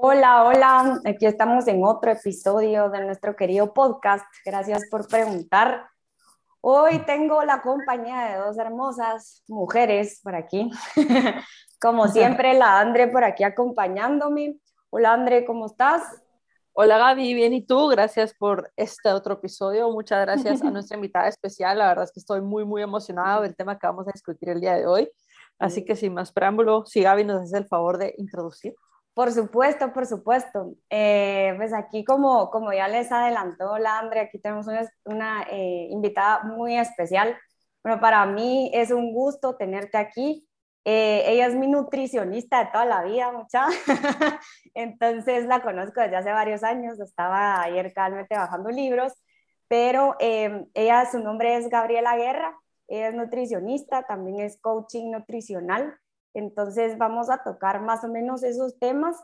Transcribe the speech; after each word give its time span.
Hola, 0.00 0.44
hola, 0.44 1.00
aquí 1.04 1.26
estamos 1.26 1.66
en 1.66 1.82
otro 1.82 2.12
episodio 2.12 2.88
de 2.88 3.04
nuestro 3.04 3.34
querido 3.34 3.74
podcast. 3.74 4.24
Gracias 4.44 4.88
por 4.88 5.08
preguntar. 5.08 5.88
Hoy 6.60 7.00
tengo 7.00 7.42
la 7.42 7.62
compañía 7.62 8.26
de 8.26 8.36
dos 8.36 8.56
hermosas 8.58 9.42
mujeres 9.48 10.20
por 10.22 10.36
aquí. 10.36 10.70
Como 11.80 12.06
siempre, 12.12 12.54
la 12.54 12.78
Andre 12.78 13.08
por 13.08 13.24
aquí 13.24 13.42
acompañándome. 13.42 14.60
Hola 14.90 15.14
Andre, 15.14 15.44
¿cómo 15.44 15.66
estás? 15.66 16.02
Hola 16.74 16.96
Gaby, 16.98 17.34
bien 17.34 17.52
y 17.52 17.66
tú, 17.66 17.88
gracias 17.88 18.32
por 18.34 18.70
este 18.76 19.12
otro 19.12 19.34
episodio, 19.34 19.90
muchas 19.90 20.20
gracias 20.20 20.62
a 20.62 20.70
nuestra 20.70 20.96
invitada 20.96 21.26
especial, 21.26 21.76
la 21.76 21.88
verdad 21.88 22.04
es 22.04 22.12
que 22.12 22.20
estoy 22.20 22.40
muy 22.40 22.64
muy 22.64 22.82
emocionada 22.82 23.40
del 23.40 23.56
tema 23.56 23.76
que 23.76 23.88
vamos 23.88 24.06
a 24.06 24.12
discutir 24.12 24.50
el 24.50 24.60
día 24.60 24.76
de 24.76 24.86
hoy, 24.86 25.10
así 25.58 25.84
que 25.84 25.96
sin 25.96 26.14
más 26.14 26.30
preámbulo, 26.30 26.86
si 26.86 27.02
Gaby 27.02 27.24
nos 27.24 27.42
hace 27.42 27.58
el 27.58 27.66
favor 27.66 27.98
de 27.98 28.14
introducir. 28.16 28.76
Por 29.18 29.32
supuesto, 29.32 29.92
por 29.92 30.06
supuesto. 30.06 30.76
Eh, 30.90 31.52
pues 31.56 31.72
aquí, 31.72 32.04
como, 32.04 32.50
como 32.50 32.72
ya 32.72 32.86
les 32.86 33.10
adelantó 33.10 33.76
la 33.76 33.98
Andre, 33.98 34.20
aquí 34.20 34.38
tenemos 34.38 34.68
una, 35.04 35.42
eh, 35.50 35.88
invitada 35.90 36.44
muy 36.44 36.78
especial. 36.78 37.36
Bueno, 37.82 38.00
para 38.00 38.24
mí 38.26 38.70
es 38.72 38.92
un 38.92 39.12
gusto 39.12 39.56
tenerte 39.56 39.98
aquí. 39.98 40.48
Eh, 40.84 41.24
ella 41.26 41.48
es 41.48 41.56
mi 41.56 41.66
nutricionista 41.66 42.60
de 42.60 42.70
toda 42.70 42.84
la 42.84 43.02
vida, 43.02 43.32
mucha. 43.32 43.66
Entonces 44.74 45.46
la 45.46 45.62
conozco 45.62 46.00
desde 46.00 46.14
hace 46.14 46.30
varios 46.30 46.62
años. 46.62 47.00
Estaba 47.00 47.60
ayer 47.60 47.92
calmente 47.92 48.36
bajando 48.36 48.70
libros, 48.70 49.14
pero 49.66 50.14
ella, 50.20 51.10
su 51.10 51.18
nombre 51.18 51.56
es 51.56 51.68
Gabriela 51.68 52.16
Guerra. 52.16 52.56
Ella 52.86 53.08
es 53.08 53.14
nutricionista, 53.16 54.04
también 54.04 54.38
es 54.38 54.60
coaching 54.60 55.10
nutricional. 55.10 55.98
Entonces 56.34 56.98
vamos 56.98 57.30
a 57.30 57.42
tocar 57.42 57.80
más 57.82 58.04
o 58.04 58.08
menos 58.08 58.42
esos 58.42 58.78
temas 58.78 59.16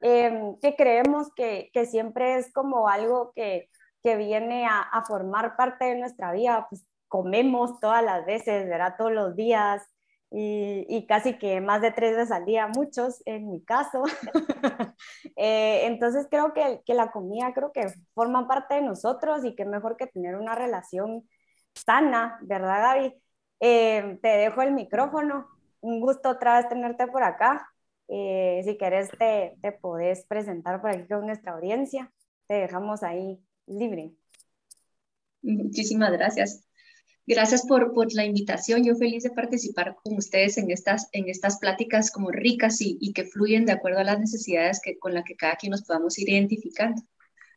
em, 0.00 0.58
que 0.60 0.76
creemos 0.76 1.32
que, 1.34 1.70
que, 1.72 1.86
siempre 1.86 2.36
es 2.36 2.52
como 2.52 2.88
algo 2.88 3.32
que, 3.34 3.70
que 4.02 4.16
viene 4.16 4.66
a, 4.66 4.80
a, 4.80 5.04
formar 5.04 5.56
parte 5.56 5.86
de 5.86 5.96
nuestra 5.96 6.32
vida. 6.32 6.66
Pues 6.68 6.86
comemos 7.08 7.80
todas 7.80 8.04
las 8.04 8.26
veces, 8.26 8.68
¿verdad? 8.68 8.94
Todos 8.98 9.12
los 9.12 9.36
días 9.36 9.82
y, 10.30 10.84
y 10.88 11.06
casi 11.06 11.38
que 11.38 11.60
más 11.60 11.80
de 11.80 11.92
tres 11.92 12.16
veces 12.16 12.32
al 12.32 12.44
día, 12.44 12.66
muchos 12.66 13.22
en 13.24 13.50
mi 13.50 13.64
caso. 13.64 14.02
eh, 15.36 15.86
entonces 15.86 16.26
creo 16.28 16.52
que, 16.52 16.82
que 16.84 16.94
la 16.94 17.12
comida 17.12 17.52
creo 17.54 17.70
que 17.72 17.86
forma 18.14 18.48
parte 18.48 18.74
de 18.74 18.82
nosotros 18.82 19.44
y 19.44 19.54
que 19.54 19.64
mejor 19.64 19.96
que 19.96 20.08
tener 20.08 20.34
una 20.34 20.56
relación 20.56 21.28
sana, 21.74 22.38
¿verdad 22.42 22.82
Gaby? 22.82 23.14
Eh, 23.60 24.18
te 24.22 24.28
dejo 24.28 24.62
el 24.62 24.72
micrófono 24.72 25.46
un 25.84 26.00
gusto 26.00 26.30
otra 26.30 26.58
vez 26.58 26.68
tenerte 26.68 27.06
por 27.06 27.22
acá. 27.22 27.68
Eh, 28.08 28.62
si 28.64 28.76
querés, 28.78 29.10
te, 29.18 29.56
te 29.60 29.72
podés 29.72 30.24
presentar 30.26 30.80
por 30.80 30.90
aquí 30.90 31.06
con 31.06 31.26
nuestra 31.26 31.52
audiencia. 31.52 32.10
Te 32.46 32.54
dejamos 32.54 33.02
ahí 33.02 33.38
libre. 33.66 34.12
Muchísimas 35.42 36.12
gracias. 36.12 36.66
Gracias 37.26 37.66
por, 37.66 37.92
por, 37.92 38.12
la 38.14 38.24
invitación. 38.24 38.82
Yo 38.84 38.94
feliz 38.96 39.24
de 39.24 39.30
participar 39.30 39.96
con 40.02 40.16
ustedes 40.16 40.56
en 40.58 40.70
estas, 40.70 41.08
en 41.12 41.28
estas 41.28 41.58
pláticas 41.58 42.10
como 42.10 42.30
ricas 42.30 42.80
y, 42.80 42.98
y 43.00 43.12
que 43.12 43.24
fluyen 43.24 43.66
de 43.66 43.72
acuerdo 43.72 44.00
a 44.00 44.04
las 44.04 44.18
necesidades 44.18 44.80
que, 44.82 44.98
con 44.98 45.14
las 45.14 45.24
que 45.24 45.36
cada 45.36 45.56
quien 45.56 45.70
nos 45.70 45.82
podamos 45.82 46.18
ir 46.18 46.30
identificando. 46.30 47.02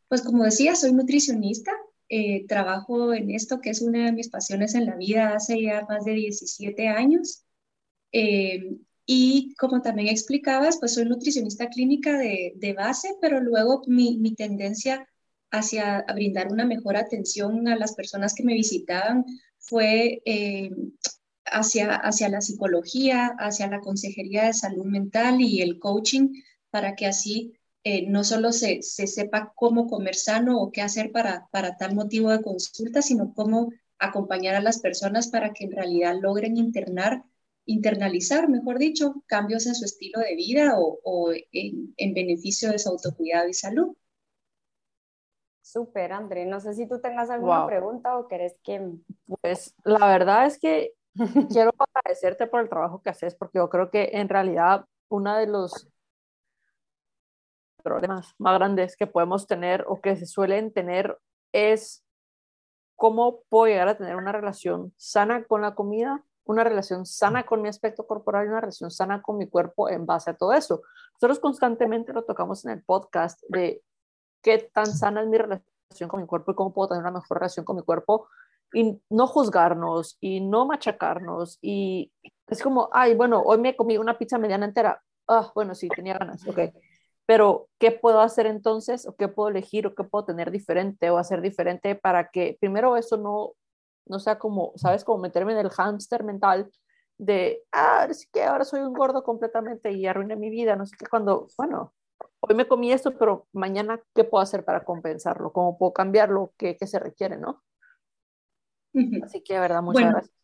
Pues 0.09 0.21
como 0.21 0.43
decía, 0.43 0.75
soy 0.75 0.93
nutricionista. 0.93 1.71
Eh, 2.09 2.45
trabajo 2.47 3.13
en 3.13 3.31
esto 3.31 3.59
que 3.59 3.69
es 3.69 3.81
una 3.81 4.05
de 4.05 4.13
mis 4.13 4.29
pasiones 4.29 4.75
en 4.75 4.85
la 4.85 4.95
vida 4.95 5.35
hace 5.35 5.61
ya 5.61 5.85
más 5.89 6.05
de 6.05 6.13
17 6.13 6.87
años. 6.87 7.46
Eh, 8.11 8.77
y 9.05 9.55
como 9.55 9.81
también 9.81 10.09
explicabas, 10.09 10.77
pues 10.79 10.93
soy 10.93 11.05
nutricionista 11.05 11.69
clínica 11.69 12.17
de, 12.17 12.53
de 12.57 12.73
base, 12.73 13.15
pero 13.21 13.39
luego 13.39 13.81
mi, 13.87 14.17
mi, 14.17 14.35
tendencia 14.35 15.07
hacia 15.49 16.05
brindar 16.13 16.51
una 16.51 16.65
mejor 16.65 16.97
atención 16.97 17.67
a 17.69 17.77
las 17.77 17.95
personas 17.95 18.33
que 18.35 18.43
me 18.43 18.53
visitaban 18.53 19.25
fue 19.59 20.21
eh, 20.25 20.71
hacia, 21.45 21.95
hacia 21.95 22.29
la 22.29 22.41
psicología, 22.41 23.35
hacia 23.39 23.67
la 23.69 23.79
consejería 23.79 24.45
de 24.45 24.53
salud 24.53 24.85
mental 24.85 25.41
y 25.41 25.61
el 25.61 25.79
coaching, 25.79 26.29
para 26.69 26.95
que 26.95 27.05
así 27.05 27.53
eh, 27.85 28.05
no 28.09 28.25
solo 28.25 28.51
se, 28.51 28.81
se, 28.81 29.07
sepa 29.07 29.53
cómo 29.55 29.87
comer 29.87 30.15
sano 30.15 30.59
o 30.59 30.71
qué 30.71 30.81
hacer 30.81 31.13
para, 31.13 31.47
para 31.51 31.77
tal 31.77 31.95
motivo 31.95 32.29
de 32.31 32.41
consulta, 32.41 33.01
sino 33.01 33.33
cómo 33.33 33.71
acompañar 33.99 34.55
a 34.55 34.61
las 34.61 34.79
personas 34.79 35.27
para 35.27 35.53
que 35.53 35.63
en 35.63 35.71
realidad 35.71 36.17
logren 36.21 36.57
internar 36.57 37.23
internalizar, 37.67 38.49
mejor 38.49 38.79
dicho, 38.79 39.23
cambios 39.27 39.67
en 39.67 39.75
su 39.75 39.85
estilo 39.85 40.19
de 40.21 40.35
vida 40.35 40.73
o, 40.77 41.31
en, 41.51 42.13
beneficio 42.13 42.71
de 42.71 42.79
su 42.79 42.89
autocuidado 42.89 43.47
y 43.47 43.53
salud. 43.53 43.95
Súper, 45.61 46.13
André. 46.13 46.45
No 46.45 46.59
sé 46.61 46.73
si 46.73 46.87
tú 46.87 46.99
tengas 46.99 47.29
alguna 47.29 47.67
pregunta 47.67 48.17
o 48.17 48.27
querés 48.27 48.57
que... 48.63 48.89
Pues 49.41 49.75
la 49.83 50.07
verdad 50.07 50.45
es 50.45 50.57
que 50.57 50.93
quiero 51.51 51.71
agradecerte 51.77 52.47
por 52.47 52.61
el 52.61 52.69
trabajo 52.69 53.01
que 53.01 53.09
haces 53.09 53.35
porque 53.35 53.59
yo 53.59 53.69
creo 53.69 53.91
que 53.91 54.11
en 54.13 54.29
realidad 54.29 54.85
uno 55.09 55.37
de 55.37 55.47
los 55.47 55.89
problemas 57.83 58.33
más 58.37 58.57
grandes 58.57 58.95
que 58.95 59.07
podemos 59.07 59.45
tener 59.45 59.83
o 59.87 59.99
que 59.99 60.15
se 60.15 60.25
suelen 60.25 60.71
tener 60.71 61.17
es 61.51 62.05
cómo 62.95 63.41
puedo 63.49 63.67
llegar 63.67 63.89
a 63.89 63.97
tener 63.97 64.15
una 64.15 64.31
relación 64.31 64.93
sana 64.95 65.43
con 65.43 65.61
la 65.61 65.75
comida 65.75 66.23
una 66.47 66.63
relación 66.63 67.05
sana 67.05 67.45
con 67.45 67.61
mi 67.61 67.69
aspecto 67.69 68.05
corporal 68.05 68.45
y 68.45 68.49
una 68.49 68.61
relación 68.61 68.91
sana 68.91 69.21
con 69.21 69.37
mi 69.37 69.47
cuerpo 69.47 69.89
en 69.89 70.05
base 70.05 70.31
a 70.31 70.37
todo 70.37 70.53
eso. 70.53 70.81
Nosotros 71.13 71.39
constantemente 71.39 72.13
lo 72.13 72.23
tocamos 72.23 72.65
en 72.65 72.71
el 72.71 72.83
podcast 72.83 73.41
de 73.49 73.83
qué 74.41 74.69
tan 74.73 74.87
sana 74.87 75.21
es 75.21 75.27
mi 75.27 75.37
relación 75.37 76.09
con 76.09 76.21
mi 76.21 76.27
cuerpo 76.27 76.51
y 76.51 76.55
cómo 76.55 76.73
puedo 76.73 76.89
tener 76.89 77.03
una 77.03 77.11
mejor 77.11 77.39
relación 77.39 77.65
con 77.65 77.75
mi 77.75 77.81
cuerpo 77.81 78.27
y 78.73 79.01
no 79.09 79.27
juzgarnos 79.27 80.17
y 80.19 80.41
no 80.41 80.65
machacarnos 80.65 81.57
y 81.61 82.11
es 82.47 82.61
como, 82.61 82.89
ay, 82.93 83.15
bueno, 83.15 83.41
hoy 83.41 83.57
me 83.57 83.75
comí 83.75 83.97
una 83.97 84.17
pizza 84.17 84.37
mediana 84.37 84.65
entera. 84.65 85.01
Ah, 85.27 85.51
bueno, 85.53 85.75
sí, 85.75 85.89
tenía 85.89 86.17
ganas, 86.17 86.47
ok. 86.47 86.59
Pero, 87.25 87.67
¿qué 87.77 87.91
puedo 87.91 88.21
hacer 88.21 88.45
entonces? 88.45 89.05
¿O 89.05 89.15
qué 89.17 89.27
puedo 89.27 89.49
elegir? 89.49 89.85
¿O 89.85 89.93
qué 89.93 90.05
puedo 90.05 90.23
tener 90.23 90.49
diferente 90.49 91.09
o 91.09 91.17
hacer 91.17 91.41
diferente 91.41 91.95
para 91.95 92.29
que 92.29 92.55
primero 92.61 92.95
eso 92.95 93.17
no 93.17 93.51
no 94.09 94.19
sea 94.19 94.37
como, 94.39 94.73
¿sabes? 94.75 95.03
Como 95.03 95.19
meterme 95.19 95.53
en 95.53 95.59
el 95.59 95.69
hámster 95.69 96.23
mental 96.23 96.71
de, 97.17 97.63
ah, 97.71 98.07
sí 98.11 98.27
que 98.31 98.43
ahora 98.43 98.63
soy 98.63 98.81
un 98.81 98.93
gordo 98.93 99.23
completamente 99.23 99.91
y 99.91 100.05
arruiné 100.05 100.35
mi 100.35 100.49
vida, 100.49 100.75
no 100.75 100.85
sé 100.85 100.95
qué, 100.97 101.05
cuando, 101.07 101.47
bueno, 101.57 101.93
hoy 102.39 102.55
me 102.55 102.67
comí 102.67 102.91
esto, 102.91 103.17
pero 103.17 103.47
mañana, 103.53 104.01
¿qué 104.13 104.23
puedo 104.23 104.41
hacer 104.41 104.63
para 104.63 104.83
compensarlo? 104.83 105.51
¿Cómo 105.51 105.77
puedo 105.77 105.93
cambiarlo? 105.93 106.53
¿Qué, 106.57 106.77
qué 106.77 106.87
se 106.87 106.99
requiere, 106.99 107.37
no? 107.37 107.63
Así 109.23 109.41
que, 109.41 109.59
verdad, 109.59 109.81
muchas 109.81 110.11
gracias. 110.11 110.37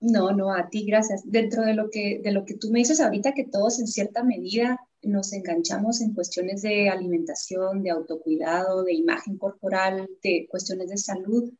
No, 0.00 0.32
no, 0.32 0.52
a 0.52 0.68
ti 0.68 0.84
gracias. 0.84 1.22
Dentro 1.24 1.62
de 1.62 1.74
lo, 1.74 1.88
que, 1.88 2.20
de 2.22 2.32
lo 2.32 2.44
que 2.44 2.54
tú 2.54 2.70
me 2.70 2.80
dices 2.80 3.00
ahorita, 3.00 3.32
que 3.32 3.44
todos 3.44 3.78
en 3.78 3.86
cierta 3.86 4.22
medida 4.22 4.78
nos 5.02 5.32
enganchamos 5.32 6.00
en 6.00 6.12
cuestiones 6.12 6.62
de 6.62 6.90
alimentación, 6.90 7.82
de 7.82 7.90
autocuidado, 7.90 8.82
de 8.84 8.92
imagen 8.92 9.38
corporal, 9.38 10.08
de 10.22 10.46
cuestiones 10.50 10.90
de 10.90 10.98
salud, 10.98 11.50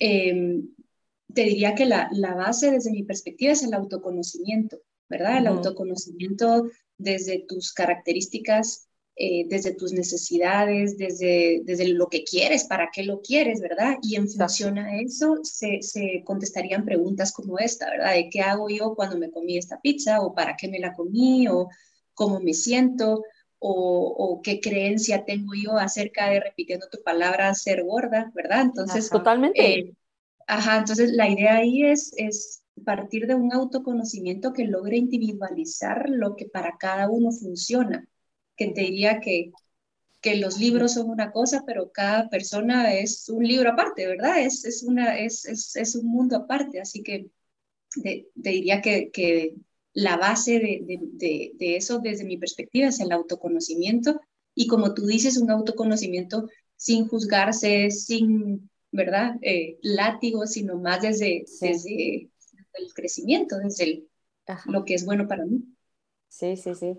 Em, 0.00 0.68
te 1.32 1.42
diría 1.42 1.74
que 1.74 1.86
la, 1.86 2.08
la, 2.12 2.34
base 2.34 2.70
desde 2.70 2.90
mi 2.90 3.04
perspectiva 3.04 3.52
es 3.52 3.62
el 3.62 3.74
autoconocimiento, 3.74 4.78
¿verdad? 5.08 5.38
El 5.38 5.46
autoconocimiento 5.46 6.64
desde 6.98 7.44
tus 7.46 7.72
características, 7.72 8.88
eh, 9.14 9.44
desde 9.48 9.74
tus 9.74 9.92
necesidades, 9.92 10.96
desde, 10.96 11.60
desde 11.64 11.88
lo 11.88 12.08
que 12.08 12.24
quieres, 12.24 12.64
para 12.64 12.88
qué 12.90 13.02
lo 13.02 13.20
quieres, 13.20 13.60
¿verdad? 13.60 13.98
Y 14.02 14.16
en 14.16 14.28
función 14.28 14.78
a 14.78 14.98
eso 14.98 15.38
se, 15.42 15.82
se, 15.82 16.22
contestarían 16.24 16.86
preguntas 16.86 17.30
como 17.32 17.58
esta, 17.58 17.90
¿verdad? 17.90 18.14
De 18.14 18.30
qué 18.30 18.40
hago 18.40 18.70
yo 18.70 18.94
cuando 18.94 19.18
me 19.18 19.30
comí 19.30 19.58
esta 19.58 19.78
pizza 19.80 20.22
o 20.22 20.34
para 20.34 20.56
qué 20.56 20.68
me 20.68 20.78
la 20.78 20.94
comí 20.94 21.46
o 21.48 21.68
cómo 22.14 22.40
me 22.40 22.54
siento 22.54 23.22
o, 23.60 24.40
qué 24.42 24.60
creencia 24.60 25.24
tengo 25.24 25.52
yo 25.54 25.76
acerca 25.76 26.30
de, 26.30 26.40
repitiendo 26.40 26.88
tu 26.88 27.02
palabra, 27.02 27.54
ser 27.54 27.84
gorda, 27.84 28.32
¿verdad? 28.34 28.62
Entonces, 28.62 29.10
totalmente. 29.10 29.80
Eh, 29.80 29.94
ajá, 30.46 30.78
entonces 30.78 31.12
la 31.12 31.28
idea 31.28 31.56
ahí 31.56 31.84
es, 31.84 32.12
es 32.16 32.62
partir 32.84 33.26
de 33.26 33.34
un 33.34 33.52
autoconocimiento 33.52 34.52
que 34.52 34.64
logre 34.64 34.96
individualizar 34.96 36.08
lo 36.08 36.36
que 36.36 36.46
para 36.46 36.76
cada 36.78 37.08
uno 37.08 37.30
funciona, 37.32 38.06
que 38.56 38.68
te 38.68 38.82
diría 38.82 39.20
que, 39.20 39.52
que 40.20 40.36
los 40.36 40.58
libros 40.58 40.94
son 40.94 41.10
una 41.10 41.32
cosa, 41.32 41.64
pero 41.66 41.92
cada 41.92 42.28
persona 42.28 42.94
es 42.94 43.28
un 43.28 43.44
libro 43.44 43.70
aparte, 43.70 44.06
¿verdad? 44.06 44.40
Es, 44.40 44.64
es, 44.64 44.82
una, 44.82 45.18
es, 45.18 45.44
es, 45.44 45.76
es 45.76 45.94
un 45.94 46.06
mundo 46.06 46.36
aparte, 46.36 46.80
así 46.80 47.02
que 47.02 47.30
te, 48.02 48.28
diría 48.34 48.80
que, 48.80 49.10
que 49.10 49.54
la 49.92 50.16
base 50.16 50.58
de, 50.58 51.56
eso 51.58 51.98
desde 51.98 52.24
mi 52.24 52.36
perspectiva 52.36 52.88
es 52.88 53.00
el 53.00 53.12
autoconocimiento 53.12 54.20
y 54.54 54.66
como 54.66 54.94
tú 54.94 55.06
dices, 55.06 55.36
un 55.36 55.50
autoconocimiento 55.50 56.48
sin 56.76 57.08
juzgarse, 57.08 57.90
sin, 57.90 58.70
¿verdad? 58.90 59.36
Eh, 59.42 59.78
látigo, 59.82 60.46
sino 60.46 60.76
más 60.76 61.02
desde, 61.02 61.44
desde 61.60 62.30
el 62.74 62.94
crecimiento, 62.94 63.58
desde 63.58 64.04
lo 64.66 64.84
que 64.84 64.94
es 64.94 65.04
bueno 65.04 65.28
para 65.28 65.44
mí. 65.44 65.62
Sí, 66.28 66.56
sí, 66.56 66.74
sí. 66.74 66.98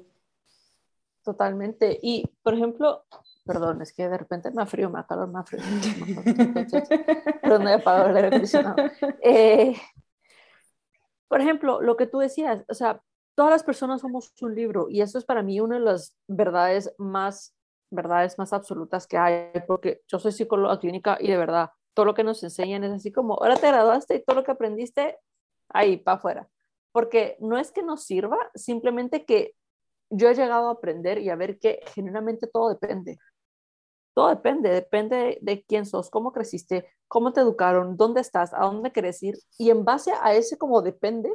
Totalmente. 1.23 1.99
Y, 2.01 2.25
por 2.41 2.53
ejemplo, 2.53 3.05
perdón, 3.45 3.81
es 3.81 3.93
que 3.93 4.07
de 4.07 4.17
repente 4.17 4.51
me 4.51 4.65
frío, 4.65 4.89
me 4.89 5.05
calor, 5.05 5.27
me 5.27 5.43
frío. 5.43 5.61
pero 7.41 7.59
no 7.59 7.69
he 7.69 7.73
apagado 7.73 8.09
el 8.09 8.15
aire 8.15 8.27
acondicionado. 8.27 8.75
Eh, 9.21 9.75
por 11.31 11.39
ejemplo, 11.39 11.79
lo 11.79 11.95
que 11.95 12.07
tú 12.07 12.19
decías, 12.19 12.65
o 12.67 12.73
sea, 12.73 13.01
todas 13.35 13.51
las 13.51 13.63
personas 13.63 14.01
somos 14.01 14.33
un 14.41 14.53
libro 14.53 14.87
y 14.89 14.99
eso 14.99 15.17
es 15.17 15.23
para 15.23 15.41
mí 15.41 15.61
una 15.61 15.75
de 15.75 15.85
las 15.85 16.13
verdades 16.27 16.93
más, 16.97 17.55
verdades 17.89 18.37
más 18.37 18.51
absolutas 18.51 19.07
que 19.07 19.17
hay, 19.17 19.49
porque 19.65 20.01
yo 20.09 20.19
soy 20.19 20.33
psicóloga 20.33 20.77
clínica 20.77 21.17
y 21.21 21.29
de 21.29 21.37
verdad, 21.37 21.69
todo 21.93 22.05
lo 22.05 22.15
que 22.15 22.25
nos 22.25 22.43
enseñan 22.43 22.83
es 22.83 22.91
así 22.91 23.13
como, 23.13 23.35
ahora 23.35 23.55
te 23.55 23.65
graduaste 23.65 24.15
y 24.15 24.23
todo 24.25 24.35
lo 24.35 24.43
que 24.43 24.51
aprendiste, 24.51 25.19
ahí, 25.69 25.95
para 25.95 26.17
afuera. 26.17 26.49
Porque 26.91 27.37
no 27.39 27.57
es 27.57 27.71
que 27.71 27.81
nos 27.81 28.03
sirva, 28.03 28.37
simplemente 28.53 29.23
que 29.23 29.55
yo 30.09 30.27
he 30.27 30.35
llegado 30.35 30.67
a 30.67 30.73
aprender 30.73 31.17
y 31.19 31.29
a 31.29 31.37
ver 31.37 31.59
que 31.59 31.79
genuinamente 31.95 32.47
todo 32.47 32.67
depende. 32.67 33.19
Todo 34.13 34.29
depende, 34.29 34.69
depende 34.69 35.39
de, 35.41 35.63
quién 35.63 35.85
sos, 35.85 36.09
cómo 36.09 36.31
creciste, 36.33 36.87
cómo 37.07 37.33
te 37.33 37.41
educaron, 37.41 37.97
dónde 37.97 38.21
estás, 38.21 38.53
a 38.53 38.65
dónde 38.65 38.91
querés 38.91 39.23
ir. 39.23 39.37
Y 39.57 39.69
en 39.69 39.85
base 39.85 40.11
a 40.21 40.33
ese 40.33 40.57
como 40.57 40.81
depende, 40.81 41.31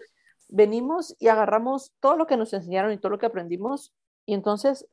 venimos 0.49 1.17
y 1.19 1.29
agarramos 1.29 1.95
todo 2.01 2.17
lo 2.17 2.27
que 2.27 2.37
nos 2.37 2.53
enseñaron 2.53 2.93
y 2.93 2.99
todo 2.99 3.11
lo 3.11 3.19
que 3.19 3.27
aprendimos 3.27 3.95
y 4.27 4.35
entonces 4.35 4.87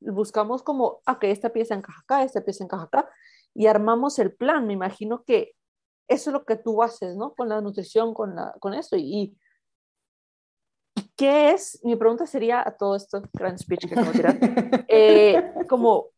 buscamos 0.00 0.62
como, 0.62 1.00
ok, 1.06 1.24
esta 1.24 1.50
pieza 1.50 1.74
encaja 1.74 2.00
acá, 2.00 2.22
esta 2.22 2.42
pieza 2.42 2.64
encaja 2.64 2.84
acá 2.84 3.10
y 3.52 3.66
armamos 3.66 4.18
el 4.18 4.34
plan. 4.34 4.66
Me 4.66 4.72
imagino 4.72 5.24
que 5.24 5.54
eso 6.08 6.30
es 6.30 6.32
lo 6.32 6.44
que 6.44 6.56
tú 6.56 6.82
haces, 6.82 7.16
¿no? 7.16 7.34
Con 7.34 7.48
la 7.48 7.60
nutrición, 7.60 8.14
con, 8.14 8.36
la, 8.36 8.54
con 8.60 8.74
esto. 8.74 8.96
Y, 8.96 9.36
¿qué 11.16 11.50
es? 11.50 11.80
Mi 11.82 11.96
pregunta 11.96 12.26
sería 12.26 12.66
a 12.66 12.76
todo 12.76 12.94
esto, 12.94 13.22
gran 13.32 13.58
speech 13.58 13.88
que 13.88 13.94
acabo 13.94 14.12
de 14.12 14.12
tirar, 14.12 14.38
eh, 14.88 15.52
como, 15.68 16.10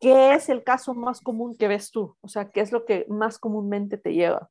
¿qué 0.00 0.34
es 0.34 0.48
el 0.48 0.64
caso 0.64 0.94
más 0.94 1.20
común 1.20 1.56
que 1.56 1.68
ves 1.68 1.90
tú? 1.90 2.16
O 2.20 2.28
sea, 2.28 2.50
¿qué 2.50 2.60
es 2.60 2.72
lo 2.72 2.84
que 2.84 3.06
más 3.08 3.38
comúnmente 3.38 3.98
te 3.98 4.14
lleva? 4.14 4.50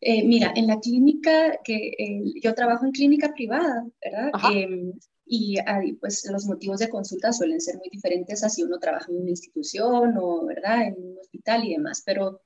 Eh, 0.00 0.24
mira, 0.24 0.52
en 0.54 0.68
la 0.68 0.78
clínica, 0.78 1.58
que 1.64 1.88
eh, 1.98 2.22
yo 2.40 2.54
trabajo 2.54 2.86
en 2.86 2.92
clínica 2.92 3.34
privada, 3.34 3.84
¿verdad? 4.02 4.30
Em, 4.52 4.92
y 5.26 5.58
pues 6.00 6.26
los 6.30 6.46
motivos 6.46 6.78
de 6.78 6.88
consulta 6.88 7.32
suelen 7.32 7.60
ser 7.60 7.76
muy 7.76 7.88
diferentes 7.90 8.42
a 8.44 8.48
si 8.48 8.62
uno 8.62 8.78
trabaja 8.78 9.10
en 9.10 9.20
una 9.20 9.30
institución 9.30 10.14
o, 10.16 10.46
¿verdad?, 10.46 10.86
en 10.86 10.94
un 10.96 11.18
hospital 11.18 11.64
y 11.64 11.72
demás, 11.72 12.02
pero 12.06 12.40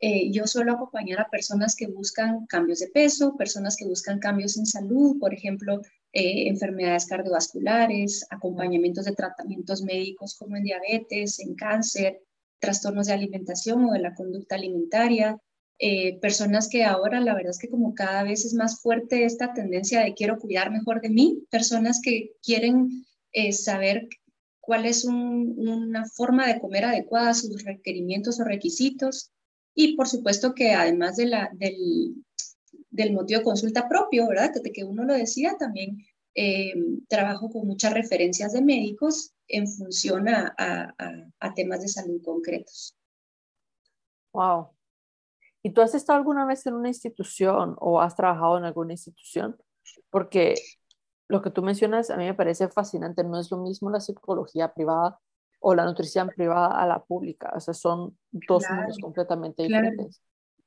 eh, 0.00 0.30
yo 0.30 0.46
suelo 0.46 0.72
acompañar 0.72 1.20
a 1.20 1.30
personas 1.30 1.74
que 1.74 1.86
buscan 1.86 2.46
cambios 2.46 2.80
de 2.80 2.88
peso, 2.88 3.36
personas 3.36 3.76
que 3.76 3.86
buscan 3.86 4.18
cambios 4.18 4.58
en 4.58 4.66
salud, 4.66 5.18
por 5.18 5.32
ejemplo, 5.32 5.80
enfermedades 6.16 7.06
cardiovasculares, 7.06 8.26
acompañamientos 8.30 9.04
de 9.04 9.12
tratamientos 9.12 9.82
médicos 9.82 10.36
como 10.38 10.56
en 10.56 10.64
diabetes, 10.64 11.40
en 11.40 11.54
cáncer, 11.54 12.22
trastornos 12.58 13.06
de 13.06 13.12
alimentación 13.12 13.84
o 13.84 13.92
de 13.92 14.00
la 14.00 14.14
conducta 14.14 14.54
alimentaria, 14.54 15.38
eh, 15.78 16.18
personas 16.20 16.68
que 16.70 16.84
ahora 16.84 17.20
la 17.20 17.34
verdad 17.34 17.50
es 17.50 17.58
que 17.58 17.68
como 17.68 17.94
cada 17.94 18.22
vez 18.22 18.46
es 18.46 18.54
más 18.54 18.80
fuerte 18.80 19.24
esta 19.24 19.52
tendencia 19.52 20.00
de 20.00 20.14
quiero 20.14 20.38
cuidar 20.38 20.70
mejor 20.70 21.02
de 21.02 21.10
mí, 21.10 21.44
personas 21.50 22.00
que 22.02 22.32
quieren 22.42 23.04
eh, 23.32 23.52
saber 23.52 24.08
cuál 24.60 24.86
es 24.86 25.04
una 25.04 26.06
forma 26.06 26.46
de 26.46 26.58
comer 26.60 26.86
adecuada 26.86 27.30
a 27.30 27.34
sus 27.34 27.62
requerimientos 27.62 28.40
o 28.40 28.44
requisitos. 28.44 29.30
Y 29.74 29.96
por 29.96 30.08
supuesto 30.08 30.54
que 30.54 30.72
además 30.72 31.16
de 31.16 31.26
la, 31.26 31.50
del, 31.52 32.24
del 32.96 33.12
motivo 33.12 33.38
de 33.38 33.44
consulta 33.44 33.88
propio, 33.88 34.28
¿verdad? 34.28 34.52
Que, 34.52 34.72
que 34.72 34.84
uno 34.84 35.04
lo 35.04 35.14
decía, 35.14 35.56
también 35.58 35.98
eh, 36.34 36.74
trabajo 37.08 37.50
con 37.50 37.66
muchas 37.66 37.92
referencias 37.92 38.52
de 38.52 38.62
médicos 38.62 39.32
en 39.48 39.68
función 39.68 40.28
a, 40.28 40.54
a, 40.58 40.94
a 41.40 41.54
temas 41.54 41.82
de 41.82 41.88
salud 41.88 42.20
concretos. 42.22 42.96
Wow, 44.32 44.76
¿Y 45.66 45.70
tú 45.70 45.80
has 45.80 45.96
estado 45.96 46.18
alguna 46.18 46.44
vez 46.44 46.64
en 46.66 46.74
una 46.74 46.86
institución 46.86 47.74
o 47.80 48.00
has 48.00 48.14
trabajado 48.14 48.56
en 48.56 48.62
alguna 48.62 48.92
institución? 48.92 49.56
Porque 50.10 50.54
lo 51.26 51.42
que 51.42 51.50
tú 51.50 51.60
mencionas 51.60 52.08
a 52.08 52.16
mí 52.16 52.24
me 52.24 52.34
parece 52.34 52.68
fascinante. 52.68 53.24
No 53.24 53.40
es 53.40 53.50
lo 53.50 53.56
mismo 53.56 53.90
la 53.90 53.98
psicología 53.98 54.72
privada 54.72 55.18
o 55.58 55.74
la 55.74 55.84
nutrición 55.84 56.28
privada 56.28 56.68
a 56.80 56.86
la 56.86 57.02
pública. 57.02 57.52
O 57.56 57.58
sea, 57.58 57.74
son 57.74 58.16
dos 58.30 58.62
mundos 58.70 58.98
completamente 59.00 59.64
diferentes. 59.64 60.22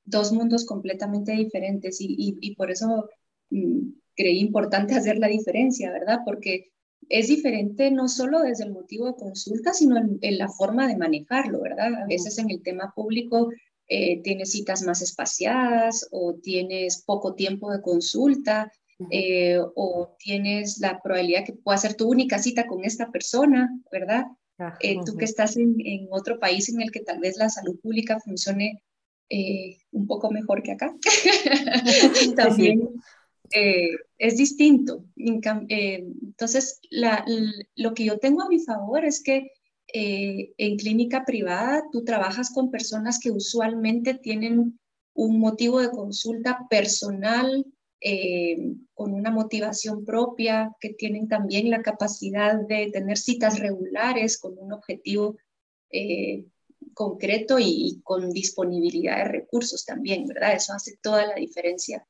Dos 0.05 0.31
mundos 0.31 0.65
completamente 0.65 1.31
diferentes 1.33 2.01
y, 2.01 2.37
y, 2.39 2.55
por 2.55 2.71
eso 2.71 3.09
mm, 3.49 3.89
creí 4.15 4.39
importante 4.39 4.93
hacer 4.95 5.17
la 5.17 5.27
diferencia, 5.27 5.91
¿verdad? 5.91 6.19
Porque 6.25 6.71
es 7.07 7.27
diferente 7.27 7.91
no 7.91 8.07
solo 8.07 8.41
desde 8.41 8.65
el 8.65 8.71
motivo 8.71 9.07
de 9.07 9.15
consulta, 9.15 9.73
sino 9.73 9.97
en, 9.97 10.17
en 10.21 10.37
la 10.37 10.49
forma 10.49 10.87
de 10.87 10.97
manejarlo, 10.97 11.61
¿verdad? 11.61 11.93
A 12.03 12.05
veces 12.07 12.37
en 12.37 12.49
el 12.49 12.61
tema 12.61 12.93
público 12.95 13.49
eh, 13.91 14.21
tienes 14.21 14.51
citas 14.51 14.83
más 14.83 15.01
espaciadas 15.01 16.07
o 16.11 16.35
tienes 16.35 17.03
poco 17.03 17.33
tiempo 17.33 17.71
de 17.71 17.81
consulta 17.81 18.71
eh, 19.09 19.57
o 19.75 20.15
tienes 20.19 20.77
la 20.77 21.01
probabilidad 21.01 21.43
que 21.43 21.53
pueda 21.53 21.79
ser 21.79 21.95
tu 21.95 22.07
única 22.07 22.37
cita 22.37 22.67
con 22.67 22.85
esta 22.85 23.09
persona, 23.09 23.67
¿verdad? 23.91 24.25
Eh, 24.81 24.97
tú 25.03 25.15
que 25.17 25.25
estás 25.25 25.57
en, 25.57 26.07
otro 26.11 26.37
país 26.37 26.69
en 26.69 26.81
el 26.81 26.91
que 26.91 26.99
tal 26.99 27.19
vez 27.19 27.37
la 27.37 27.49
salud 27.49 27.79
pública 27.79 28.19
funcione 28.19 28.83
un 29.91 30.07
poco 30.07 30.31
mejor 30.31 30.63
que 30.63 30.71
acá, 30.71 30.95
también 32.35 32.89
es 33.51 34.37
distinto. 34.37 35.05
entonces, 35.15 36.79
lo 37.75 37.93
que 37.93 38.05
yo 38.05 38.19
tengo 38.19 38.41
a 38.41 38.49
mi 38.49 38.59
favor 38.59 39.05
es 39.05 39.23
que 39.23 39.51
eh, 39.91 40.53
en 40.57 40.77
clínica 40.77 41.25
privada 41.25 41.83
tú 41.91 42.03
trabajas 42.03 42.51
con 42.53 42.69
personas 42.69 43.19
que 43.19 43.31
usualmente 43.31 44.13
tienen 44.13 44.79
un 45.13 45.39
motivo 45.39 45.79
de 45.81 45.89
consulta 45.89 46.67
personal, 46.69 47.65
eh, 48.01 48.75
con 48.93 49.13
una 49.13 49.31
motivación 49.31 50.05
propia, 50.05 50.71
que 50.79 50.93
tienen 50.93 51.27
también 51.27 51.69
la 51.69 51.81
capacidad 51.81 52.55
de 52.67 52.91
tener 52.91 53.17
citas 53.17 53.59
regulares 53.59 54.37
con 54.37 54.57
un 54.59 54.73
objetivo 54.73 55.37
eh, 55.91 56.45
concreto 56.99 57.55
y, 57.57 58.01
con 58.03 58.29
disponibilidad 58.29 59.15
de 59.19 59.31
recursos 59.39 59.85
también, 59.85 60.27
¿verdad? 60.27 60.51
Eso 60.51 60.73
hace 60.73 60.97
toda 61.01 61.25
la 61.25 61.35
diferencia. 61.35 62.05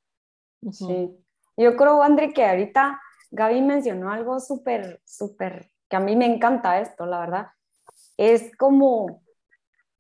Sí. 0.72 1.16
Yo 1.56 1.78
creo, 1.78 2.02
André, 2.02 2.34
que 2.34 2.44
ahorita 2.44 3.00
Gaby 3.30 3.62
mencionó 3.62 4.12
algo 4.12 4.40
súper, 4.40 5.00
súper, 5.06 5.70
que 5.88 5.96
a 5.96 6.00
mí 6.00 6.16
me 6.16 6.26
encanta 6.26 6.82
esto, 6.82 7.06
la 7.06 7.20
verdad, 7.20 7.48
es 8.18 8.50
como, 8.58 9.22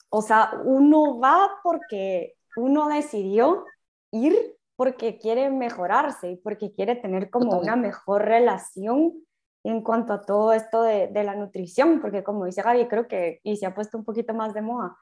o 0.09 0.23
sea, 0.23 0.53
uno 0.65 1.19
va 1.19 1.51
porque 1.61 2.33
uno 2.55 2.87
decidió 2.87 3.65
ir 4.09 4.57
porque 4.75 5.19
quiere 5.19 5.51
mejorarse 5.51 6.31
y 6.31 6.35
porque 6.37 6.71
quiere 6.71 6.95
tener 6.95 7.29
como 7.29 7.59
una 7.59 7.75
mejor 7.75 8.25
relación 8.25 9.23
en 9.63 9.81
cuanto 9.81 10.13
a 10.13 10.21
todo 10.21 10.53
esto 10.53 10.83
de, 10.83 11.07
de, 11.07 11.23
la 11.23 11.35
nutrición, 11.35 11.99
porque 12.01 12.23
como 12.23 12.45
dice 12.45 12.61
Gaby, 12.61 12.87
creo 12.87 13.07
que 13.07 13.39
y 13.43 13.57
se 13.57 13.65
ha 13.65 13.75
puesto 13.75 13.97
un 13.97 14.05
poquito 14.05 14.33
más 14.33 14.53
de 14.53 14.61
moda. 14.61 14.97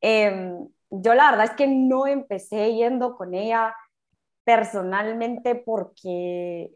Em, 0.00 0.68
yo 0.90 1.14
la 1.14 1.30
verdad 1.30 1.46
es 1.46 1.52
que 1.52 1.66
no 1.66 2.06
empecé 2.06 2.74
yendo 2.74 3.16
con 3.16 3.34
ella 3.34 3.74
personalmente 4.44 5.54
porque 5.54 6.72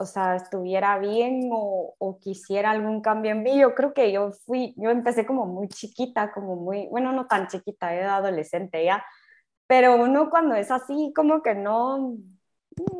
o 0.00 0.06
sea, 0.06 0.36
estuviera 0.36 0.98
bien 0.98 1.50
o, 1.52 1.94
o, 1.98 2.20
quisiera 2.20 2.70
algún 2.70 3.00
cambio 3.00 3.32
en 3.32 3.42
mí. 3.42 3.58
Yo 3.58 3.74
creo 3.74 3.92
que 3.92 4.12
yo 4.12 4.30
fui, 4.30 4.72
yo 4.76 4.90
empecé 4.90 5.26
como 5.26 5.44
muy 5.46 5.68
chiquita, 5.68 6.32
como 6.32 6.56
muy, 6.56 6.86
bueno, 6.88 7.12
no 7.12 7.26
tan 7.26 7.48
chiquita, 7.48 7.92
era 7.94 8.16
adolescente 8.16 8.84
ya, 8.84 9.04
pero 9.66 9.96
uno 9.96 10.30
cuando 10.30 10.54
es 10.54 10.70
así, 10.70 11.12
como 11.14 11.42
que 11.42 11.54
no, 11.54 12.16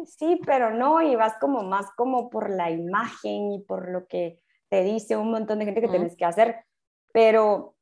sí, 0.07 0.41
pero 0.45 0.75
no, 0.75 1.03
y 1.03 1.17
vas 1.17 1.35
como 1.41 1.63
más 1.63 1.87
como 1.97 2.31
por 2.31 2.51
la 2.51 2.71
imagen 2.71 3.53
y 3.53 3.61
por 3.61 3.91
lo 3.91 4.07
que 4.07 4.41
te 4.69 4.83
dice 4.83 5.17
un 5.17 5.31
montón 5.31 5.59
de 5.59 5.65
gente 5.65 5.81
que 5.81 5.89
tienes 5.89 6.17
que 6.17 6.25
hacer, 6.25 6.65
pero 7.13 7.75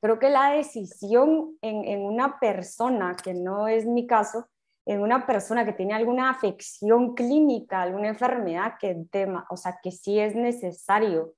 creo 0.00 0.18
que 0.18 0.30
la 0.30 0.50
decisión 0.52 1.56
en, 1.62 1.84
en 1.84 2.00
una 2.02 2.38
persona, 2.40 3.16
que 3.22 3.34
no 3.34 3.68
es 3.68 3.86
mi 3.86 4.06
caso, 4.06 4.46
en 4.88 5.02
una 5.02 5.26
persona 5.26 5.66
que 5.66 5.74
tiene 5.74 5.92
alguna 5.92 6.30
afección 6.30 7.14
clínica, 7.14 7.82
alguna 7.82 8.08
enfermedad 8.08 8.74
que, 8.80 8.96
tema, 9.10 9.46
o 9.50 9.56
sea, 9.58 9.78
que 9.82 9.90
sí 9.90 10.18
es 10.18 10.34
necesario 10.34 11.34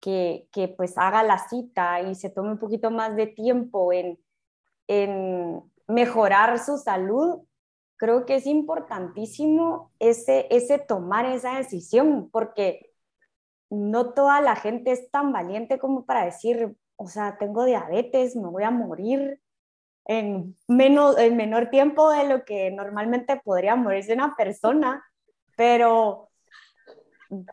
que, 0.00 0.48
que, 0.50 0.68
pues 0.68 0.96
haga 0.96 1.22
la 1.22 1.38
cita 1.46 2.00
y 2.00 2.14
se 2.14 2.30
tome 2.30 2.52
un 2.52 2.58
poquito 2.58 2.90
más 2.90 3.14
de 3.14 3.26
tiempo 3.26 3.92
en, 3.92 4.18
en 4.88 5.62
mejorar 5.86 6.58
su 6.58 6.78
salud, 6.78 7.42
creo 7.96 8.26
que 8.26 8.36
es 8.36 8.46
importantísimo 8.46 9.92
ese, 9.98 10.46
ese 10.50 10.78
tomar 10.78 11.26
esa 11.26 11.56
decisión, 11.56 12.30
porque 12.30 12.92
no 13.70 14.12
toda 14.14 14.40
la 14.40 14.56
gente 14.56 14.92
es 14.92 15.10
tan 15.10 15.32
valiente 15.32 15.78
como 15.78 16.04
para 16.04 16.24
decir, 16.24 16.76
o 16.96 17.08
sea, 17.08 17.38
tengo 17.38 17.64
diabetes, 17.64 18.36
me 18.36 18.48
voy 18.48 18.64
a 18.64 18.70
morir, 18.70 19.40
en, 20.04 20.56
menos, 20.68 21.18
en 21.18 21.36
menor 21.36 21.70
tiempo 21.70 22.10
de 22.10 22.28
lo 22.28 22.44
que 22.44 22.70
normalmente 22.70 23.40
podría 23.44 23.74
morirse 23.76 24.14
una 24.14 24.36
persona, 24.36 25.04
pero 25.56 26.30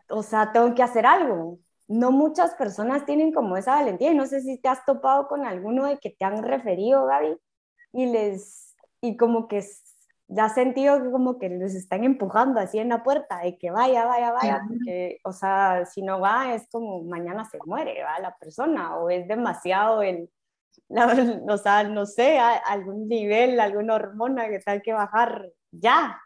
o 0.08 0.22
sea, 0.22 0.52
tengo 0.52 0.74
que 0.74 0.82
hacer 0.82 1.06
algo. 1.06 1.58
No 1.88 2.10
muchas 2.12 2.54
personas 2.54 3.04
tienen 3.04 3.32
como 3.32 3.56
esa 3.56 3.74
valentía 3.74 4.12
y 4.12 4.14
no 4.14 4.26
sé 4.26 4.40
si 4.40 4.58
te 4.58 4.68
has 4.68 4.84
topado 4.84 5.28
con 5.28 5.44
alguno 5.44 5.86
de 5.86 5.98
que 5.98 6.10
te 6.10 6.24
han 6.24 6.42
referido, 6.42 7.06
Gaby, 7.06 7.36
y 7.92 8.06
les, 8.06 8.74
y 9.00 9.16
como 9.16 9.48
que 9.48 9.58
ya 10.28 10.48
sentido 10.48 11.02
que 11.02 11.10
como 11.10 11.38
que 11.38 11.48
les 11.48 11.74
están 11.74 12.04
empujando 12.04 12.60
así 12.60 12.78
en 12.78 12.88
la 12.88 13.02
puerta 13.02 13.40
de 13.40 13.58
que 13.58 13.70
vaya, 13.70 14.06
vaya, 14.06 14.32
vaya, 14.32 14.62
porque, 14.66 15.18
o 15.24 15.32
sea, 15.32 15.84
si 15.86 16.02
no 16.02 16.20
va 16.20 16.54
es 16.54 16.66
como 16.70 17.02
mañana 17.04 17.44
se 17.44 17.58
muere, 17.66 18.02
va 18.02 18.18
la 18.20 18.36
persona, 18.36 18.96
o 18.96 19.10
es 19.10 19.28
demasiado 19.28 20.02
el, 20.02 20.30
o 21.48 21.58
sea, 21.58 21.84
no 21.84 22.06
sé, 22.06 22.38
algún 22.38 23.08
nivel, 23.08 23.60
alguna 23.60 23.94
hormona 23.94 24.48
que 24.48 24.60
tal 24.60 24.82
que 24.82 24.92
bajar 24.92 25.50
ya. 25.70 26.18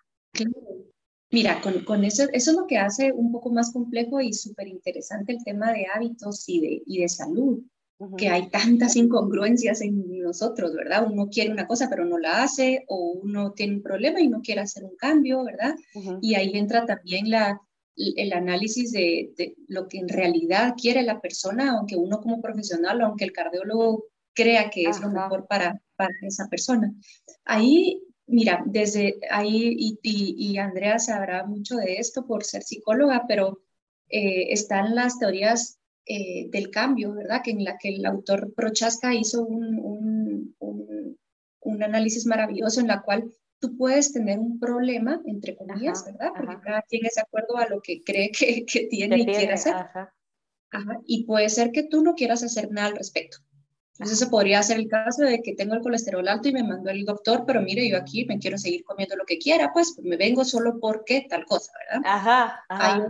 Mira, 1.30 1.60
con, 1.60 1.84
con, 1.84 2.04
eso, 2.04 2.24
eso 2.32 2.50
es 2.52 2.56
lo 2.56 2.66
que 2.66 2.78
hace 2.78 3.12
un 3.12 3.32
poco 3.32 3.50
más 3.50 3.72
complejo 3.72 4.20
y 4.20 4.32
súper 4.32 4.68
interesante 4.68 5.32
el 5.32 5.44
tema 5.44 5.72
de 5.72 5.86
hábitos 5.92 6.48
y 6.48 6.60
de, 6.60 6.82
y 6.86 7.02
de 7.02 7.08
salud, 7.08 7.60
que 8.16 8.28
hay 8.28 8.48
tantas 8.48 8.94
incongruencias 8.96 9.80
en 9.80 10.20
nosotros, 10.20 10.74
¿verdad? 10.74 11.06
Uno 11.10 11.28
quiere 11.28 11.50
una 11.50 11.66
cosa 11.66 11.88
pero 11.90 12.04
no 12.04 12.18
la 12.18 12.42
hace, 12.42 12.84
o 12.88 13.12
uno 13.22 13.52
tiene 13.52 13.76
un 13.76 13.82
problema 13.82 14.20
y 14.20 14.28
no 14.28 14.40
quiere 14.40 14.60
hacer 14.60 14.84
un 14.84 14.96
cambio, 14.96 15.44
¿verdad? 15.44 15.74
Y 16.20 16.34
ahí 16.34 16.52
entra 16.54 16.86
también 16.86 17.30
la, 17.30 17.60
el 17.96 18.32
análisis 18.32 18.92
de, 18.92 19.32
de, 19.36 19.56
lo 19.66 19.88
que 19.88 19.98
en 19.98 20.08
realidad 20.08 20.74
quiere 20.80 21.02
la 21.02 21.20
persona, 21.20 21.72
aunque 21.72 21.96
uno 21.96 22.20
como 22.20 22.40
profesional, 22.40 23.00
aunque 23.00 23.24
el 23.24 23.32
cardiólogo 23.32 24.04
crea 24.32 24.70
que 24.70 24.84
es 24.84 25.00
lo 25.00 25.10
mejor 25.10 25.48
para, 25.48 25.82
para 25.96 26.14
esa 26.22 26.46
persona. 26.46 26.94
Ahí, 27.44 28.00
mira, 28.26 28.62
desde 28.64 29.18
ahí, 29.30 29.74
y, 29.76 29.98
y, 30.02 30.58
Andrea 30.58 31.00
sabrá 31.00 31.44
mucho 31.44 31.76
de 31.76 31.96
esto 31.96 32.24
por 32.24 32.44
ser 32.44 32.62
psicóloga, 32.62 33.24
pero 33.26 33.58
eh, 34.08 34.52
están 34.52 34.94
las 34.94 35.18
teorías 35.18 35.77
eh, 36.10 36.48
del 36.50 36.70
cambio, 36.70 37.12
¿verdad? 37.12 37.42
Que 37.44 37.50
en 37.50 37.64
la 37.64 37.76
que 37.76 37.90
el 37.90 38.06
autor 38.06 38.54
Prochaska 38.54 39.14
hizo 39.14 39.44
un, 39.44 39.78
un, 40.58 41.18
un, 41.60 41.82
análisis 41.82 42.24
maravilloso 42.24 42.80
en 42.80 42.86
la 42.86 43.02
cual 43.02 43.30
tú 43.60 43.76
puedes 43.76 44.12
tener 44.12 44.38
un 44.38 44.58
problema, 44.58 45.20
entre 45.26 45.54
comillas, 45.54 46.06
¿verdad? 46.06 46.30
Porque 46.34 46.56
cada 46.62 46.82
quien 46.82 47.04
es 47.04 47.16
de 47.16 47.20
acuerdo 47.20 47.58
a 47.58 47.68
lo 47.68 47.82
que 47.82 48.02
cree 48.02 48.30
que, 48.30 48.64
que 48.64 48.86
tiene 48.86 49.18
y 49.18 49.26
quiere 49.26 49.52
hacer. 49.52 49.74
Y 51.04 51.24
puede 51.24 51.50
ser 51.50 51.72
que 51.72 51.82
tú 51.82 52.02
no 52.02 52.14
quieras 52.14 52.42
hacer 52.42 52.70
nada 52.70 52.88
al 52.88 52.96
respecto. 52.96 53.38
Entonces, 53.98 54.18
se 54.18 54.28
podría 54.28 54.62
ser 54.62 54.78
el 54.78 54.88
caso 54.88 55.24
de 55.24 55.42
que 55.42 55.56
tengo 55.56 55.74
el 55.74 55.82
colesterol 55.82 56.26
alto 56.26 56.48
y 56.48 56.52
me 56.52 56.62
mandó 56.62 56.88
el 56.88 57.04
doctor, 57.04 57.44
pero 57.44 57.60
mire, 57.60 57.88
yo 57.88 57.98
aquí 57.98 58.24
me 58.24 58.38
quiero 58.38 58.56
seguir 58.56 58.84
comiendo 58.84 59.14
lo 59.16 59.26
que 59.26 59.38
quiera, 59.38 59.72
pues 59.72 59.98
me 60.02 60.16
vengo 60.16 60.44
solo 60.44 60.78
porque 60.80 61.26
tal 61.28 61.44
cosa, 61.44 61.72
¿verdad? 61.80 62.02
Ajá, 62.06 62.64
Hay 62.68 63.00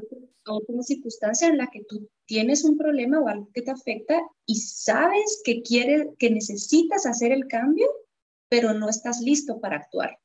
otra, 0.47 0.83
circunstancia 0.83 1.49
en 1.49 1.59
la 1.59 1.67
que 1.67 1.85
tú 1.85 2.09
tienes 2.28 2.62
un 2.62 2.76
problema 2.76 3.18
o 3.18 3.26
algo 3.26 3.50
que 3.52 3.62
te 3.62 3.70
afecta 3.70 4.20
y 4.47 4.56
sabes 4.56 5.40
que 5.44 5.62
quieres, 5.62 6.08
que 6.18 6.30
necesitas 6.30 7.06
hacer 7.06 7.32
el 7.32 7.49
cambio, 7.49 7.87
pero 8.49 8.75
no 8.75 8.88
estás 8.88 9.20
listo 9.20 9.61
para 9.61 9.76
actuar. 9.76 10.18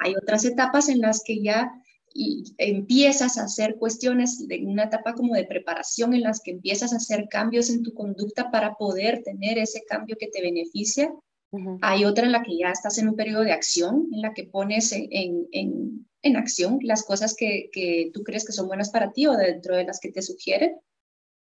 Hay 0.00 0.14
otras 0.14 0.44
etapas 0.44 0.88
en 0.88 1.00
las 1.00 1.22
que 1.24 1.42
ya 1.42 1.72
y 2.14 2.54
empiezas 2.58 3.36
a 3.36 3.44
hacer 3.44 3.76
cuestiones 3.76 4.44
en 4.48 4.68
una 4.68 4.84
etapa 4.84 5.14
como 5.14 5.34
de 5.34 5.44
preparación 5.44 6.14
en 6.14 6.22
las 6.22 6.40
que 6.40 6.52
empiezas 6.52 6.92
a 6.92 6.96
hacer 6.96 7.28
cambios 7.28 7.70
en 7.70 7.82
tu 7.82 7.92
conducta 7.92 8.50
para 8.50 8.76
poder 8.76 9.22
tener 9.22 9.58
ese 9.58 9.82
cambio 9.86 10.16
que 10.18 10.28
te 10.28 10.40
beneficia. 10.40 11.12
Hay 11.80 12.04
otra 12.04 12.26
en 12.26 12.32
la 12.32 12.42
que 12.42 12.56
ya 12.56 12.70
estás 12.70 12.98
en 12.98 13.08
un 13.08 13.16
periodo 13.16 13.42
de 13.42 13.52
acción, 13.52 14.08
en 14.12 14.22
la 14.22 14.32
que 14.32 14.44
pones 14.44 14.92
en, 14.92 15.08
en, 15.10 15.48
en 15.52 16.07
acción 16.36 16.78
las 16.82 17.04
cosas 17.04 17.34
que, 17.36 17.70
que, 17.72 18.10
tú 18.12 18.22
crees 18.22 18.44
que 18.44 18.52
son 18.52 18.66
buenas 18.66 18.90
para 18.90 19.12
ti 19.12 19.26
o 19.26 19.36
dentro 19.36 19.76
de 19.76 19.84
las 19.84 20.00
que 20.00 20.12
te 20.12 20.22
sugieren. 20.22 20.76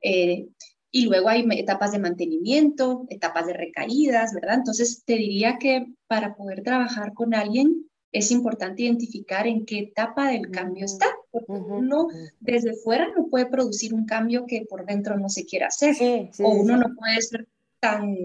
Eh, 0.02 0.48
y 0.92 1.06
luego 1.06 1.30
hay 1.30 1.46
etapas 1.52 1.92
de 1.92 2.00
mantenimiento, 2.00 3.06
etapas 3.10 3.48
de 3.48 3.54
recaídas, 3.54 4.34
¿verdad? 4.34 4.56
Entonces 4.56 5.04
te 5.06 5.14
diría 5.14 5.58
que 5.60 5.88
para 6.08 6.36
poder 6.36 6.62
trabajar 6.62 7.14
con 7.14 7.34
alguien, 7.34 7.90
es 8.12 8.30
importante 8.30 8.84
identificar 8.84 9.48
en 9.48 9.66
qué 9.66 9.80
etapa 9.80 10.30
del 10.30 10.52
cambio 10.52 10.86
está, 10.86 11.08
porque 11.32 11.52
uno 11.52 12.10
desde 12.40 12.76
fuera 12.76 13.12
no 13.18 13.28
puede 13.28 13.48
producir 13.48 13.92
un 13.92 14.06
cambio 14.06 14.46
que 14.46 14.66
por 14.70 14.86
dentro 14.86 15.18
no 15.18 15.30
se 15.30 15.46
quiera 15.46 15.68
hacer, 15.68 16.30
o 16.40 16.50
uno 16.50 16.78
no 16.78 16.94
puede 16.96 17.20
ser 17.22 17.48
tan, 17.80 18.16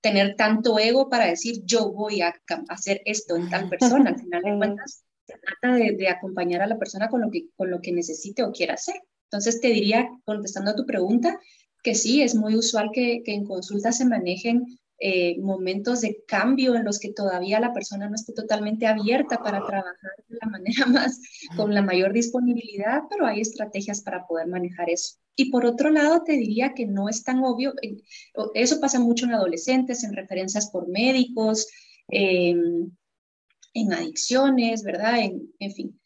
tener 0.00 0.34
tanto 0.34 0.80
ego 0.80 1.08
para 1.08 1.26
decir 1.26 1.62
yo 1.64 1.92
voy 1.92 2.22
a 2.22 2.34
hacer 2.68 3.02
esto 3.04 3.36
en 3.36 3.48
tal 3.48 3.68
persona, 3.68 4.10
al 4.10 4.18
final 4.18 4.42
de 4.42 4.56
cuentas 4.56 5.04
trata 5.38 5.76
de, 5.76 6.08
acompañar 6.08 6.62
a 6.62 6.66
la 6.66 6.78
persona 6.78 7.08
con 7.08 7.20
lo, 7.20 7.30
que, 7.30 7.48
con 7.56 7.70
lo 7.70 7.80
que 7.80 7.92
necesite 7.92 8.42
o 8.42 8.52
quiera 8.52 8.74
hacer. 8.74 8.96
Entonces 9.24 9.60
te 9.60 9.68
diría, 9.68 10.08
contestando 10.24 10.72
a 10.72 10.76
tu 10.76 10.86
pregunta, 10.86 11.38
que 11.82 11.94
sí, 11.94 12.22
es 12.22 12.34
muy 12.34 12.56
usual 12.56 12.90
que, 12.92 13.22
que 13.24 13.32
en 13.32 13.44
consulta 13.44 13.92
se 13.92 14.04
manejen 14.04 14.80
eh, 15.02 15.40
momentos 15.40 16.02
de 16.02 16.22
cambio 16.26 16.74
en 16.74 16.84
los 16.84 16.98
que 16.98 17.10
todavía 17.10 17.58
la 17.58 17.72
persona 17.72 18.06
no 18.06 18.14
esté 18.14 18.34
totalmente 18.34 18.86
abierta 18.86 19.42
para 19.42 19.64
trabajar 19.64 20.10
de 20.28 20.36
la 20.42 20.50
manera 20.50 20.84
más, 20.86 21.18
con 21.56 21.72
la 21.72 21.80
mayor 21.80 22.12
disponibilidad, 22.12 23.04
pero 23.08 23.24
hay 23.24 23.40
estrategias 23.40 24.02
para 24.02 24.26
poder 24.26 24.48
manejar 24.48 24.90
eso. 24.90 25.16
Y 25.36 25.50
por 25.50 25.64
otro 25.64 25.88
lado, 25.88 26.22
te 26.22 26.32
diría 26.32 26.74
que 26.74 26.84
no 26.84 27.08
es 27.08 27.24
tan 27.24 27.42
obvio, 27.42 27.72
eso 28.52 28.78
pasa 28.78 29.00
mucho 29.00 29.24
en 29.24 29.32
adolescentes, 29.32 30.04
en 30.04 30.12
referencias 30.12 30.70
por 30.70 30.86
médicos, 30.86 31.66
em, 32.08 32.90
en 33.74 33.92
adicciones, 33.92 34.82
¿verdad? 34.82 35.20
En, 35.20 35.52
en, 35.58 35.72
fin. 35.72 36.00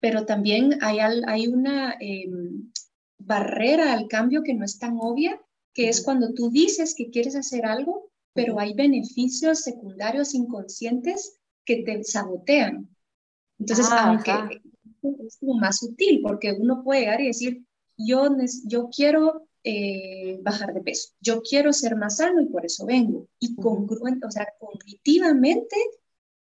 Pero 0.00 0.24
también 0.24 0.78
hay, 0.82 0.98
hay 1.00 1.46
una 1.46 1.96
em, 2.00 2.70
barrera 3.18 3.92
al 3.92 4.08
cambio 4.08 4.42
que 4.42 4.54
no 4.54 4.64
es 4.64 4.78
tan 4.78 4.96
obvia, 5.00 5.40
que 5.72 5.88
es 5.88 6.02
cuando 6.02 6.32
tú 6.34 6.50
dices 6.50 6.94
que 6.96 7.10
quieres 7.10 7.36
hacer 7.36 7.66
algo, 7.66 8.10
pero 8.32 8.58
hay 8.58 8.74
beneficios 8.74 9.60
secundarios 9.60 10.34
inconscientes 10.34 11.38
que 11.64 11.82
te 11.82 12.02
sabotean. 12.04 12.88
Entonces, 13.58 13.88
ah, 13.90 14.08
aunque 14.08 14.60
es 15.26 15.36
como 15.38 15.54
más 15.54 15.78
sutil, 15.78 16.20
porque 16.22 16.52
uno 16.52 16.82
puede 16.82 17.00
llegar 17.00 17.20
y 17.20 17.26
decir, 17.26 17.64
yo, 17.96 18.28
yo 18.64 18.88
quiero 18.88 19.46
eh, 19.62 20.38
bajar 20.42 20.72
de 20.72 20.80
peso, 20.80 21.10
yo 21.20 21.42
quiero 21.42 21.72
ser 21.72 21.96
más 21.96 22.16
sano 22.16 22.40
y 22.40 22.46
por 22.46 22.64
eso 22.64 22.86
vengo. 22.86 23.28
Y 23.38 23.54
congruente, 23.56 24.26
o 24.26 24.30
sea, 24.30 24.46
cognitivamente 24.58 25.76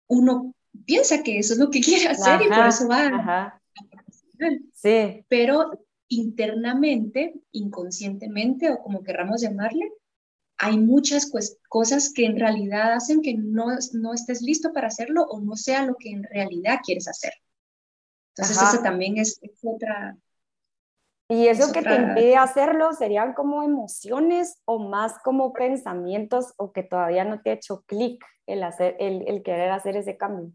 uno 0.08 0.54
piensa 0.84 1.22
que 1.22 1.38
eso 1.38 1.54
es 1.54 1.58
lo 1.58 1.70
que 1.70 1.80
quiere 1.82 2.08
hacer 2.08 2.42
y 2.42 2.48
por 2.48 2.66
eso 2.66 2.88
va 2.88 3.06
a 3.06 3.60
Sí. 4.72 5.24
Pero 5.28 5.84
internamente, 6.08 7.34
inconscientemente 7.52 8.70
o 8.70 8.78
como 8.78 9.02
querramos 9.02 9.42
llamarle, 9.42 9.90
hay 10.56 10.78
muchas 10.78 11.30
cosas 11.68 12.12
que 12.12 12.24
en 12.24 12.38
realidad 12.38 12.92
hacen 12.92 13.22
que 13.22 13.34
no, 13.34 13.66
no 13.92 14.14
estés 14.14 14.42
listo 14.42 14.72
para 14.72 14.88
hacerlo 14.88 15.22
o 15.24 15.40
no 15.40 15.56
sea 15.56 15.84
lo 15.84 15.94
que 15.96 16.10
en 16.10 16.24
realidad 16.24 16.80
quieres 16.84 17.06
hacer. 17.06 17.32
Entonces, 18.34 18.62
eso 18.62 18.82
también 18.82 19.18
es, 19.18 19.40
otra... 19.62 20.16
¿Y 21.28 21.46
eso 21.48 21.72
que 21.72 21.82
te 21.82 21.94
impide 21.94 22.36
hacerlo 22.36 22.92
serían 22.94 23.34
como 23.34 23.62
emociones 23.62 24.62
o 24.64 24.78
más 24.78 25.18
como 25.22 25.52
pensamientos 25.52 26.54
o 26.56 26.72
que 26.72 26.82
todavía 26.82 27.24
no 27.24 27.42
te 27.42 27.50
ha 27.50 27.54
hecho 27.54 27.84
clic 27.86 28.24
el, 28.46 28.62
hacer, 28.62 28.96
el, 28.98 29.28
el, 29.28 29.42
querer 29.42 29.70
hacer 29.70 29.96
ese 29.96 30.16
cambio? 30.16 30.52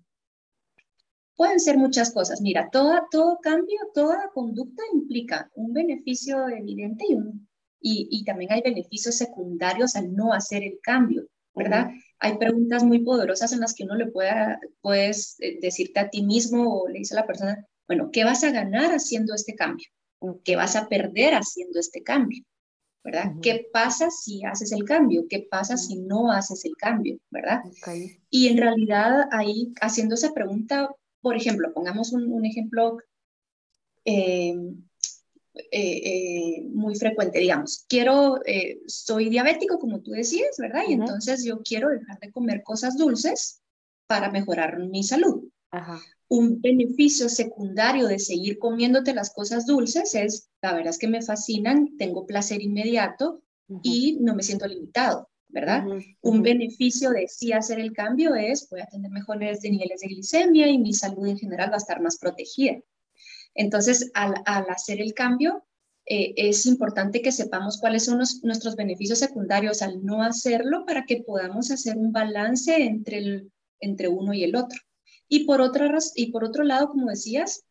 Pueden 1.36 1.60
ser 1.60 1.78
muchas 1.78 2.12
cosas. 2.12 2.42
Mira, 2.42 2.70
todo, 2.72 2.92
todo 3.12 3.40
cambio, 3.40 3.80
toda 3.94 4.32
conducta 4.34 4.82
implica 4.94 5.52
un 5.56 5.74
beneficio 5.74 6.50
evidente 6.50 7.06
y 7.08 7.16
un 7.16 7.48
y, 7.84 8.24
también 8.24 8.52
hay 8.54 8.62
beneficios 8.62 9.16
secundarios 9.16 9.96
al 9.96 10.16
no 10.16 10.34
hacer 10.34 10.64
el 10.64 10.80
cambio, 10.82 11.28
¿verdad? 11.54 11.90
Hay 12.20 12.38
preguntas 12.38 12.84
muy 12.84 13.00
poderosas 13.00 13.52
en 13.52 13.60
las 13.60 13.74
que 13.74 13.84
uno 13.84 13.96
le 13.96 14.08
pueda, 14.08 14.60
puedes 14.82 15.36
eh, 15.40 15.60
decirte 15.62 16.00
a 16.00 16.10
ti 16.10 16.24
mismo 16.24 16.82
o 16.82 16.88
le 16.88 17.00
dice 17.00 17.14
a 17.14 17.20
la 17.20 17.28
persona, 17.28 17.68
bueno, 17.88 18.10
¿qué 18.12 18.24
vas 18.24 18.44
a 18.46 18.52
ganar 18.52 18.92
haciendo 18.92 19.36
este 19.36 19.56
cambio? 19.56 19.88
¿Qué 20.44 20.56
vas 20.56 20.76
a 20.76 20.88
perder 20.88 21.34
haciendo 21.34 21.80
este 21.80 22.04
cambio? 22.04 22.44
¿verdad? 23.04 23.34
¿Qué 23.42 23.68
pasa 23.74 24.10
si 24.10 24.46
haces 24.46 24.72
el 24.72 24.86
cambio? 24.86 25.26
¿Qué 25.30 25.46
pasa 25.50 25.76
si 25.76 25.98
no 25.98 26.32
haces 26.32 26.64
el 26.64 26.76
cambio? 26.78 27.20
¿verdad? 27.30 27.62
Y 28.30 28.48
en 28.48 28.58
realidad 28.58 29.28
ahí 29.32 29.74
haciendo 29.82 30.16
esa 30.16 30.34
pregunta, 30.34 30.90
por 31.22 31.36
ejemplo, 31.36 31.74
pongamos 31.74 32.14
un, 32.14 32.46
ejemplo 32.46 32.98
eh, 34.06 34.56
eh, 35.56 35.68
eh, 35.72 36.64
muy 36.74 36.96
frecuente, 36.96 37.38
digamos, 37.38 37.86
quiero, 37.88 38.40
eh, 38.44 38.82
soy 38.88 39.30
diabético, 39.30 39.78
como 39.78 40.02
tú 40.02 40.10
decías, 40.10 40.58
¿verdad? 40.58 40.82
Y 40.88 40.94
entonces 40.94 41.44
yo 41.46 41.62
quiero 41.62 41.90
dejar 41.90 42.20
de 42.20 42.32
comer 42.32 42.64
cosas 42.64 42.98
dulces 42.98 43.62
para 44.08 44.32
mejorar 44.32 44.80
mi 44.80 45.04
salud. 45.04 45.44
Un 46.36 46.62
beneficio 46.62 47.30
secundario 47.30 48.08
de 48.08 48.18
seguir 48.18 48.58
comiéndote 48.58 49.14
las 49.14 49.32
cosas 49.32 49.68
dulces 49.68 50.16
es, 50.16 50.50
la 50.64 50.74
verdad 50.74 50.90
es 50.90 50.98
que 50.98 51.08
me 51.08 51.22
fascinan, 51.22 51.96
tengo 52.00 52.26
placer 52.26 52.60
inmediato 52.60 53.44
y 53.84 54.18
no 54.20 54.34
me 54.34 54.42
siento 54.42 54.66
limitado, 54.66 55.30
¿verdad? 55.50 55.86
Un 56.22 56.42
beneficio 56.42 57.12
de 57.12 57.28
sí 57.28 57.54
hacer 57.54 57.80
el 57.80 57.94
cambio 57.94 58.34
es, 58.34 58.68
voy 58.68 58.82
a 58.82 58.88
tener 58.88 59.12
mejores 59.12 59.62
niveles 59.62 60.02
de 60.02 60.08
glicemia 60.08 60.68
y 60.70 60.80
mi 60.80 60.92
salud 60.96 61.28
en 61.28 61.38
general 61.38 61.70
va 61.70 61.76
a 61.76 61.84
estar 61.86 62.02
más 62.02 62.18
protegida. 62.18 62.80
Entonces, 63.54 64.10
al, 64.16 64.34
hacer 64.70 65.02
el 65.02 65.14
cambio, 65.14 65.64
eh, 66.08 66.34
es 66.36 66.66
importante 66.66 67.22
que 67.22 67.32
sepamos 67.32 67.78
cuáles 67.80 68.06
son 68.06 68.18
nuestros 68.42 68.76
beneficios 68.76 69.20
secundarios 69.20 69.84
al 69.84 70.04
no 70.04 70.24
hacerlo 70.24 70.84
para 70.88 71.06
que 71.06 71.18
podamos 71.18 71.70
hacer 71.70 71.96
un 71.96 72.12
balance 72.12 72.76
entre, 72.76 73.20
el, 73.20 73.52
entre 73.80 74.08
uno 74.08 74.34
y 74.34 74.44
el 74.44 74.56
otro. 74.56 74.80
Y 75.34 75.46
por, 75.46 75.62
otra, 75.62 75.90
y 76.14 76.32
por 76.32 76.44
otro 76.44 76.64
lado, 76.64 76.90
como 76.90 77.10
decías, 77.10 77.64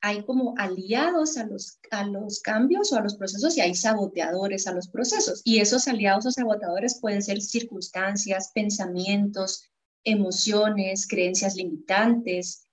hay 0.00 0.24
como 0.24 0.54
aliados 0.58 1.36
a 1.36 1.44
los, 1.44 1.80
a 1.90 2.06
los 2.06 2.38
cambios 2.38 2.92
o 2.92 2.96
a 2.96 3.00
los 3.00 3.16
procesos 3.16 3.56
y 3.56 3.62
hay 3.62 3.74
saboteadores 3.74 4.68
a 4.68 4.72
los 4.72 4.86
procesos. 4.86 5.42
Y 5.44 5.58
esos 5.58 5.88
aliados 5.88 6.24
o 6.26 6.30
saboteadores 6.30 7.00
pueden 7.00 7.20
ser 7.20 7.42
circunstancias, 7.42 8.52
pensamientos, 8.54 9.64
emociones, 10.04 11.08
creencias 11.08 11.56
limitantes, 11.56 12.68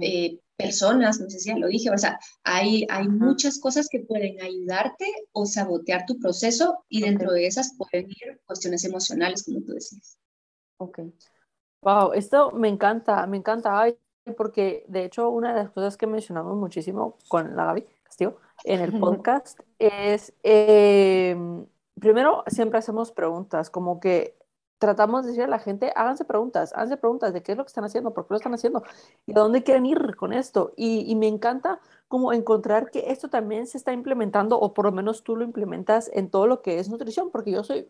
eh, 0.00 0.40
personas, 0.56 1.20
no 1.20 1.30
sé 1.30 1.38
si 1.38 1.50
ya 1.50 1.56
lo 1.56 1.68
dije, 1.68 1.88
o 1.90 1.98
sea, 1.98 2.18
hay, 2.42 2.84
hay 2.90 3.06
muchas 3.06 3.60
cosas 3.60 3.86
que 3.88 4.00
pueden 4.00 4.42
ayudarte 4.42 5.06
o 5.30 5.46
sabotear 5.46 6.04
tu 6.04 6.18
proceso 6.18 6.84
y 6.88 7.00
dentro 7.00 7.30
de 7.30 7.46
esas 7.46 7.76
pueden 7.78 8.10
ir 8.10 8.40
cuestiones 8.44 8.82
emocionales, 8.82 9.44
como 9.44 9.60
tú 9.60 9.74
decías. 9.74 10.18
Ok. 10.78 10.98
Wow, 11.82 12.12
esto 12.12 12.52
me 12.52 12.68
encanta, 12.68 13.26
me 13.26 13.36
encanta. 13.36 13.80
Ay, 13.80 13.98
porque 14.36 14.84
de 14.86 15.04
hecho 15.04 15.30
una 15.30 15.52
de 15.52 15.64
las 15.64 15.70
cosas 15.70 15.96
que 15.96 16.06
mencionamos 16.06 16.56
muchísimo 16.56 17.18
con 17.26 17.56
la 17.56 17.64
Gaby 17.66 17.84
Castillo 18.04 18.36
en 18.62 18.80
el 18.80 19.00
podcast 19.00 19.58
es, 19.80 20.32
em, 20.44 21.66
primero, 21.98 22.44
siempre 22.46 22.78
hacemos 22.78 23.10
preguntas, 23.10 23.68
como 23.68 23.98
que 23.98 24.38
tratamos 24.78 25.24
de 25.24 25.30
decir 25.30 25.44
a 25.44 25.48
la 25.48 25.58
gente, 25.58 25.92
háganse 25.96 26.24
preguntas, 26.24 26.72
háganse 26.72 26.96
preguntas 26.98 27.32
de 27.32 27.42
qué 27.42 27.52
es 27.52 27.58
lo 27.58 27.64
que 27.64 27.68
están 27.68 27.84
haciendo, 27.84 28.14
por 28.14 28.26
qué 28.26 28.34
lo 28.34 28.36
están 28.36 28.54
haciendo 28.54 28.84
y 29.26 29.32
a 29.32 29.40
dónde 29.40 29.64
quieren 29.64 29.86
ir 29.86 30.14
con 30.14 30.32
esto. 30.32 30.72
Y, 30.76 31.10
y 31.10 31.16
me 31.16 31.26
encanta 31.26 31.80
como 32.06 32.32
encontrar 32.32 32.90
que 32.92 33.10
esto 33.10 33.28
también 33.28 33.66
se 33.66 33.78
está 33.78 33.92
implementando, 33.92 34.58
o 34.60 34.72
por 34.72 34.84
lo 34.84 34.92
menos 34.92 35.24
tú 35.24 35.36
lo 35.36 35.44
implementas 35.44 36.10
en 36.12 36.30
todo 36.30 36.46
lo 36.46 36.62
que 36.62 36.78
es 36.78 36.88
nutrición, 36.88 37.30
porque 37.32 37.50
yo 37.50 37.64
soy 37.64 37.88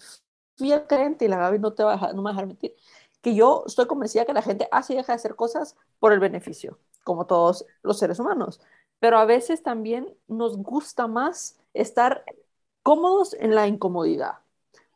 fiel 0.57 0.87
creyente 0.87 1.25
y 1.25 1.29
la 1.29 1.39
Gaby 1.39 1.59
no 1.59 1.73
te 1.75 1.83
va 1.85 1.93
a 1.93 1.95
dejar, 1.95 2.15
no 2.15 2.23
me 2.23 2.27
va 2.27 2.31
a 2.31 2.33
dejar 2.35 2.47
mentir 2.47 2.75
que 3.23 3.35
yo 3.35 3.65
estoy 3.67 3.87
convencida 3.87 4.27
que 4.27 4.35
la 4.35 4.43
gente 4.43 4.69
hace 4.71 4.93
y 4.93 4.97
deja 4.97 5.13
de 5.13 5.17
hacer 5.17 5.37
cosas 5.37 5.77
por 6.01 6.13
el 6.13 6.21
beneficio, 6.21 6.79
como 7.05 7.27
todos 7.27 7.65
los 7.83 7.99
seres 7.99 8.19
humanos. 8.19 8.61
Pero 8.99 9.19
a 9.19 9.25
veces 9.25 9.63
también 9.63 10.15
nos 10.29 10.59
gusta 10.59 11.07
más 11.07 11.59
estar 11.73 12.25
cómodos 12.83 13.35
en 13.35 13.55
la 13.55 13.67
incomodidad, 13.67 14.39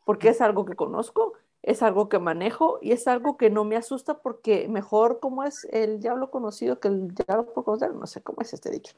porque 0.05 0.29
es 0.29 0.41
algo 0.41 0.65
que 0.65 0.75
conozco, 0.75 1.33
es 1.63 1.81
algo 1.81 2.09
que 2.09 2.19
manejo 2.19 2.79
y 2.81 2.91
es 2.91 3.07
algo 3.07 3.37
que 3.37 3.49
no 3.49 3.63
me 3.63 3.75
asusta 3.75 4.19
porque 4.19 4.67
mejor 4.67 5.19
como 5.19 5.43
es 5.43 5.65
el 5.71 5.99
diablo 5.99 6.29
conocido 6.29 6.79
que 6.79 6.89
el 6.89 7.13
diablo 7.13 7.53
por 7.53 7.63
conocer, 7.63 7.93
no 7.93 8.07
sé 8.07 8.21
cómo 8.21 8.41
es 8.41 8.53
este 8.53 8.69
dicho. 8.69 8.93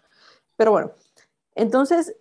Pero 0.56 0.72
bueno, 0.72 0.92
entonces 1.56 2.16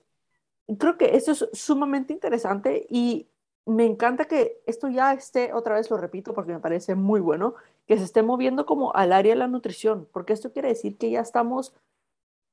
creo 0.79 0.99
que 0.99 1.17
eso 1.17 1.33
es 1.33 1.49
sumamente 1.53 2.12
interesante 2.12 2.87
y 2.88 3.29
me 3.69 3.85
encanta 3.85 4.25
que 4.25 4.63
esto 4.67 4.89
ya 4.89 5.13
esté, 5.13 5.53
otra 5.53 5.75
vez 5.75 5.91
lo 5.91 5.99
repito 5.99 6.33
porque 6.33 6.53
me 6.53 6.59
parece 6.59 6.95
muy 6.95 7.21
bueno, 7.21 7.55
que 7.87 7.99
se 7.99 8.05
esté 8.05 8.23
moviendo 8.23 8.65
como 8.65 8.95
al 8.95 9.13
área 9.13 9.35
de 9.35 9.39
la 9.39 9.47
nutrición, 9.47 10.09
porque 10.11 10.33
esto 10.33 10.53
quiere 10.53 10.69
decir 10.69 10.97
que 10.97 11.11
ya 11.11 11.21
estamos 11.21 11.75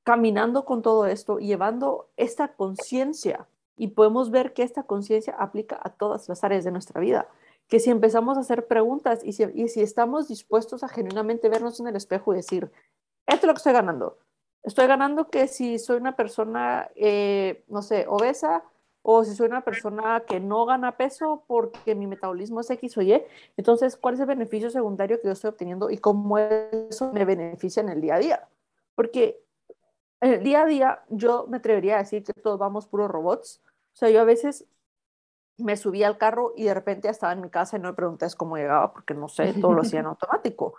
caminando 0.03 0.65
con 0.65 0.81
todo 0.81 1.05
esto, 1.05 1.39
llevando 1.39 2.09
esta 2.17 2.49
conciencia 2.49 3.47
y 3.77 3.87
podemos 3.87 4.29
ver 4.29 4.53
que 4.53 4.63
esta 4.63 4.83
conciencia 4.83 5.33
aplica 5.39 5.79
a 5.81 5.89
todas 5.89 6.27
las 6.27 6.43
áreas 6.43 6.65
de 6.65 6.71
nuestra 6.71 6.99
vida, 6.99 7.27
que 7.67 7.79
si 7.79 7.91
empezamos 7.91 8.37
a 8.37 8.41
hacer 8.41 8.67
preguntas 8.67 9.23
y 9.23 9.31
si, 9.31 9.43
y 9.53 9.69
si 9.69 9.81
estamos 9.81 10.27
dispuestos 10.27 10.83
a 10.83 10.89
genuinamente 10.89 11.49
vernos 11.49 11.79
en 11.79 11.87
el 11.87 11.95
espejo 11.95 12.33
y 12.33 12.37
decir, 12.37 12.71
esto 13.25 13.45
es 13.45 13.47
lo 13.47 13.53
que 13.53 13.59
estoy 13.59 13.73
ganando, 13.73 14.19
estoy 14.63 14.87
ganando 14.87 15.29
que 15.29 15.47
si 15.47 15.79
soy 15.79 15.97
una 15.97 16.17
persona, 16.17 16.89
eh, 16.95 17.63
no 17.69 17.81
sé, 17.81 18.05
obesa, 18.07 18.65
o 19.07 19.23
si 19.23 19.35
soy 19.35 19.45
una 19.45 19.63
persona 19.63 20.23
que 20.27 20.39
no 20.39 20.65
gana 20.65 20.97
peso 20.97 21.43
porque 21.45 21.93
mi 21.93 22.07
metabolismo 22.07 22.61
es 22.61 22.69
X 22.71 22.97
o 22.97 23.03
Y, 23.03 23.21
entonces, 23.55 23.97
¿cuál 23.97 24.15
es 24.15 24.19
el 24.19 24.25
beneficio 24.25 24.71
secundario 24.71 25.21
que 25.21 25.27
yo 25.27 25.33
estoy 25.33 25.49
obteniendo 25.49 25.91
y 25.91 25.99
cómo 25.99 26.39
eso 26.39 27.13
me 27.13 27.23
beneficia 27.23 27.81
en 27.81 27.89
el 27.89 28.01
día 28.01 28.15
a 28.15 28.19
día? 28.19 28.47
Porque 28.95 29.39
en 30.21 30.33
el 30.33 30.43
día 30.43 30.63
a 30.63 30.65
día 30.65 31.03
yo 31.09 31.45
me 31.47 31.57
atrevería 31.57 31.95
a 31.95 31.99
decir 31.99 32.23
que 32.23 32.33
todos 32.33 32.57
vamos 32.57 32.87
puros 32.87 33.11
robots. 33.11 33.61
O 33.93 33.97
sea, 33.97 34.09
yo 34.09 34.21
a 34.21 34.23
veces 34.25 34.65
me 35.57 35.77
subía 35.77 36.07
al 36.07 36.17
carro 36.17 36.53
y 36.55 36.63
de 36.63 36.73
repente 36.73 37.07
estaba 37.07 37.33
en 37.33 37.41
mi 37.41 37.51
casa 37.51 37.77
y 37.77 37.81
no 37.81 37.89
me 37.89 37.93
pregunté 37.93 38.25
cómo 38.35 38.57
llegaba 38.57 38.91
porque 38.91 39.13
no 39.13 39.27
sé, 39.27 39.53
todo 39.61 39.73
lo 39.73 39.83
hacía 39.83 39.99
en 39.99 40.05
automático. 40.07 40.73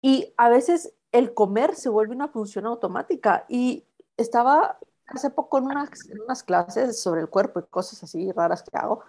Y 0.00 0.32
a 0.38 0.48
veces 0.48 0.94
el 1.12 1.34
comer 1.34 1.74
se 1.74 1.90
vuelve 1.90 2.14
una 2.14 2.28
función 2.28 2.64
automática 2.64 3.44
y 3.46 3.84
estaba 4.16 4.78
hace 5.08 5.30
poco 5.30 5.58
en 5.58 5.64
unas, 5.64 5.90
unas, 6.24 6.42
clases 6.42 7.00
sobre 7.00 7.20
el 7.20 7.28
cuerpo 7.28 7.60
y 7.60 7.64
cosas 7.64 8.02
así 8.02 8.32
raras 8.32 8.62
que 8.62 8.76
hago. 8.76 9.04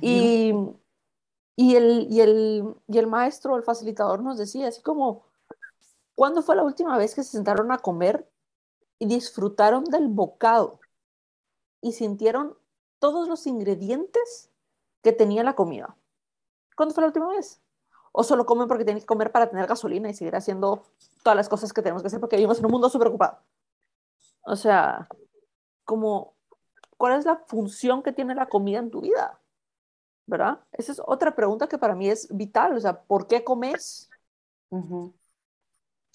Y, 0.00 0.54
y, 1.56 1.76
el, 1.76 2.06
y, 2.08 2.20
el, 2.20 2.74
y 2.86 2.98
el 2.98 3.06
maestro, 3.06 3.56
el 3.56 3.62
facilitador 3.62 4.22
nos 4.22 4.38
decía 4.38 4.68
así 4.68 4.82
como, 4.82 5.24
¿cuándo 6.14 6.42
fue 6.42 6.56
la 6.56 6.62
última 6.62 6.96
vez 6.96 7.14
que 7.14 7.22
se 7.22 7.32
sentaron 7.32 7.72
a 7.72 7.78
comer 7.78 8.28
y 8.98 9.06
disfrutaron 9.06 9.84
del 9.84 10.08
bocado 10.08 10.80
y 11.80 11.92
sintieron 11.92 12.56
todos 12.98 13.28
los 13.28 13.46
ingredientes 13.46 14.50
que 15.02 15.12
tenía 15.12 15.42
la 15.42 15.54
comida? 15.54 15.96
¿Cuándo 16.76 16.94
fue 16.94 17.02
la 17.02 17.08
última 17.08 17.28
vez? 17.28 17.60
¿O 18.12 18.24
solo 18.24 18.46
comen 18.46 18.68
porque 18.68 18.84
tienen 18.84 19.00
que 19.00 19.06
comer 19.06 19.32
para 19.32 19.48
tener 19.50 19.66
gasolina 19.66 20.08
y 20.10 20.14
seguir 20.14 20.34
haciendo 20.34 20.84
todas 21.22 21.36
las 21.36 21.48
cosas 21.48 21.72
que 21.72 21.82
tenemos 21.82 22.02
que 22.02 22.08
hacer 22.08 22.20
porque 22.20 22.36
vivimos 22.36 22.58
en 22.58 22.66
un 22.66 22.72
mundo 22.72 22.88
súper 22.88 23.08
ocupado? 23.08 23.38
O 24.42 24.56
sea, 24.56 25.08
como 25.90 26.36
cuál 26.96 27.18
es 27.18 27.24
la 27.24 27.42
función 27.48 28.04
que 28.04 28.12
tiene 28.12 28.36
la 28.36 28.46
comida 28.46 28.78
en 28.78 28.92
tu 28.92 29.00
vida, 29.00 29.40
¿verdad? 30.24 30.60
Esa 30.70 30.92
es 30.92 31.02
otra 31.04 31.34
pregunta 31.34 31.66
que 31.66 31.78
para 31.78 31.96
mí 31.96 32.08
es 32.08 32.28
vital, 32.30 32.76
o 32.76 32.80
sea, 32.80 33.02
¿por 33.02 33.26
qué 33.26 33.42
comes? 33.42 34.08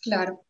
Claro, 0.01 0.45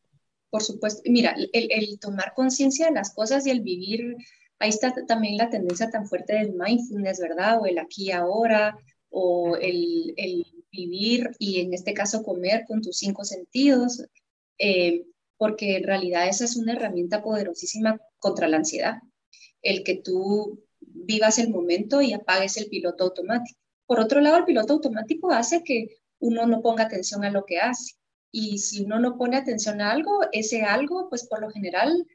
por 0.52 0.62
supuesto. 0.62 1.02
Mira, 1.08 1.36
el, 1.54 2.00
tomar 2.00 2.36
conciencia 2.36 2.86
de 2.86 2.92
las 2.92 3.16
cosas 3.16 3.48
y 3.48 3.50
el 3.50 3.62
vivir, 3.62 4.16
ahí 4.60 4.70
está 4.70 4.94
también 5.08 5.38
la 5.38 5.50
tendencia 5.50 5.90
tan 5.90 6.06
fuerte 6.06 6.34
del 6.34 6.54
mindfulness, 6.54 7.20
¿verdad? 7.20 7.60
O 7.60 7.66
el 7.66 7.80
aquí 7.80 8.10
y 8.10 8.12
ahora, 8.12 8.78
o 9.10 9.58
el, 9.60 10.14
vivir 10.72 11.32
y 11.40 11.62
en 11.62 11.74
este 11.74 11.96
caso 11.96 12.22
comer 12.22 12.66
con 12.68 12.80
tus 12.80 12.98
cinco 13.00 13.24
sentidos, 13.24 14.06
eh, 14.60 15.08
porque 15.38 15.78
en 15.78 15.84
realidad 15.84 16.28
esa 16.28 16.46
es 16.46 16.58
una 16.58 16.74
herramienta 16.74 17.24
poderosísima 17.24 18.00
contra 18.20 18.48
la 18.48 18.58
ansiedad 18.58 19.00
el 19.66 19.84
que 19.84 19.96
tú 19.96 20.64
vivas 20.80 21.40
el 21.40 21.50
momento 21.50 22.02
y 22.02 22.14
apagues 22.14 22.56
el 22.58 22.68
piloto 22.68 23.04
automático. 23.04 23.60
Por 23.86 24.00
otro 24.00 24.22
lado, 24.22 24.38
el 24.38 24.46
piloto 24.46 24.74
automático 24.74 25.32
hace 25.32 25.64
que 25.64 25.98
uno 26.20 26.46
no 26.46 26.62
ponga 26.62 26.86
atención 26.86 27.26
a 27.26 27.32
lo 27.32 27.46
que 27.46 27.60
hace. 27.60 27.96
Y 28.32 28.60
si 28.60 28.84
uno 28.84 29.00
no 29.00 29.18
pone 29.18 29.38
atención 29.38 29.82
a 29.82 29.92
algo, 29.92 30.20
ese 30.32 30.64
algo, 30.64 31.10
pues 31.10 31.28
por 31.28 31.42
lo 31.42 31.50
general 31.50 32.08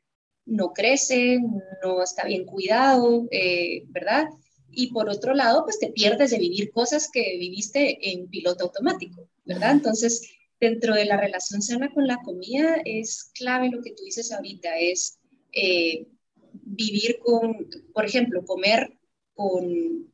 no 0.46 0.72
crece, 0.72 1.40
no 1.82 2.02
está 2.02 2.24
bien 2.24 2.44
cuidado, 2.44 3.26
eh, 3.30 3.84
¿verdad? 3.88 4.28
Y 4.70 4.92
por 4.92 5.08
otro 5.08 5.34
lado, 5.34 5.64
pues 5.64 5.80
te 5.80 5.90
pierdes 5.90 6.30
de 6.30 6.38
vivir 6.38 6.70
cosas 6.70 7.10
que 7.12 7.36
viviste 7.36 8.12
en 8.12 8.28
piloto 8.28 8.64
automático, 8.64 9.28
¿verdad? 9.44 9.72
Entonces, 9.72 10.30
dentro 10.60 10.94
de 10.94 11.04
la 11.04 11.16
relación 11.16 11.62
sana 11.62 11.92
con 11.92 12.06
la 12.06 12.18
comida, 12.22 12.76
es 12.84 13.30
clave 13.34 13.70
lo 13.70 13.82
que 13.82 13.92
tú 13.92 14.04
dices 14.04 14.30
ahorita, 14.30 14.78
es 14.78 15.18
eh, 15.52 16.06
vivir 16.52 17.18
con, 17.20 17.68
por 17.92 18.04
ejemplo, 18.04 18.44
comer 18.44 18.92
con, 19.34 20.12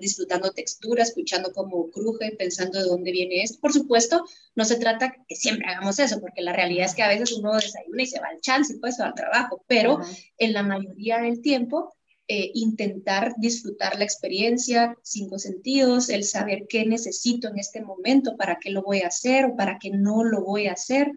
disfrutando 0.00 0.50
textura, 0.52 1.02
escuchando 1.02 1.52
cómo 1.52 1.90
cruje, 1.90 2.34
pensando 2.38 2.78
de 2.78 2.88
dónde 2.88 3.12
viene 3.12 3.42
esto. 3.42 3.60
Por 3.60 3.72
supuesto, 3.72 4.24
no 4.54 4.64
se 4.64 4.76
trata 4.76 5.14
que 5.28 5.36
siempre 5.36 5.68
hagamos 5.68 5.98
eso, 5.98 6.20
porque 6.20 6.42
la 6.42 6.52
realidad 6.52 6.86
es 6.86 6.94
que 6.94 7.02
a 7.02 7.08
veces 7.08 7.32
uno 7.32 7.54
desayuna 7.54 8.02
y 8.02 8.06
se 8.06 8.20
va 8.20 8.28
al 8.28 8.40
chance, 8.40 8.78
pues, 8.80 8.96
va 9.00 9.06
al 9.06 9.14
trabajo, 9.14 9.62
pero 9.66 10.00
en 10.38 10.52
la 10.52 10.62
mayoría 10.62 11.18
del 11.18 11.42
tiempo, 11.42 11.94
eh, 12.28 12.50
intentar 12.54 13.34
disfrutar 13.36 13.98
la 13.98 14.04
experiencia, 14.04 14.96
cinco 15.02 15.38
sentidos, 15.38 16.08
el 16.08 16.24
saber 16.24 16.66
qué 16.68 16.86
necesito 16.86 17.48
en 17.48 17.58
este 17.58 17.82
momento, 17.82 18.36
para 18.36 18.58
qué 18.58 18.70
lo 18.70 18.82
voy 18.82 19.00
a 19.00 19.08
hacer 19.08 19.44
o 19.44 19.56
para 19.56 19.78
qué 19.78 19.90
no 19.90 20.24
lo 20.24 20.42
voy 20.42 20.68
a 20.68 20.72
hacer. 20.72 21.12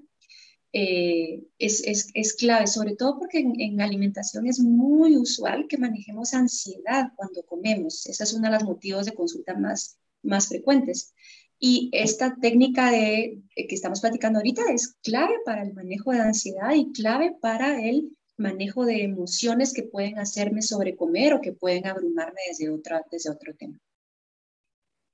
Eh, 0.77 1.41
es, 1.57 1.81
es, 1.87 2.11
es, 2.13 2.33
clave, 2.33 2.67
sobre 2.67 2.97
todo 2.97 3.17
porque 3.17 3.39
en, 3.39 3.79
alimentación 3.79 4.45
es 4.45 4.59
muy 4.59 5.15
usual 5.15 5.67
que 5.69 5.77
manejemos 5.77 6.33
ansiedad 6.33 7.13
cuando 7.15 7.43
comemos. 7.43 8.05
Ese 8.07 8.25
es 8.25 8.33
uno 8.33 8.49
de 8.49 8.55
los 8.55 8.65
motivos 8.65 9.05
de 9.05 9.13
consulta 9.13 9.55
más, 9.55 9.97
más 10.21 10.49
frecuentes. 10.49 11.13
Y 11.57 11.89
esta 11.93 12.35
técnica 12.41 12.91
de, 12.91 13.41
que 13.55 13.73
estamos 13.73 14.01
platicando 14.01 14.39
ahorita 14.39 14.63
es 14.73 14.97
clave 15.01 15.35
para 15.45 15.63
el 15.63 15.73
manejo 15.73 16.11
de 16.11 16.19
ansiedad 16.19 16.73
y 16.75 16.91
clave 16.91 17.37
para 17.39 17.81
el 17.81 18.11
manejo 18.35 18.83
de 18.83 19.03
emociones 19.03 19.73
que 19.73 19.83
pueden 19.83 20.19
hacerme 20.19 20.61
sobrecomer 20.61 21.35
o 21.35 21.41
que 21.41 21.53
pueden 21.53 21.87
abrumarme 21.87 22.41
desde, 22.49 22.69
otra, 22.69 23.01
desde 23.09 23.29
otro 23.29 23.55
tema. 23.55 23.79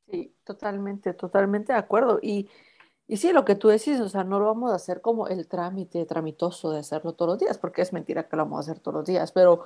Sí, 0.09 0.33
totalmente, 0.43 1.13
totalmente 1.13 1.71
de 1.71 1.77
acuerdo. 1.77 2.17
Y 2.19 2.49
Y 3.11 3.17
sí, 3.17 3.33
lo 3.33 3.43
que 3.43 3.55
tú 3.55 3.67
decís, 3.67 3.99
o 3.99 4.07
sea, 4.07 4.23
no 4.23 4.39
lo 4.39 4.45
vamos 4.45 4.71
a 4.71 4.75
hacer 4.75 5.01
como 5.01 5.27
el 5.27 5.45
trámite 5.45 6.05
tramitoso 6.05 6.71
de 6.71 6.79
hacerlo 6.79 7.11
todos 7.11 7.31
los 7.31 7.39
días, 7.39 7.57
porque 7.57 7.81
es 7.81 7.91
mentira 7.91 8.29
que 8.29 8.37
lo 8.37 8.43
vamos 8.43 8.59
a 8.59 8.71
hacer 8.71 8.81
todos 8.81 8.99
los 8.99 9.05
días, 9.05 9.33
pero 9.33 9.65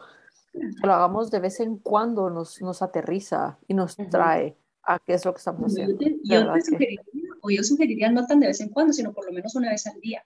lo 0.82 0.92
hagamos 0.92 1.30
de 1.30 1.40
vez 1.42 1.60
en 1.60 1.78
cuando 1.78 2.32
nos, 2.32 2.60
nos 2.64 2.82
aterriza 2.82 3.60
y 3.68 3.76
nos 3.76 3.98
trae 4.10 4.58
a 4.82 4.98
qué 4.98 5.14
es 5.14 5.26
lo 5.26 5.32
que 5.32 5.38
estamos 5.38 5.72
haciendo. 5.72 5.96
Yo, 6.24 6.42
yo 6.42 6.56
sugeriría, 6.60 7.04
o 7.40 7.52
yo 7.52 7.62
sugeriría 7.62 8.10
no 8.10 8.26
tan 8.26 8.40
de 8.40 8.48
vez 8.48 8.62
en 8.62 8.70
cuando, 8.70 8.94
sino 8.94 9.14
por 9.14 9.28
lo 9.28 9.32
menos 9.32 9.54
una 9.54 9.70
vez 9.70 9.86
al 9.86 10.02
día. 10.02 10.26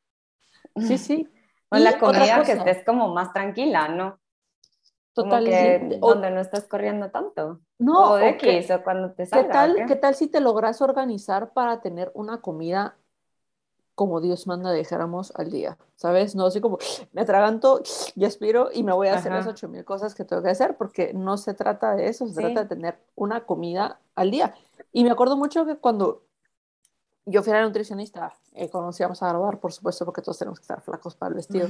Sí, 0.78 0.98
sí. 0.98 1.28
O 1.68 1.78
la 1.78 2.00
comida 2.00 2.42
que 2.46 2.54
estés 2.54 2.86
como 2.86 3.14
más 3.14 3.34
tranquila, 3.34 3.90
¿no? 3.90 4.18
Totalmente. 5.12 5.98
donde 5.98 6.32
no 6.32 6.40
estás 6.40 6.68
corriendo 6.68 7.12
tanto. 7.12 7.60
No, 7.80 8.12
o 8.12 8.16
de 8.16 8.30
X, 8.30 8.72
o 8.72 8.82
cuando 8.82 9.12
te 9.12 9.26
salga. 9.26 9.46
¿qué 9.46 9.52
tal, 9.52 9.86
¿Qué 9.88 9.96
tal 9.98 10.16
si 10.16 10.28
te 10.30 10.40
logras 10.40 10.82
organizar 10.82 11.52
para 11.52 11.82
tener 11.82 12.14
una 12.14 12.40
comida 12.40 12.96
como 14.00 14.22
Dios 14.22 14.48
manda 14.48 14.72
dijéramos 14.72 15.34
al 15.36 15.52
día, 15.52 15.78
¿sabes? 15.98 16.34
No 16.34 16.46
así 16.46 16.62
como 16.62 16.78
me 17.12 17.20
atraganto 17.20 17.82
y 18.16 18.24
aspiro 18.24 18.70
y 18.74 18.84
me 18.84 18.94
voy 18.94 19.10
a 19.10 19.16
hacer 19.16 19.34
las 19.34 19.46
ocho 19.46 19.68
mil 19.68 19.84
cosas 19.84 20.16
que 20.16 20.24
tengo 20.24 20.42
que 20.42 20.52
hacer, 20.52 20.78
porque 20.78 21.14
no 21.14 21.36
se 21.36 21.54
trata 21.54 21.98
de 21.98 22.08
eso, 22.08 22.26
se 22.30 22.34
trata 22.36 22.62
de 22.62 22.70
tener 22.70 22.98
una 23.16 23.46
comida 23.46 24.00
al 24.16 24.32
día. 24.32 24.56
Y 24.94 25.04
me 25.04 25.12
acuerdo 25.12 25.36
mucho 25.36 25.66
que 25.66 25.76
cuando 25.76 26.22
yo 27.26 27.44
fui 27.44 27.52
a 27.52 27.58
la 27.58 27.66
nutricionista, 27.66 28.32
eh, 28.54 28.70
íbamos 28.72 29.22
a 29.22 29.28
grabar, 29.28 29.60
por 29.60 29.74
supuesto, 29.74 30.06
porque 30.06 30.22
todos 30.22 30.40
tenemos 30.40 30.60
que 30.60 30.64
estar 30.64 30.80
flacos 30.80 31.18
para 31.18 31.32
el 31.32 31.36
vestido, 31.36 31.68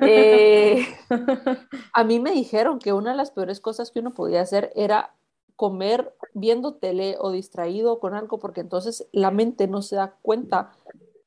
eh, 0.00 0.86
a 1.92 2.04
mí 2.04 2.20
me 2.20 2.30
dijeron 2.30 2.78
que 2.78 2.92
una 2.92 3.10
de 3.10 3.16
las 3.16 3.32
peores 3.32 3.58
cosas 3.58 3.90
que 3.90 3.98
uno 3.98 4.14
podía 4.14 4.42
hacer 4.42 4.70
era 4.76 5.16
comer 5.56 6.14
viendo 6.34 6.74
tele 6.74 7.16
o 7.18 7.32
distraído 7.32 7.98
con 7.98 8.14
algo, 8.14 8.38
porque 8.38 8.60
entonces 8.60 9.08
la 9.10 9.32
mente 9.32 9.66
no 9.66 9.82
se 9.82 9.96
da 9.96 10.14
cuenta 10.22 10.70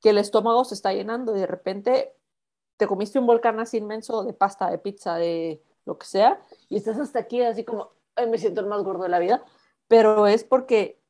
que 0.02 0.10
el 0.10 0.18
estómago 0.18 0.64
se 0.66 0.76
está 0.76 0.94
llenando 0.94 1.36
y 1.36 1.40
de 1.40 1.48
repente 1.48 2.14
te 2.78 2.88
comiste 2.88 3.20
un 3.20 3.28
volcán 3.28 3.60
así 3.60 3.78
inmenso 3.78 4.24
de 4.24 4.34
pasta, 4.34 4.70
de 4.70 4.78
pizza, 4.78 5.16
de 5.16 5.62
lo 5.86 5.98
que 5.98 6.06
sea, 6.06 6.42
y 6.70 6.78
estás 6.78 7.00
hasta 7.00 7.20
aquí 7.20 7.42
así 7.42 7.64
como, 7.64 7.92
me 8.30 8.38
siento 8.38 8.62
el 8.62 8.68
más 8.68 8.84
gordo 8.84 9.04
de 9.04 9.10
la 9.10 9.20
vida, 9.20 9.44
pero 9.88 10.28
es 10.28 10.44
porque, 10.44 11.02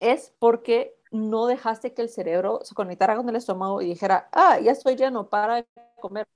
es 0.00 0.34
porque 0.38 0.96
no 1.10 1.46
dejaste 1.46 1.94
que 1.94 2.02
el 2.02 2.08
cerebro 2.08 2.60
se 2.64 2.74
conectara 2.74 3.16
con 3.16 3.28
el 3.28 3.36
estómago 3.36 3.80
y 3.80 3.86
dijera, 3.86 4.28
ah, 4.32 4.58
ya 4.60 4.72
estoy 4.72 4.96
lleno, 4.96 5.28
para 5.28 5.64
comer. 6.00 6.26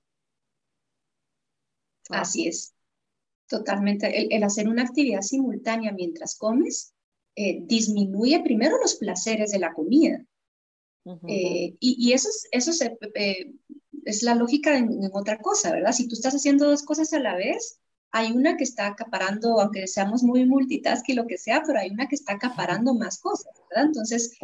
Así 2.09 2.47
es, 2.47 2.73
totalmente. 3.47 4.35
El, 4.35 4.43
hacer 4.43 4.67
una 4.67 4.83
actividad 4.83 5.21
simultánea 5.21 5.91
mientras 5.91 6.37
comes 6.37 6.93
eh, 7.35 7.59
disminuye 7.61 8.41
primero 8.41 8.79
los 8.79 8.95
placeres 8.95 9.51
de 9.51 9.59
la 9.59 9.73
comida 9.73 10.25
eh, 11.27 11.75
y, 11.79 12.13
eso, 12.13 12.29
es, 12.29 12.47
eso 12.51 12.85
eh, 13.15 13.53
es 14.05 14.23
la 14.23 14.35
lógica 14.35 14.77
en, 14.77 15.09
otra 15.13 15.39
cosa, 15.39 15.71
¿verdad? 15.71 15.91
Si 15.91 16.07
tú 16.07 16.15
estás 16.15 16.35
haciendo 16.35 16.69
dos 16.69 16.83
cosas 16.83 17.13
a 17.13 17.19
la 17.19 17.35
vez, 17.35 17.79
hay 18.11 18.31
una 18.31 18.57
que 18.57 18.63
está 18.63 18.87
acaparando, 18.87 19.59
aunque 19.59 19.87
seamos 19.87 20.23
muy 20.23 20.45
multitask 20.45 21.07
y 21.09 21.13
lo 21.13 21.27
que 21.27 21.37
sea, 21.37 21.63
pero 21.65 21.79
hay 21.79 21.91
una 21.91 22.07
que 22.07 22.15
está 22.15 22.33
acaparando 22.33 22.93
más 22.93 23.19
cosas, 23.19 23.53
¿verdad? 23.69 23.85
Entonces, 23.85 24.35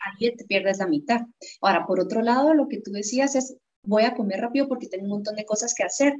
ahí 0.00 0.36
te 0.36 0.44
pierdes 0.44 0.78
la 0.78 0.86
mitad. 0.86 1.22
Ahora, 1.60 1.86
por 1.86 2.00
otro 2.00 2.22
lado, 2.22 2.54
lo 2.54 2.68
que 2.68 2.80
tú 2.80 2.92
decías 2.92 3.34
es, 3.34 3.56
voy 3.82 4.04
a 4.04 4.14
comer 4.14 4.40
rápido 4.40 4.68
porque 4.68 4.88
tengo 4.88 5.04
un 5.04 5.10
montón 5.10 5.36
de 5.36 5.44
cosas 5.44 5.74
que 5.74 5.82
hacer. 5.82 6.16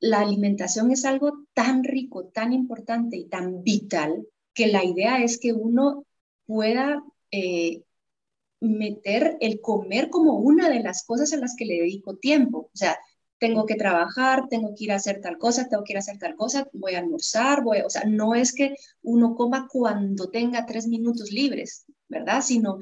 La 0.00 0.20
alimentación 0.20 0.92
es 0.92 1.04
algo 1.04 1.44
tan 1.54 1.82
rico, 1.82 2.26
tan 2.26 2.52
importante 2.52 3.16
y 3.16 3.26
tan 3.26 3.62
vital 3.62 4.26
que 4.54 4.68
la 4.68 4.84
idea 4.84 5.22
es 5.22 5.38
que 5.38 5.52
uno 5.52 6.04
pueda 6.46 7.02
eh, 7.30 7.82
meter 8.60 9.36
el 9.40 9.60
comer 9.60 10.10
como 10.10 10.34
una 10.34 10.68
de 10.68 10.80
las 10.80 11.04
cosas 11.04 11.32
a 11.32 11.36
las 11.36 11.54
que 11.56 11.64
le 11.64 11.80
dedico 11.80 12.16
tiempo. 12.16 12.70
O 12.72 12.76
sea, 12.76 12.98
tengo 13.38 13.66
que 13.66 13.76
trabajar, 13.76 14.48
tengo 14.48 14.74
que 14.74 14.84
ir 14.84 14.92
a 14.92 14.96
hacer 14.96 15.20
tal 15.20 15.38
cosa, 15.38 15.68
tengo 15.68 15.84
que 15.84 15.92
ir 15.92 15.96
a 15.96 16.00
hacer 16.00 16.18
tal 16.18 16.34
cosa, 16.34 16.68
voy 16.72 16.94
a 16.94 16.98
almorzar, 16.98 17.62
voy, 17.62 17.80
o 17.80 17.90
sea, 17.90 18.04
no 18.04 18.34
es 18.34 18.52
que 18.52 18.74
uno 19.02 19.34
coma 19.34 19.68
cuando 19.70 20.28
tenga 20.30 20.66
tres 20.66 20.86
minutos 20.88 21.30
libres, 21.30 21.86
¿verdad? 22.08 22.42
Sino 22.42 22.78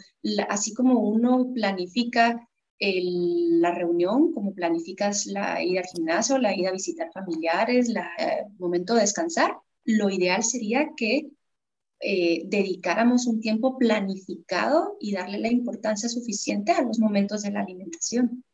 así 0.48 0.72
como 0.72 1.00
uno 1.00 1.52
planifica 1.54 2.48
la 2.78 3.70
reunión, 3.72 4.32
como 4.32 4.54
planificas 4.54 5.26
la 5.26 5.62
ida 5.62 5.80
al 5.80 5.86
gimnasio, 5.86 6.38
la 6.38 6.54
ida 6.54 6.70
a 6.70 6.72
visitar 6.72 7.10
familiares, 7.12 7.88
el 7.88 7.96
eh, 7.96 8.44
momento 8.58 8.94
de 8.94 9.00
descansar, 9.00 9.56
lo 9.84 10.10
ideal 10.10 10.42
sería 10.42 10.90
que 10.96 11.30
eh, 12.00 12.42
dedicáramos 12.46 13.26
un 13.26 13.40
tiempo 13.40 13.78
planificado 13.78 14.96
y 15.00 15.12
darle 15.12 15.38
la 15.38 15.48
importancia 15.48 16.08
suficiente 16.08 16.72
a 16.72 16.82
los 16.82 16.98
momentos 16.98 17.42
de 17.42 17.50
la 17.52 17.60
alimentación. 17.60 18.44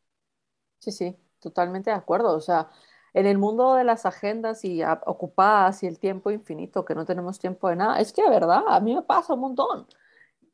Sí, 0.78 0.92
sí, 0.92 1.16
totalmente 1.40 1.90
de 1.90 1.96
acuerdo. 1.96 2.34
O 2.36 2.40
sea, 2.40 2.70
en 3.14 3.26
el 3.26 3.38
mundo 3.38 3.74
de 3.74 3.84
las 3.84 4.06
agendas 4.06 4.64
y 4.64 4.82
ocupadas 5.06 5.82
y 5.82 5.86
el 5.86 5.98
tiempo 5.98 6.30
infinito, 6.30 6.84
que 6.84 6.94
no 6.94 7.04
tenemos 7.04 7.38
tiempo 7.38 7.68
de 7.68 7.76
nada, 7.76 8.00
es 8.00 8.12
que 8.12 8.28
verdad, 8.28 8.62
a 8.68 8.80
mí 8.80 8.94
me 8.94 9.02
pasa 9.02 9.34
un 9.34 9.40
montón 9.40 9.86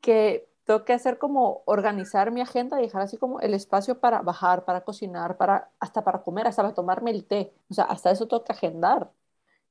que 0.01 0.49
tengo 0.65 0.85
que 0.85 0.93
hacer 0.93 1.17
como 1.17 1.63
organizar 1.65 2.31
mi 2.31 2.41
agenda 2.41 2.79
y 2.79 2.83
dejar 2.85 3.01
así 3.03 3.17
como 3.17 3.39
el 3.41 3.53
espacio 3.55 3.99
para 3.99 4.21
bajar, 4.21 4.65
para 4.65 4.83
cocinar, 4.83 5.37
para 5.37 5.71
hasta 5.79 6.03
para 6.03 6.23
comer, 6.23 6.47
hasta 6.47 6.63
para 6.63 6.75
tomarme 6.75 7.11
el 7.11 7.25
té. 7.25 7.53
O 7.69 7.73
sea, 7.73 7.85
hasta 7.85 8.11
eso 8.11 8.27
tengo 8.27 8.43
que 8.43 8.53
agendar 8.53 9.11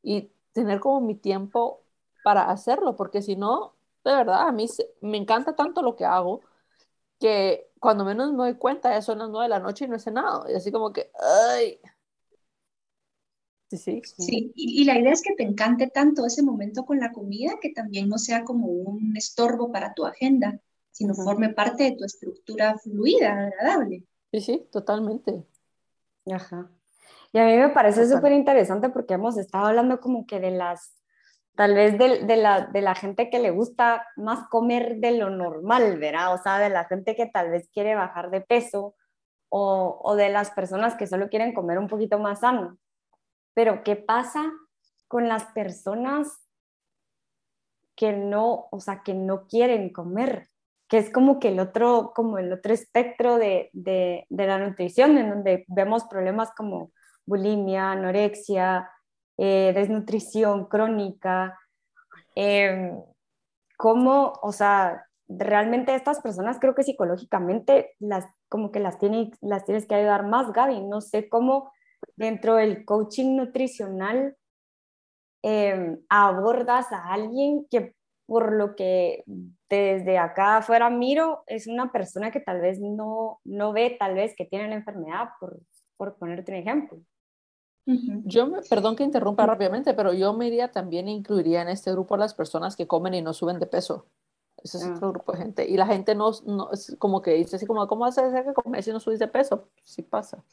y 0.02 0.33
tener 0.52 0.81
como 0.81 1.00
mi 1.00 1.14
tiempo 1.14 1.85
para 2.28 2.50
hacerlo, 2.50 2.94
porque 2.94 3.22
si 3.22 3.36
no, 3.36 3.74
de 4.04 4.14
verdad, 4.14 4.48
a 4.48 4.52
mí 4.52 4.66
me 5.00 5.16
encanta 5.16 5.56
tanto 5.56 5.80
lo 5.80 5.96
que 5.96 6.04
hago 6.04 6.42
que 7.18 7.70
cuando 7.80 8.04
menos 8.04 8.32
me 8.32 8.36
doy 8.36 8.54
cuenta 8.56 8.92
ya 8.92 9.00
son 9.00 9.20
las 9.20 9.30
nueve 9.30 9.44
de 9.46 9.48
la 9.48 9.60
noche 9.60 9.86
y 9.86 9.88
no 9.88 9.96
he 9.96 9.98
cenado. 9.98 10.44
Y 10.46 10.52
así 10.52 10.70
como 10.70 10.92
que, 10.92 11.10
ay. 11.18 11.80
Sí, 13.70 13.78
sí. 13.78 14.02
Sí, 14.04 14.52
y, 14.54 14.84
la 14.84 14.98
idea 14.98 15.10
es 15.10 15.22
que 15.22 15.34
te 15.36 15.42
encante 15.42 15.86
tanto 15.86 16.26
ese 16.26 16.42
momento 16.42 16.84
con 16.84 17.00
la 17.00 17.12
comida 17.12 17.54
que 17.62 17.70
también 17.70 18.10
no 18.10 18.18
sea 18.18 18.44
como 18.44 18.66
un 18.66 19.16
estorbo 19.16 19.72
para 19.72 19.94
tu 19.94 20.04
agenda, 20.04 20.60
sino 20.90 21.14
forme 21.14 21.48
parte 21.54 21.84
de 21.84 21.92
tu 21.92 22.04
estructura 22.04 22.76
fluida, 22.76 23.46
agradable. 23.46 24.04
Sí, 24.32 24.40
sí, 24.42 24.68
totalmente. 24.70 25.46
Ajá. 26.30 26.70
Y 27.32 27.38
a 27.38 27.46
mí 27.46 27.56
me 27.56 27.70
parece 27.70 28.06
súper 28.06 28.32
interesante 28.32 28.90
porque 28.90 29.14
hemos 29.14 29.38
estado 29.38 29.68
hablando 29.68 29.98
como 29.98 30.26
que 30.26 30.40
de 30.40 30.50
las 30.50 30.97
tal 31.59 31.75
vez 31.75 31.99
de, 31.99 32.37
la, 32.37 32.66
de, 32.66 32.81
la, 32.81 32.94
gente 32.94 33.31
que 33.31 33.40
le 33.40 33.51
gusta 33.51 34.07
más 34.14 34.49
comer 34.49 34.99
de 34.99 35.18
lo 35.18 35.29
normal, 35.29 35.99
¿verdad? 35.99 36.33
O 36.33 36.38
sea, 36.38 36.61
de 36.61 36.71
la 36.71 36.85
gente 36.85 37.16
que 37.16 37.27
tal 37.27 37.51
vez 37.51 37.68
quiere 37.75 37.97
bajar 37.97 38.31
de 38.31 38.40
peso 38.40 38.94
o, 39.49 40.01
o 40.05 40.14
de 40.14 40.29
las 40.29 40.53
personas 40.53 40.94
que 40.94 41.09
solo 41.09 41.29
quieren 41.29 41.53
comer 41.53 41.81
un 41.81 41.88
poquito 41.88 42.21
más 42.21 42.40
sano. 42.40 42.79
Pero 43.55 43.83
¿qué 43.83 43.97
pasa 43.97 44.53
con 45.09 45.27
las 45.27 45.47
personas 45.47 46.49
que 47.97 48.12
no, 48.12 48.68
o 48.71 48.79
sea, 48.79 49.03
que 49.03 49.14
no 49.14 49.49
quieren 49.49 49.92
comer? 49.92 50.51
Que 50.88 50.99
es 50.99 51.11
como 51.11 51.40
que 51.40 51.49
el 51.49 51.59
otro, 51.59 52.12
como 52.14 52.38
el 52.38 52.53
otro 52.53 52.73
espectro 52.73 53.37
de, 53.37 53.68
de, 53.73 54.27
de 54.29 54.47
la 54.47 54.61
nutrición, 54.61 55.18
en 55.18 55.31
donde 55.31 55.64
vemos 55.66 56.05
problemas 56.05 56.53
como 56.57 56.92
bulimia, 57.27 57.90
anorexia, 57.90 58.88
eh, 59.38 59.72
desnutrición 59.74 60.66
crónica, 60.66 61.59
em, 62.35 63.01
cómo, 63.77 64.35
o 64.42 64.53
sea, 64.53 65.07
realmente 65.29 65.94
estas 65.94 66.20
personas 66.20 66.59
creo 66.59 66.74
que 66.74 66.83
psicológicamente 66.83 67.94
las, 68.01 68.27
como 68.48 68.72
que 68.72 68.81
las, 68.81 68.98
tiene, 68.98 69.31
las 69.40 69.64
tienes 69.64 69.87
que 69.87 69.94
ayudar 69.94 70.27
más, 70.27 70.53
Gaby. 70.53 70.83
No 70.83 71.01
sé 71.01 71.29
cómo 71.29 71.72
dentro 72.16 72.57
del 72.57 72.85
coaching 72.85 73.37
nutricional 73.37 74.37
em, 75.42 76.01
abordas 76.09 76.90
a 76.92 77.12
alguien 77.12 77.66
que 77.70 77.94
por 78.27 78.53
lo 78.53 78.77
que 78.77 79.24
desde 79.70 80.18
acá 80.18 80.59
afuera 80.59 80.90
miro, 80.90 81.44
es 81.46 81.66
una 81.66 81.90
persona 81.90 82.31
que 82.31 82.40
tal 82.40 82.61
vez 82.61 82.79
no, 82.79 83.40
no 83.44 83.72
ve, 83.72 83.96
tal 83.98 84.14
vez 84.14 84.35
que 84.37 84.44
tiene 84.44 84.68
la 84.68 84.74
enfermedad, 84.74 85.31
por, 85.40 85.59
por 85.96 86.18
ponerte 86.18 86.53
un 86.53 86.59
ejemplo. 86.59 86.98
Yo, 88.24 88.46
me, 88.46 88.61
perdón 88.62 88.96
que 88.96 89.03
interrumpa 89.03 89.46
rápidamente, 89.46 89.94
pero 89.94 90.12
yo 90.12 90.35
me 90.35 90.46
iría 90.46 90.70
también 90.70 91.09
incluiría 91.09 91.62
en 91.62 91.68
este 91.68 91.90
grupo 91.90 92.14
a 92.14 92.18
las 92.18 92.35
personas 92.35 92.77
que 92.77 92.87
comen 92.87 93.14
y 93.14 93.22
no 93.22 93.33
suben 93.33 93.59
de 93.59 93.66
peso. 93.66 94.07
Ese 94.62 94.79
es 94.79 94.85
otro 94.85 95.09
ah. 95.09 95.12
grupo 95.12 95.33
de 95.33 95.38
gente. 95.38 95.66
Y 95.66 95.77
la 95.77 95.87
gente 95.87 96.14
no, 96.14 96.31
no 96.44 96.70
es 96.72 96.94
como 96.98 97.22
que 97.22 97.33
dice 97.33 97.57
así 97.57 97.64
como, 97.64 97.87
¿cómo 97.87 98.05
decir 98.05 98.24
que 98.44 98.53
comes 98.53 98.85
si 98.85 98.90
no 98.90 99.01
subes 99.01 99.18
de 99.18 99.29
peso? 99.29 99.70
Sí 99.83 100.03
pasa. 100.03 100.44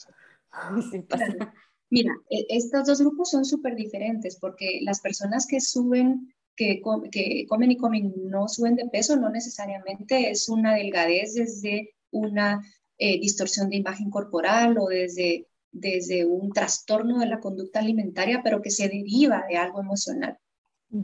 Sí 0.91 0.99
pasa. 1.01 1.53
Mira, 1.89 2.13
e, 2.29 2.45
estos 2.49 2.87
dos 2.87 3.01
grupos 3.01 3.31
son 3.31 3.43
súper 3.43 3.75
diferentes 3.75 4.37
porque 4.37 4.79
las 4.83 5.01
personas 5.01 5.45
que 5.45 5.59
suben, 5.59 6.33
que, 6.55 6.81
que 7.11 7.45
comen 7.49 7.71
y 7.71 7.77
comen 7.77 8.13
no 8.29 8.47
suben 8.47 8.75
de 8.75 8.87
peso, 8.87 9.17
no 9.17 9.29
necesariamente 9.29 10.29
es 10.29 10.47
una 10.47 10.75
delgadez 10.75 11.33
desde 11.33 11.93
una 12.11 12.61
eh, 12.97 13.19
distorsión 13.19 13.69
de 13.69 13.77
imagen 13.77 14.09
corporal 14.09 14.77
o 14.79 14.87
desde 14.87 15.47
desde 15.75 16.25
un 16.25 16.51
trastorno 16.51 17.19
de 17.19 17.27
la 17.27 17.39
conducta 17.39 17.79
alimentaria, 17.79 18.41
pero 18.43 18.61
que 18.61 18.71
se 18.71 18.87
deriva 18.87 19.43
de 19.47 19.57
algo 19.57 19.81
emocional. 19.81 20.37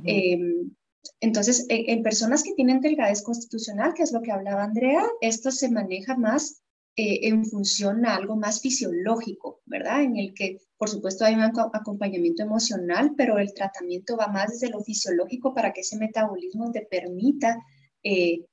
Em, 0.05 0.71
entonces, 1.19 1.65
en, 1.67 2.01
personas 2.03 2.43
que 2.43 2.53
tienen 2.53 2.79
delgadez 2.79 3.21
constitucional, 3.21 3.93
que 3.93 4.03
es 4.03 4.13
lo 4.13 4.21
que 4.21 4.31
hablaba 4.31 4.63
Andrea, 4.63 5.03
esto 5.19 5.51
se 5.51 5.69
maneja 5.69 6.15
más 6.15 6.61
eh, 6.95 7.27
en 7.27 7.45
función 7.45 8.05
a 8.05 8.15
algo 8.15 8.37
más 8.37 8.61
fisiológico, 8.61 9.61
¿verdad? 9.65 10.03
En 10.03 10.15
el 10.15 10.33
que, 10.33 10.59
por 10.77 10.89
supuesto, 10.89 11.25
hay 11.25 11.33
un 11.35 11.43
acompañamiento 11.43 12.43
emocional, 12.43 13.11
pero 13.17 13.39
el 13.39 13.53
tratamiento 13.53 14.15
va 14.15 14.27
más 14.27 14.51
desde 14.51 14.69
lo 14.69 14.81
fisiológico 14.81 15.53
para 15.53 15.73
que 15.73 15.81
ese 15.81 15.97
metabolismo 15.97 16.71
te 16.71 16.87
permita, 16.89 17.57
eh, 18.03 18.45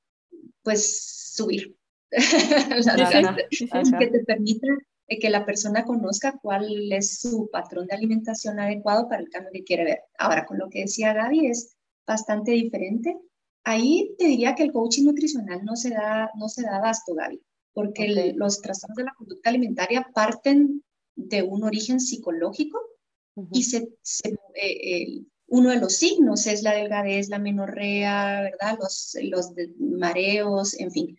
pues, 0.63 1.33
subir. 1.35 1.77
que 2.11 4.07
te 4.07 4.25
permita 4.25 4.67
que 5.17 5.31
la 5.31 5.47
persona 5.47 5.85
conozca 5.85 6.39
cuál 6.43 6.93
es 6.93 7.21
su 7.21 7.49
patrón 7.51 7.87
de 7.87 7.95
alimentación 7.95 8.61
adecuado 8.61 9.09
para 9.09 9.23
el 9.23 9.31
cambio 9.31 9.53
que 9.53 9.65
quiere 9.65 9.85
ver. 9.85 10.01
Ahora, 10.19 10.45
con 10.45 10.59
lo 10.59 10.69
que 10.69 10.81
decía 10.81 11.15
Gaby, 11.15 11.47
es 11.47 11.75
bastante 12.07 12.53
diferente. 12.53 13.17
Ahí 13.65 14.15
te 14.19 14.27
diría 14.27 14.55
que 14.55 14.65
el 14.65 14.73
coaching 14.73 15.05
nutricional 15.05 15.65
no 15.65 15.77
se 15.77 15.91
da, 15.91 16.31
no 16.37 16.49
se 16.49 16.63
da 16.63 16.77
abasto, 16.77 17.15
Gaby, 17.15 17.41
porque 17.73 18.35
los 18.37 18.61
trastornos 18.61 18.97
de 18.97 19.05
la 19.05 19.15
conducta 19.17 19.51
alimentaria 19.51 20.11
parten 20.15 20.85
de 21.17 21.43
un 21.43 21.65
origen 21.65 22.01
psicológico 22.01 22.81
y 23.53 23.63
se, 23.63 23.89
eh, 24.55 25.23
uno 25.47 25.71
de 25.71 25.81
los 25.81 25.95
signos 25.95 26.47
es 26.47 26.63
la 26.63 26.75
delgadez, 26.75 27.29
la 27.29 27.39
menorrea, 27.39 28.43
¿verdad? 28.43 28.79
Los, 28.81 29.17
los 29.23 29.53
mareos, 29.79 30.79
en 30.79 30.91
fin. 30.91 31.17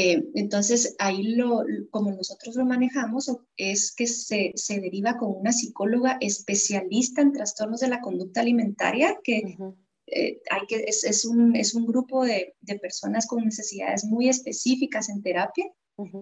Eh, 0.00 0.30
entonces, 0.34 0.94
ahí 1.00 1.34
lo, 1.34 1.64
como 1.90 2.12
nosotros 2.12 2.54
lo 2.54 2.64
manejamos 2.64 3.36
es 3.56 3.92
que 3.92 4.06
se, 4.06 4.52
se, 4.54 4.78
deriva 4.78 5.18
con 5.18 5.34
una 5.34 5.50
psicóloga 5.50 6.18
especialista 6.20 7.20
en 7.20 7.32
trastornos 7.32 7.80
de 7.80 7.88
la 7.88 8.00
conducta 8.00 8.42
alimentaria 8.42 9.18
que 9.24 9.58
eh, 10.06 10.40
hay 10.52 10.66
que, 10.68 10.84
es, 10.86 11.02
es, 11.02 11.24
un, 11.24 11.56
es 11.56 11.74
un 11.74 11.84
grupo 11.84 12.24
de, 12.24 12.54
de, 12.60 12.78
personas 12.78 13.26
con 13.26 13.44
necesidades 13.44 14.04
muy 14.04 14.28
específicas 14.28 15.08
en 15.08 15.20
terapia 15.20 15.64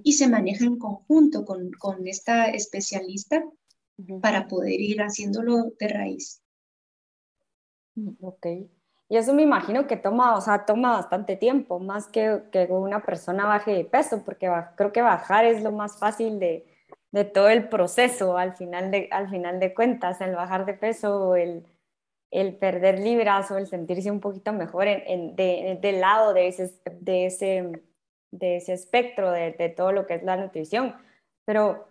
y 0.03 0.15
se 0.15 0.27
maneja 0.27 0.65
en 0.65 0.79
conjunto 0.79 1.45
con, 1.45 1.71
con 1.73 2.07
esta 2.07 2.47
especialista 2.47 3.45
para 4.23 4.49
poder 4.49 4.81
ir 4.81 5.03
haciéndolo 5.03 5.75
de 5.79 5.89
raíz. 5.89 6.41
Mm, 7.95 8.13
ok. 8.23 8.47
Y 9.09 9.17
eso 9.17 9.33
me 9.35 9.43
imagino 9.43 9.87
que 9.87 9.97
toma, 9.97 10.37
o 10.37 10.41
sea, 10.41 10.67
toma 10.67 10.95
bastante 10.95 11.37
tiempo, 11.37 11.79
más 11.79 12.09
que 12.09 12.43
que 12.51 12.65
una 12.71 13.03
persona 13.05 13.47
baje 13.47 13.73
de 13.73 13.85
peso, 13.85 14.25
porque 14.25 14.51
creo 14.77 14.93
que 14.93 15.03
bajar 15.03 15.45
es 15.45 15.63
lo 15.63 15.71
más 15.71 15.99
fácil 15.99 16.41
de, 16.41 16.67
de, 17.13 17.25
todo 17.25 17.49
el 17.49 17.69
proceso 17.69 18.37
al 18.37 18.55
final 18.57 18.91
de, 18.91 19.09
al 19.13 19.31
final 19.31 19.61
de 19.61 19.75
cuentas, 19.75 20.21
el 20.21 20.35
bajar 20.35 20.67
de 20.67 20.75
peso, 20.75 21.37
el, 21.37 21.65
el 22.33 22.57
perder 22.57 22.99
libras 22.99 23.51
o 23.51 23.59
el 23.59 23.69
sentirse 23.69 24.11
un 24.11 24.21
poquito 24.21 24.53
mejor 24.53 24.89
en, 24.89 25.37
de, 25.37 25.79
del 25.81 26.01
lado 26.01 26.35
de 26.35 26.49
ese, 26.49 26.73
de 27.01 27.27
ese, 27.27 27.83
de 28.33 28.57
ese 28.57 28.73
espectro 28.73 29.31
de, 29.31 29.53
de, 29.53 29.69
todo 29.69 29.93
lo 29.93 30.07
que 30.07 30.15
es 30.15 30.23
la 30.25 30.37
nutrición. 30.37 30.97
Pero, 31.45 31.89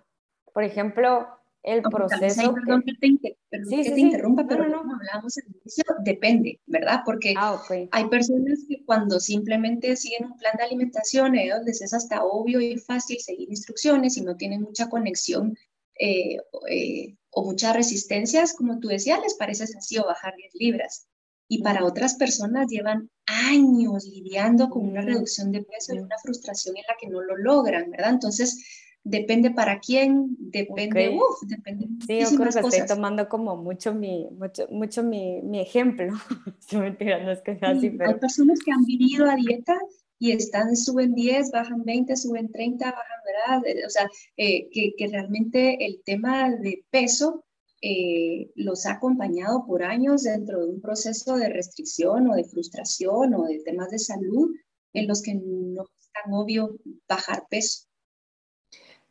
por 0.54 0.64
ejemplo, 0.64 1.28
el 1.66 1.82
proceso... 1.82 2.54
perdón 2.54 2.84
que 2.84 2.94
te, 2.94 3.66
sí, 3.66 3.84
sí, 3.84 4.02
interrumpa, 4.02 4.46
pero 4.48 4.68
no, 4.70 4.80
como 4.80 4.96
hablábamos 4.96 5.36
al 5.38 5.56
inicio, 5.56 5.84
depende, 6.04 6.60
¿verdad? 6.68 7.02
Porque 7.04 7.34
ah, 7.36 7.60
hay 7.92 8.06
personas 8.08 8.60
que 8.70 8.84
cuando 8.86 9.20
simplemente 9.20 9.96
siguen 9.96 10.26
un 10.26 10.38
plan 10.38 10.54
de 10.58 10.64
alimentación, 10.64 11.36
ellos 11.36 11.60
les 11.66 11.82
es 11.82 11.94
hasta 11.94 12.24
obvio 12.24 12.62
y 12.62 12.78
fácil 12.78 13.20
seguir 13.20 13.50
instrucciones 13.50 14.16
y 14.18 14.22
no 14.22 14.38
tienen 14.38 14.62
mucha 14.62 14.90
conexión 14.90 15.58
eh, 16.00 16.38
eh, 16.70 17.16
o 17.32 17.44
muchas 17.44 17.76
resistencias, 17.76 18.54
como 18.54 18.80
tú 18.80 18.90
decías, 18.90 19.20
les 19.22 19.34
parece 19.34 19.66
sencillo 19.66 20.06
bajar 20.06 20.36
10 20.36 20.54
libras. 20.56 21.08
Y 21.48 21.62
para 21.62 21.84
otras 21.84 22.16
personas 22.16 22.68
llevan 22.70 23.10
años 23.26 24.06
lidiando 24.06 24.70
con 24.70 24.88
una 24.88 25.02
reducción 25.02 25.52
de 25.52 25.64
peso 25.64 25.94
y 25.94 26.00
una 26.00 26.18
frustración 26.22 26.78
en 26.78 26.84
la 26.88 26.96
que 27.00 27.08
no 27.08 27.22
lo 27.22 27.38
logran, 27.38 27.92
¿verdad? 27.92 28.12
Entonces, 28.12 28.85
depende 29.06 29.52
para 29.52 29.80
quién, 29.80 30.36
depende, 30.40 31.16
uf, 31.16 31.48
depende 31.48 31.88
Sí, 32.06 32.20
yo 32.20 32.38
creo 32.38 32.52
que 32.52 32.60
estoy 32.60 32.88
tomando 32.88 33.30
como 33.30 33.56
mucho 33.56 33.94
mi, 33.94 34.28
mucho, 34.32 34.68
mucho 34.70 35.04
mi, 35.04 35.42
mi 35.44 35.62
ejemplo. 35.62 36.12
mentira, 36.74 37.24
no 37.24 37.32
es 37.32 37.42
que 37.42 37.58
sea 37.58 37.70
así, 37.70 37.92
pero... 37.92 38.10
Hay 38.10 38.20
personas 38.20 38.60
que 38.66 38.72
han 38.72 38.84
vivido 38.84 39.30
a 39.30 39.36
dieta 39.36 39.78
y 40.18 40.32
están, 40.32 40.76
suben 40.76 41.14
10, 41.14 41.52
bajan 41.52 41.84
20, 41.86 42.18
suben 42.18 42.52
30, 42.52 42.86
bajan, 42.86 43.04
¿verdad? 43.26 43.68
Eh, 43.68 43.86
o 43.86 43.90
sea, 43.90 44.10
eh, 44.38 44.70
que, 44.72 44.94
que, 44.98 45.08
realmente 45.08 45.86
el 45.86 46.02
tema 46.04 46.50
de 46.50 46.84
peso 46.90 47.46
eh, 47.82 48.50
los 48.56 48.88
ha 48.88 48.94
acompañado 48.94 49.66
por 49.68 49.84
años 49.84 50.24
dentro 50.24 50.62
de 50.62 50.72
un 50.72 50.82
proceso 50.82 51.36
de 51.36 51.50
restricción 51.50 52.28
o 52.28 52.36
de 52.36 52.46
frustración 52.46 53.36
o 53.36 53.44
de 53.44 53.60
temas 53.60 53.92
de 53.92 54.00
salud 54.00 54.50
en 54.94 55.08
los 55.08 55.22
que 55.22 55.36
no 55.36 55.84
es 55.84 56.10
tan 56.12 56.34
obvio 56.34 56.76
bajar 57.08 57.44
peso. 57.48 57.86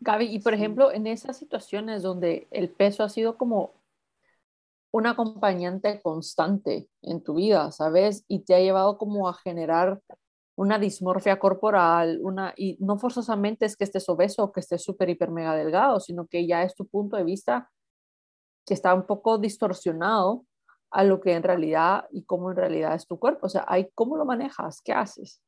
Gaby, 0.05 0.27
y 0.27 0.39
por 0.41 0.53
ejemplo, 0.53 0.93
en 0.93 1.07
esas 1.07 1.39
situaciones 1.39 2.03
donde 2.03 2.47
el 2.51 2.69
peso 2.69 3.03
ha 3.03 3.09
sido 3.09 3.39
como 3.39 3.73
un 4.93 5.07
acompañante 5.07 6.01
constante 6.03 6.89
en 7.03 7.23
tu 7.23 7.35
vida, 7.35 7.73
¿sabes? 7.73 8.25
Y 8.29 8.45
te 8.45 8.55
ha 8.55 8.61
llevado 8.61 8.99
como 8.99 9.29
a 9.29 9.35
generar 9.35 10.01
una 10.57 10.79
dismorfia 10.79 11.39
corporal, 11.39 12.21
una, 12.23 12.53
y 12.57 12.77
no 12.81 12.99
forzosamente 12.99 13.65
es 13.65 13.77
que 13.77 13.85
estés 13.85 14.09
obeso 14.09 14.45
o 14.45 14.53
que 14.53 14.61
estés 14.61 14.83
súper, 14.83 15.09
hiper, 15.09 15.31
mega 15.31 15.57
delgado, 15.57 15.99
sino 16.01 16.27
que 16.27 16.47
ya 16.47 16.63
es 16.63 16.75
tu 16.75 16.87
punto 16.87 17.17
de 17.17 17.25
vista 17.25 17.71
que 18.67 18.75
está 18.75 18.95
un 18.95 19.07
poco 19.07 19.39
distorsionado 19.39 20.45
a 20.91 21.03
lo 21.03 21.21
que 21.21 21.33
en 21.33 21.43
realidad 21.43 22.07
y 22.13 22.25
cómo 22.25 22.51
en 22.51 22.57
realidad 22.59 22.95
es 22.95 23.07
tu 23.07 23.19
cuerpo. 23.19 23.47
O 23.47 23.49
sea, 23.49 23.67
¿cómo 23.95 24.17
lo 24.17 24.27
manejas? 24.27 24.81
¿Qué 24.83 24.93
haces? 24.93 25.43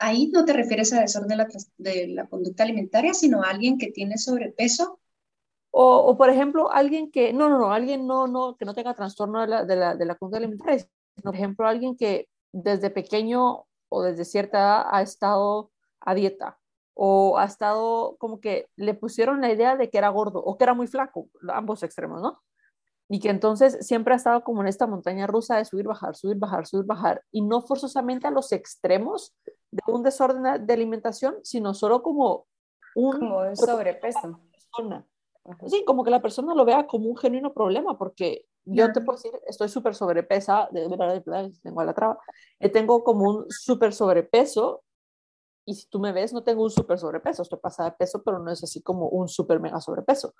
Ahí 0.00 0.28
no 0.32 0.44
te 0.44 0.52
refieres 0.52 0.92
a 0.92 1.00
desorden 1.00 1.38
de 1.76 2.08
la, 2.08 2.26
conducta 2.26 2.62
alimentaria, 2.64 3.14
sino 3.14 3.42
a 3.42 3.50
alguien 3.50 3.78
que 3.78 3.92
tiene 3.92 4.18
sobrepeso. 4.18 4.98
O, 5.70 5.98
o, 5.98 6.16
por 6.16 6.30
ejemplo, 6.30 6.72
alguien 6.72 7.10
que, 7.12 7.32
no, 7.32 7.48
no, 7.48 7.58
no, 7.58 7.72
alguien 7.72 8.06
no, 8.06 8.26
no, 8.26 8.56
que 8.56 8.64
no 8.64 8.74
tenga 8.74 8.94
trastorno 8.94 9.42
de 9.42 9.46
la, 9.46 9.64
de 9.64 9.76
la, 9.76 9.94
de 9.94 10.04
la 10.06 10.16
conducta 10.16 10.38
alimentaria, 10.38 10.78
sino, 10.78 10.90
por 11.22 11.34
ejemplo, 11.36 11.66
alguien 11.68 11.96
que 11.96 12.28
desde 12.50 12.90
pequeño 12.90 13.66
o 13.88 14.02
desde 14.02 14.24
cierta 14.24 14.58
edad 14.58 14.86
ha 14.90 15.02
estado 15.02 15.70
a 16.00 16.14
dieta 16.14 16.58
o 16.94 17.38
ha 17.38 17.44
estado 17.44 18.16
como 18.18 18.40
que 18.40 18.68
le 18.76 18.94
pusieron 18.94 19.40
la 19.40 19.52
idea 19.52 19.76
de 19.76 19.90
que 19.90 19.98
era 19.98 20.08
gordo 20.08 20.40
o 20.40 20.56
que 20.56 20.64
era 20.64 20.74
muy 20.74 20.86
flaco, 20.86 21.28
ambos 21.48 21.82
extremos, 21.82 22.20
¿no? 22.20 22.42
Y 23.08 23.20
que 23.20 23.30
entonces 23.30 23.86
siempre 23.86 24.14
ha 24.14 24.16
estado 24.16 24.44
como 24.44 24.60
en 24.60 24.68
esta 24.68 24.86
montaña 24.86 25.26
rusa 25.26 25.56
de 25.56 25.64
subir, 25.64 25.86
bajar, 25.86 26.14
subir, 26.14 26.36
bajar, 26.36 26.66
subir, 26.66 26.86
bajar, 26.86 27.24
y 27.32 27.42
no 27.42 27.62
forzosamente 27.62 28.26
a 28.26 28.30
los 28.30 28.52
extremos 28.52 29.34
de 29.70 29.82
un 29.86 30.02
desorden 30.02 30.66
de 30.66 30.72
alimentación, 30.72 31.36
sino 31.42 31.74
solo 31.74 32.02
como 32.02 32.46
un, 32.94 33.18
como 33.18 33.56
sobrepeso. 33.56 34.40
Sí, 35.66 35.84
como 35.84 36.04
que 36.04 36.10
la 36.10 36.22
persona 36.22 36.54
lo 36.54 36.64
vea 36.64 36.86
como 36.86 37.08
un 37.08 37.16
genuino 37.16 37.52
problema, 37.52 37.96
porque 37.98 38.46
yo 38.64 38.92
te 38.92 39.00
puedo 39.00 39.16
decir, 39.16 39.32
estoy 39.46 39.68
súper 39.68 39.94
sobrepesa, 39.94 40.68
de 40.70 40.86
verdad, 40.88 41.22
tengo 41.62 41.82
la 41.82 41.94
traba, 41.94 42.18
eh, 42.58 42.68
tengo 42.68 43.02
como 43.02 43.28
un 43.28 43.46
súper 43.48 43.92
sobrepeso, 43.92 44.82
y 45.64 45.74
si 45.74 45.88
tú 45.88 45.98
me 45.98 46.12
ves, 46.12 46.32
no 46.32 46.42
tengo 46.42 46.62
un 46.62 46.70
súper 46.70 46.98
sobrepeso, 46.98 47.42
estoy 47.42 47.58
pasada 47.58 47.90
de 47.90 47.96
peso, 47.96 48.22
pero 48.22 48.38
no 48.38 48.50
es 48.50 48.62
así 48.62 48.82
como 48.82 49.08
un 49.08 49.28
súper 49.28 49.60
mega 49.60 49.80
sobrepeso, 49.80 50.34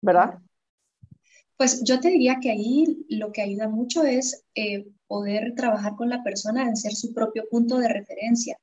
¿verdad? 0.00 0.38
Pues 1.56 1.82
yo 1.84 2.00
te 2.00 2.08
diría 2.08 2.38
que 2.40 2.50
ahí 2.50 3.06
lo 3.08 3.32
que 3.32 3.42
ayuda 3.42 3.68
mucho 3.68 4.04
es 4.04 4.44
eh, 4.54 4.86
poder 5.06 5.54
trabajar 5.54 5.94
con 5.96 6.10
la 6.10 6.22
persona 6.22 6.68
en 6.68 6.76
ser 6.76 6.92
su 6.92 7.12
propio 7.14 7.44
punto 7.50 7.78
de 7.78 7.88
referencia 7.88 8.58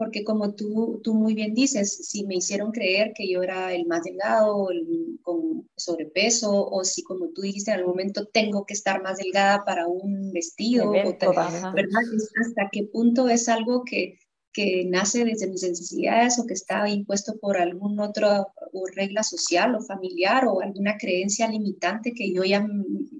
porque 0.00 0.24
como 0.24 0.54
tú, 0.54 0.98
tú 1.04 1.12
muy 1.12 1.34
bien 1.34 1.52
dices, 1.52 2.08
si 2.08 2.24
me 2.24 2.36
hicieron 2.36 2.72
creer 2.72 3.12
que 3.14 3.30
yo 3.30 3.42
era 3.42 3.74
el 3.74 3.84
más 3.84 4.02
delgado, 4.02 4.70
el, 4.70 5.18
con 5.20 5.68
sobrepeso, 5.76 6.70
o 6.70 6.84
si 6.84 7.02
como 7.02 7.28
tú 7.34 7.42
dijiste 7.42 7.70
en 7.70 7.80
algún 7.80 7.90
momento 7.90 8.26
tengo 8.26 8.64
que 8.64 8.72
estar 8.72 9.02
más 9.02 9.18
delgada 9.18 9.62
para 9.66 9.86
un 9.88 10.32
vestido, 10.32 10.90
¿verdad? 10.90 12.00
¿Hasta 12.40 12.70
qué 12.72 12.84
punto 12.84 13.28
es 13.28 13.46
algo 13.50 13.84
que, 13.84 14.18
que 14.52 14.84
nace 14.84 15.24
desde 15.24 15.48
mis 15.48 15.62
necesidades 15.62 16.38
o 16.38 16.46
que 16.46 16.54
está 16.54 16.88
impuesto 16.88 17.38
por 17.38 17.56
algún 17.56 17.98
otro 18.00 18.48
o 18.72 18.86
regla 18.86 19.22
social 19.22 19.74
o 19.74 19.82
familiar 19.82 20.46
o 20.46 20.60
alguna 20.60 20.96
creencia 20.96 21.48
limitante 21.48 22.12
que 22.12 22.32
yo 22.32 22.44
ya, 22.44 22.66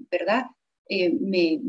¿verdad? 0.09 0.45
Eh, 0.87 1.13
me, 1.13 1.61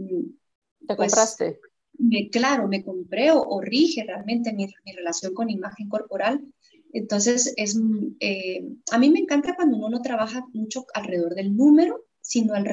¿Te 0.87 0.97
pues, 0.97 1.13
compraste? 1.13 1.61
me, 1.99 2.29
claro, 2.31 2.69
me 2.69 2.85
compré 2.85 3.31
o, 3.33 3.61
rige 3.61 4.05
realmente 4.05 4.53
mi, 4.53 4.67
mi, 4.85 4.93
relación 4.93 5.35
con 5.35 5.51
imagen 5.51 5.89
corporal. 5.89 6.41
Entonces, 6.93 7.55
es, 7.57 7.79
eh, 8.21 8.69
a 8.91 8.99
mí 8.99 9.11
me 9.11 9.21
encanta 9.21 9.55
cuando 9.55 9.77
uno 9.77 9.89
no 9.89 10.03
trabaja 10.03 10.45
mucho 10.53 10.85
alrededor 10.95 11.35
del 11.35 11.57
número, 11.57 12.05
sino 12.21 12.55
al, 12.55 12.67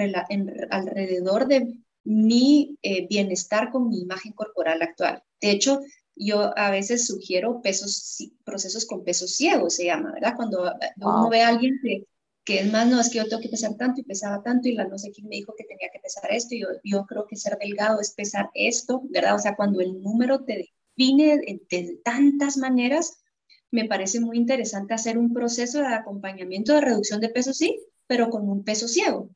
alrededor 0.71 1.47
de 1.47 1.77
mi 2.03 2.77
eh, 2.81 3.07
bienestar 3.07 3.71
con 3.71 3.89
mi 3.89 4.01
imagen 4.01 4.33
corporal 4.33 4.81
actual. 4.81 5.23
De 5.39 5.51
hecho, 5.51 5.79
yo 6.19 6.57
a 6.57 6.69
veces 6.69 7.07
sugiero 7.07 7.61
pesos, 7.61 8.17
procesos 8.43 8.85
con 8.85 9.03
pesos 9.03 9.35
ciegos, 9.35 9.75
se 9.75 9.85
llama, 9.85 10.11
¿verdad? 10.11 10.33
Cuando 10.35 10.71
uno 10.97 11.29
ve 11.29 11.41
a 11.41 11.47
alguien 11.47 11.79
que, 11.81 12.05
que 12.43 12.59
es 12.59 12.71
más, 12.71 12.87
no, 12.87 12.99
es 12.99 13.09
que 13.09 13.19
yo 13.19 13.27
tengo 13.27 13.41
que 13.41 13.47
pesar 13.47 13.75
tanto 13.75 14.01
y 14.01 14.03
pesaba 14.03 14.43
tanto 14.43 14.67
y 14.67 14.73
la 14.73 14.85
no 14.85 14.97
sé 14.97 15.11
quién 15.11 15.29
me 15.29 15.37
dijo 15.37 15.53
que 15.57 15.63
tenía 15.63 15.89
que 15.93 15.99
pesar 15.99 16.29
esto 16.31 16.55
y 16.55 16.61
yo, 16.61 16.67
yo 16.83 17.05
creo 17.05 17.25
que 17.25 17.37
ser 17.37 17.57
delgado 17.57 18.01
es 18.01 18.11
pesar 18.11 18.49
esto, 18.53 19.01
¿verdad? 19.09 19.35
O 19.35 19.39
sea, 19.39 19.55
cuando 19.55 19.79
el 19.79 20.01
número 20.01 20.43
te 20.43 20.69
define 20.97 21.37
de, 21.37 22.01
tantas 22.03 22.57
maneras, 22.57 23.23
me 23.71 23.85
parece 23.85 24.19
muy 24.19 24.37
interesante 24.37 24.93
hacer 24.93 25.17
un 25.17 25.33
proceso 25.33 25.79
de 25.79 25.87
acompañamiento 25.87 26.73
de 26.73 26.81
reducción 26.81 27.21
de 27.21 27.29
peso, 27.29 27.53
sí, 27.53 27.79
pero 28.07 28.29
con 28.29 28.49
un 28.49 28.65
peso 28.65 28.89
ciego. 28.89 29.29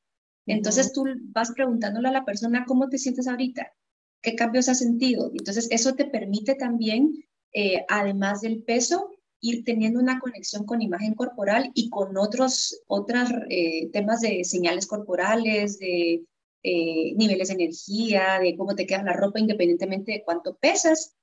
Entonces 0.46 0.91
tú 0.91 1.06
vas 1.28 1.52
preguntándole 1.52 2.10
a 2.10 2.12
la 2.12 2.26
persona 2.26 2.65
cómo 2.67 2.89
te 2.89 2.98
sientes 2.98 3.30
ahorita, 3.30 3.72
qué 4.23 4.36
cambios 4.36 4.69
has 4.69 4.79
sentido. 4.79 5.29
Entonces 5.31 5.67
eso 5.69 5.93
te 5.93 6.05
permite 6.05 6.55
también, 6.55 7.23
eh, 7.53 7.86
además 7.89 8.41
del 8.41 8.63
peso, 8.63 9.12
ir 9.41 9.63
teniendo 9.65 9.99
una 9.99 10.19
conexión 10.19 10.65
con 10.65 10.81
imagen 10.81 11.13
corporal 11.13 11.69
y 11.75 11.89
con 11.89 12.17
otros 12.17 12.81
otros 12.88 13.29
eh, 13.49 13.89
temas 13.91 14.21
de 14.21 14.43
señales 14.45 14.88
corporales, 14.88 15.77
de 15.77 16.23
eh, 16.63 17.13
niveles 17.15 17.49
de 17.49 17.55
energía, 17.55 18.39
de 18.41 18.55
cómo 18.55 18.73
te 18.73 18.88
queda 18.88 19.03
la 19.03 19.13
ropa 19.13 19.39
independientemente 19.39 20.13
de 20.13 20.23
cuánto 20.23 20.55
pesas, 20.55 21.13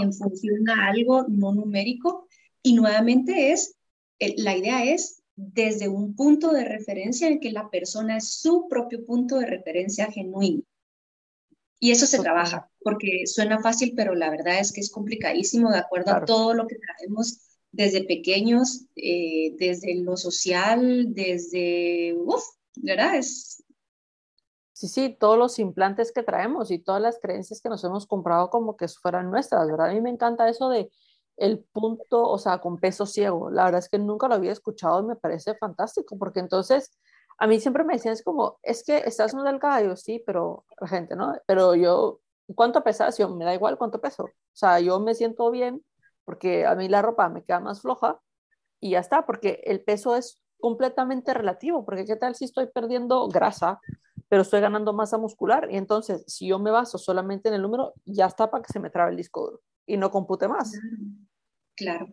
en 0.00 0.12
función 0.12 0.68
a 0.70 0.88
algo 0.88 1.26
no 1.28 1.52
numérico. 1.52 2.26
Y 2.62 2.74
nuevamente 2.74 3.52
es, 3.52 3.76
la 4.18 4.56
idea 4.56 4.84
es 4.84 5.22
desde 5.36 5.88
un 5.88 6.16
punto 6.16 6.52
de 6.52 6.64
referencia 6.64 7.28
en 7.28 7.40
que 7.40 7.52
la 7.52 7.68
persona 7.68 8.16
es 8.16 8.40
su 8.40 8.66
propio 8.68 9.04
punto 9.04 9.38
de 9.38 9.46
referencia 9.46 10.10
genuino. 10.10 10.62
Y 11.86 11.92
eso 11.92 12.04
se 12.04 12.18
trabaja, 12.18 12.68
porque 12.82 13.28
suena 13.28 13.60
fácil, 13.60 13.92
pero 13.94 14.16
la 14.16 14.28
verdad 14.28 14.58
es 14.58 14.72
que 14.72 14.80
es 14.80 14.90
complicadísimo 14.90 15.70
de 15.70 15.78
acuerdo 15.78 16.10
a 16.10 16.24
todo 16.24 16.52
lo 16.52 16.66
que 16.66 16.80
traemos 16.80 17.38
desde 17.70 18.02
pequeños, 18.02 18.86
eh, 18.96 19.54
desde 19.56 19.94
lo 19.94 20.16
social, 20.16 21.14
desde, 21.14 22.12
uff, 22.18 22.42
¿verdad? 22.78 23.14
Es... 23.14 23.62
Sí, 24.72 24.88
sí, 24.88 25.16
todos 25.16 25.38
los 25.38 25.60
implantes 25.60 26.10
que 26.10 26.24
traemos 26.24 26.72
y 26.72 26.80
todas 26.80 27.00
las 27.00 27.20
creencias 27.20 27.60
que 27.60 27.68
nos 27.68 27.84
hemos 27.84 28.04
comprado 28.08 28.50
como 28.50 28.76
que 28.76 28.88
fueran 28.88 29.30
nuestras, 29.30 29.70
¿verdad? 29.70 29.90
A 29.90 29.94
mí 29.94 30.00
me 30.00 30.10
encanta 30.10 30.48
eso 30.48 30.68
de 30.68 30.90
el 31.36 31.60
punto, 31.60 32.28
o 32.28 32.38
sea, 32.38 32.58
con 32.58 32.80
peso 32.80 33.06
ciego. 33.06 33.48
La 33.48 33.66
verdad 33.66 33.78
es 33.78 33.88
que 33.88 34.00
nunca 34.00 34.26
lo 34.26 34.34
había 34.34 34.50
escuchado 34.50 35.04
y 35.04 35.06
me 35.06 35.14
parece 35.14 35.54
fantástico, 35.54 36.18
porque 36.18 36.40
entonces 36.40 36.90
a 37.38 37.46
mí 37.46 37.60
siempre 37.60 37.84
me 37.84 37.94
decían, 37.94 38.14
es 38.14 38.22
como, 38.22 38.58
es 38.62 38.84
que 38.84 38.98
estás 38.98 39.34
muy 39.34 39.44
delgada, 39.44 39.82
yo 39.82 39.96
sí, 39.96 40.22
pero 40.24 40.64
la 40.80 40.88
gente, 40.88 41.16
¿no? 41.16 41.34
Pero 41.46 41.74
yo, 41.74 42.20
¿cuánto 42.54 42.82
pesas? 42.82 43.18
Yo, 43.18 43.28
me 43.34 43.44
da 43.44 43.54
igual 43.54 43.76
cuánto 43.78 44.00
peso. 44.00 44.24
O 44.24 44.30
sea, 44.52 44.80
yo 44.80 45.00
me 45.00 45.14
siento 45.14 45.50
bien 45.50 45.84
porque 46.24 46.66
a 46.66 46.74
mí 46.74 46.88
la 46.88 47.02
ropa 47.02 47.28
me 47.28 47.44
queda 47.44 47.60
más 47.60 47.80
floja 47.80 48.20
y 48.80 48.90
ya 48.90 49.00
está, 49.00 49.26
porque 49.26 49.60
el 49.64 49.82
peso 49.82 50.16
es 50.16 50.42
completamente 50.58 51.34
relativo, 51.34 51.84
porque 51.84 52.04
qué 52.04 52.16
tal 52.16 52.34
si 52.34 52.46
estoy 52.46 52.66
perdiendo 52.66 53.28
grasa, 53.28 53.80
pero 54.28 54.42
estoy 54.42 54.60
ganando 54.60 54.92
masa 54.92 55.18
muscular 55.18 55.68
y 55.70 55.76
entonces 55.76 56.24
si 56.26 56.48
yo 56.48 56.58
me 56.58 56.70
baso 56.70 56.98
solamente 56.98 57.48
en 57.48 57.54
el 57.54 57.62
número, 57.62 57.94
ya 58.04 58.26
está 58.26 58.50
para 58.50 58.62
que 58.62 58.72
se 58.72 58.80
me 58.80 58.90
trabe 58.90 59.10
el 59.10 59.16
disco 59.16 59.42
duro 59.42 59.60
y 59.86 59.96
no 59.96 60.10
compute 60.10 60.48
más. 60.48 60.72
Claro. 61.76 62.08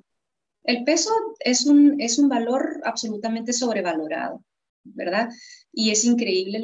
El 0.63 0.83
peso 0.83 1.11
es 1.39 1.65
un, 1.65 1.99
es 1.99 2.19
un 2.19 2.29
valor 2.29 2.81
absolutamente 2.83 3.51
sobrevalorado. 3.51 4.41
¿Verdad? 4.83 5.29
Y 5.71 5.91
es 5.91 6.05
increíble 6.05 6.61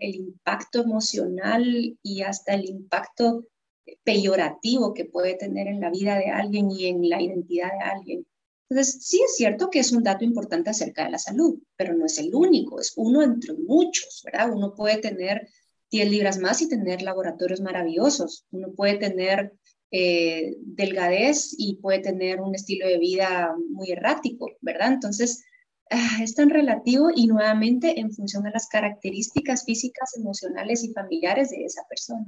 el 0.00 0.14
impacto 0.14 0.82
emocional 0.82 1.96
y 2.02 2.22
hasta 2.22 2.54
el 2.54 2.66
impacto 2.66 3.46
peyorativo 4.04 4.94
que 4.94 5.04
puede 5.04 5.34
tener 5.34 5.66
en 5.66 5.80
la 5.80 5.90
vida 5.90 6.16
de 6.16 6.26
alguien 6.26 6.70
y 6.70 6.86
en 6.86 7.08
la 7.08 7.20
identidad 7.20 7.70
de 7.72 7.90
alguien. 7.90 8.26
Entonces, 8.68 9.04
sí 9.04 9.20
es 9.24 9.36
cierto 9.36 9.68
que 9.68 9.80
es 9.80 9.90
un 9.90 10.04
dato 10.04 10.24
importante 10.24 10.70
acerca 10.70 11.04
de 11.04 11.10
la 11.10 11.18
salud, 11.18 11.58
pero 11.76 11.94
no 11.94 12.06
es 12.06 12.18
el 12.18 12.32
único, 12.34 12.80
es 12.80 12.92
uno 12.96 13.22
entre 13.22 13.54
muchos, 13.54 14.22
¿verdad? 14.24 14.52
Uno 14.52 14.74
puede 14.74 14.98
tener 14.98 15.48
10 15.90 16.08
libras 16.08 16.38
más 16.38 16.62
y 16.62 16.68
tener 16.68 17.02
laboratorios 17.02 17.60
maravillosos, 17.60 18.46
uno 18.52 18.72
puede 18.72 18.96
tener 18.96 19.52
eh, 19.90 20.54
delgadez 20.60 21.52
y 21.58 21.76
puede 21.76 21.98
tener 21.98 22.40
un 22.40 22.54
estilo 22.54 22.86
de 22.86 22.98
vida 22.98 23.56
muy 23.70 23.90
errático, 23.90 24.52
¿verdad? 24.60 24.92
Entonces, 24.92 25.42
es 26.22 26.34
tan 26.34 26.50
relativo 26.50 27.08
y 27.14 27.26
nuevamente 27.26 27.98
en 27.98 28.12
función 28.12 28.44
de 28.44 28.50
las 28.50 28.68
características 28.68 29.64
físicas, 29.64 30.16
emocionales 30.16 30.84
y 30.84 30.92
familiares 30.92 31.50
de 31.50 31.64
esa 31.64 31.82
persona. 31.88 32.26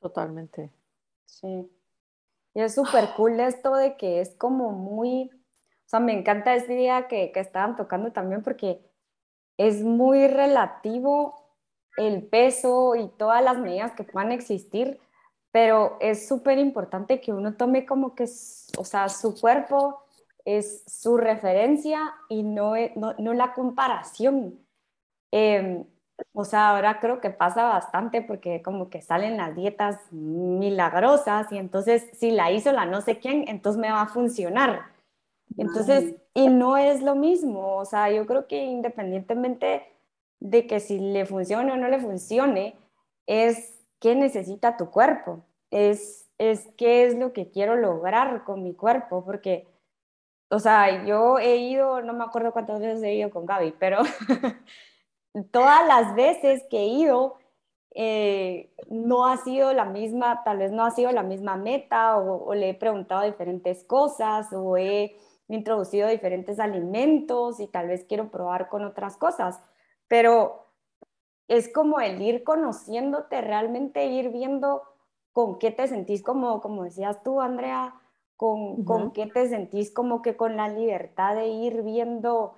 Totalmente. 0.00 0.72
Sí. 1.26 1.70
Y 2.54 2.60
es 2.60 2.74
súper 2.74 3.10
cool 3.16 3.40
esto 3.40 3.74
de 3.74 3.96
que 3.96 4.20
es 4.20 4.34
como 4.36 4.70
muy, 4.70 5.30
o 5.32 5.88
sea, 5.88 6.00
me 6.00 6.12
encanta 6.12 6.54
ese 6.54 6.74
día 6.74 7.08
que, 7.08 7.32
que 7.32 7.40
estaban 7.40 7.76
tocando 7.76 8.12
también 8.12 8.42
porque 8.42 8.80
es 9.58 9.82
muy 9.82 10.26
relativo 10.28 11.34
el 11.96 12.26
peso 12.26 12.94
y 12.96 13.08
todas 13.16 13.42
las 13.42 13.58
medidas 13.58 13.92
que 13.92 14.04
puedan 14.04 14.32
existir, 14.32 15.00
pero 15.52 15.96
es 16.00 16.26
súper 16.26 16.58
importante 16.58 17.20
que 17.20 17.32
uno 17.32 17.54
tome 17.54 17.86
como 17.86 18.14
que, 18.14 18.24
o 18.24 18.84
sea, 18.84 19.08
su 19.08 19.38
cuerpo 19.38 20.03
es 20.44 20.84
su 20.86 21.16
referencia 21.16 22.14
y 22.28 22.42
no, 22.42 22.74
no, 22.96 23.34
la 23.34 23.54
comparación. 23.54 24.58
Em, 25.30 25.84
o 26.32 26.44
sea, 26.44 26.70
ahora 26.70 27.00
creo 27.00 27.20
que 27.20 27.30
pasa 27.30 27.64
bastante 27.64 28.22
porque 28.22 28.62
como 28.62 28.88
que 28.88 29.02
salen 29.02 29.36
las 29.36 29.56
dietas 29.56 29.98
milagrosas 30.12 31.50
y 31.50 31.58
entonces 31.58 32.08
si 32.12 32.30
la 32.30 32.52
hizo 32.52 32.72
la 32.72 32.86
no 32.86 33.00
sé 33.00 33.18
quién, 33.18 33.46
entonces 33.48 33.80
me 33.80 33.90
va 33.90 34.02
a 34.02 34.08
funcionar. 34.08 34.92
Entonces, 35.56 36.16
y 36.34 36.48
no 36.48 36.76
es 36.76 37.02
lo 37.02 37.14
mismo, 37.14 37.76
o 37.76 37.84
sea, 37.84 38.10
yo 38.10 38.26
creo 38.26 38.46
que 38.46 38.64
independientemente 38.64 39.86
de 40.40 40.66
que 40.66 40.80
si 40.80 40.98
le 40.98 41.26
funcione 41.26 41.72
o 41.72 41.76
no 41.76 41.88
le 41.88 42.00
funcione, 42.00 42.76
es 43.26 43.72
qué 44.00 44.14
necesita 44.14 44.76
tu 44.76 44.90
cuerpo, 44.90 45.44
es, 45.70 46.28
es 46.38 46.68
qué 46.76 47.04
es 47.04 47.16
lo 47.16 47.32
que 47.32 47.50
quiero 47.50 47.76
lograr 47.76 48.44
con 48.44 48.62
mi 48.62 48.74
cuerpo, 48.74 49.24
porque 49.24 49.66
o 50.48 50.58
sea, 50.58 51.04
yo 51.04 51.38
he 51.38 51.56
ido, 51.56 52.02
no 52.02 52.12
me 52.12 52.24
acuerdo 52.24 52.52
cuántas 52.52 52.80
veces 52.80 53.02
he 53.02 53.14
ido 53.14 53.30
con 53.30 53.46
Gaby, 53.46 53.74
pero 53.78 53.98
todas 55.50 55.86
las 55.86 56.14
veces 56.14 56.64
que 56.70 56.78
he 56.78 56.86
ido, 56.86 57.38
eh, 57.94 58.72
no 58.88 59.26
ha 59.26 59.36
sido 59.38 59.72
la 59.72 59.84
misma, 59.84 60.42
tal 60.44 60.58
vez 60.58 60.72
no 60.72 60.84
ha 60.84 60.90
sido 60.90 61.12
la 61.12 61.22
misma 61.22 61.56
meta, 61.56 62.18
o, 62.18 62.54
le 62.54 62.70
he 62.70 62.74
preguntado 62.74 63.22
diferentes 63.22 63.84
cosas, 63.84 64.52
o 64.52 64.76
he 64.76 65.16
introducido 65.48 66.08
diferentes 66.08 66.58
alimentos 66.58 67.60
y 67.60 67.66
tal 67.66 67.88
vez 67.88 68.04
quiero 68.04 68.30
probar 68.30 68.68
con 68.68 68.84
otras 68.84 69.16
cosas, 69.16 69.60
pero 70.08 70.66
es 71.48 71.72
como 71.72 72.00
el 72.00 72.20
ir 72.22 72.44
conociéndote, 72.44 73.40
realmente 73.42 74.06
ir 74.06 74.30
viendo 74.30 74.82
con 75.32 75.58
qué 75.58 75.70
te 75.70 75.86
sentís, 75.88 76.22
como, 76.22 76.60
como 76.60 76.84
decías 76.84 77.22
tú, 77.22 77.40
Andrea, 77.40 77.94
con, 78.44 78.84
con 78.84 79.12
qué 79.12 79.26
te 79.26 79.48
sentís 79.48 79.90
como 79.90 80.20
que 80.20 80.36
con 80.36 80.54
la 80.54 80.68
libertad 80.68 81.34
de 81.34 81.46
ir 81.46 81.82
viendo, 81.82 82.56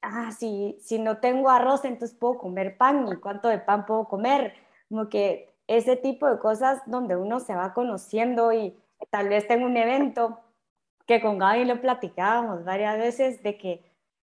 ah, 0.00 0.32
si, 0.32 0.76
si 0.80 0.98
no 0.98 1.18
tengo 1.18 1.48
arroz, 1.48 1.84
entonces 1.84 2.18
puedo 2.18 2.38
comer 2.38 2.76
pan 2.76 3.06
y 3.06 3.14
cuánto 3.20 3.46
de 3.46 3.60
pan 3.60 3.86
puedo 3.86 4.08
comer, 4.08 4.54
como 4.88 5.08
que 5.08 5.54
ese 5.68 5.94
tipo 5.94 6.28
de 6.28 6.40
cosas 6.40 6.82
donde 6.86 7.14
uno 7.14 7.38
se 7.38 7.54
va 7.54 7.72
conociendo 7.72 8.52
y 8.52 8.76
tal 9.10 9.28
vez 9.28 9.46
tengo 9.46 9.64
un 9.64 9.76
evento 9.76 10.40
que 11.06 11.20
con 11.20 11.38
Gaby 11.38 11.66
lo 11.66 11.80
platicábamos 11.80 12.64
varias 12.64 12.98
veces 12.98 13.44
de 13.44 13.56
que 13.56 13.84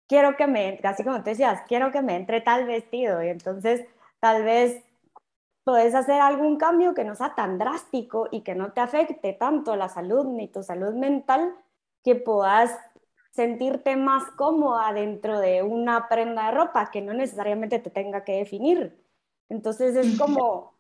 quiero 0.09 0.35
que 0.35 0.47
me, 0.47 0.79
casi 0.81 1.05
como 1.05 1.23
te 1.23 1.29
decías, 1.29 1.61
quiero 1.69 1.93
que 1.93 2.01
me 2.01 2.17
entre 2.17 2.41
tal 2.41 2.65
vestido 2.65 3.23
y 3.23 3.29
entonces 3.29 3.85
tal 4.19 4.43
vez 4.43 4.83
puedes 5.63 5.95
hacer 5.95 6.19
algún 6.21 6.57
cambio 6.57 6.93
que 6.93 7.03
no 7.03 7.15
sea 7.15 7.35
tan 7.35 7.57
drástico 7.57 8.27
y 8.31 8.41
que 8.41 8.55
no 8.55 8.73
te 8.73 8.81
afecte 8.81 9.33
tanto 9.33 9.75
la 9.75 9.89
salud 9.89 10.25
ni 10.25 10.47
tu 10.47 10.63
salud 10.63 10.93
mental, 10.93 11.55
que 12.03 12.15
puedas 12.15 12.77
sentirte 13.31 13.95
más 13.95 14.25
cómoda 14.35 14.93
dentro 14.93 15.39
de 15.39 15.63
una 15.63 16.07
prenda 16.07 16.47
de 16.47 16.51
ropa 16.51 16.91
que 16.91 17.01
no 17.01 17.13
necesariamente 17.13 17.79
te 17.79 17.89
tenga 17.89 18.23
que 18.23 18.33
definir. 18.33 19.01
Entonces 19.49 19.95
es 19.95 20.17
como, 20.19 20.73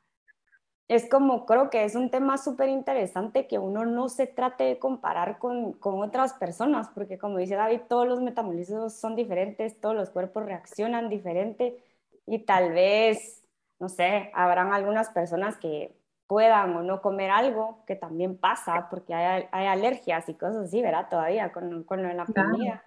es 0.87 1.09
como, 1.09 1.45
creo 1.45 1.69
que 1.69 1.83
es 1.85 1.95
un 1.95 2.09
tema 2.11 2.37
súper 2.37 2.69
interesante 2.69 3.47
que 3.47 3.57
uno 3.57 3.85
no 3.85 4.09
se 4.09 4.27
trate 4.27 4.65
de 4.65 4.79
comparar 4.79 5.39
con, 5.39 5.73
con 5.73 6.01
otras 6.01 6.33
personas, 6.33 6.89
porque 6.89 7.17
como 7.17 7.37
dice 7.37 7.55
David, 7.55 7.81
todos 7.89 8.07
los 8.07 8.21
metabolismos 8.21 8.93
son 8.93 9.15
diferentes, 9.15 9.79
todos 9.79 9.95
los 9.95 10.09
cuerpos 10.09 10.45
reaccionan 10.45 11.09
diferente 11.09 11.83
y 12.27 12.39
tal 12.39 12.71
vez 12.73 13.42
no 13.79 13.89
sé, 13.89 14.31
habrán 14.33 14.73
algunas 14.73 15.09
personas 15.09 15.57
que 15.57 15.95
puedan 16.27 16.75
o 16.75 16.83
no 16.83 17.01
comer 17.01 17.29
algo, 17.29 17.83
que 17.85 17.95
también 17.95 18.37
pasa, 18.37 18.87
porque 18.89 19.13
hay, 19.13 19.45
hay 19.51 19.67
alergias 19.67 20.27
y 20.29 20.33
cosas 20.33 20.65
así, 20.67 20.81
¿verdad? 20.81 21.07
Todavía 21.09 21.51
con, 21.51 21.83
con 21.83 22.01
la 22.01 22.25
comida. 22.25 22.83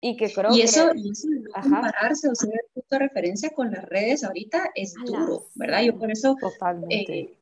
Y 0.00 0.16
que 0.16 0.32
creo 0.32 0.52
y 0.52 0.60
eso, 0.60 0.90
que... 0.92 0.98
Y 0.98 1.10
eso 1.10 1.28
compararse 1.62 2.28
o 2.28 2.34
ser 2.34 2.50
punto 2.72 2.88
de 2.90 2.98
referencia 2.98 3.50
con 3.50 3.70
las 3.70 3.84
redes 3.86 4.22
ahorita 4.22 4.70
es 4.74 4.94
duro, 4.94 5.46
¿verdad? 5.54 5.82
Yo 5.82 5.98
por 5.98 6.10
eso 6.10 6.36
eh, 6.90 7.38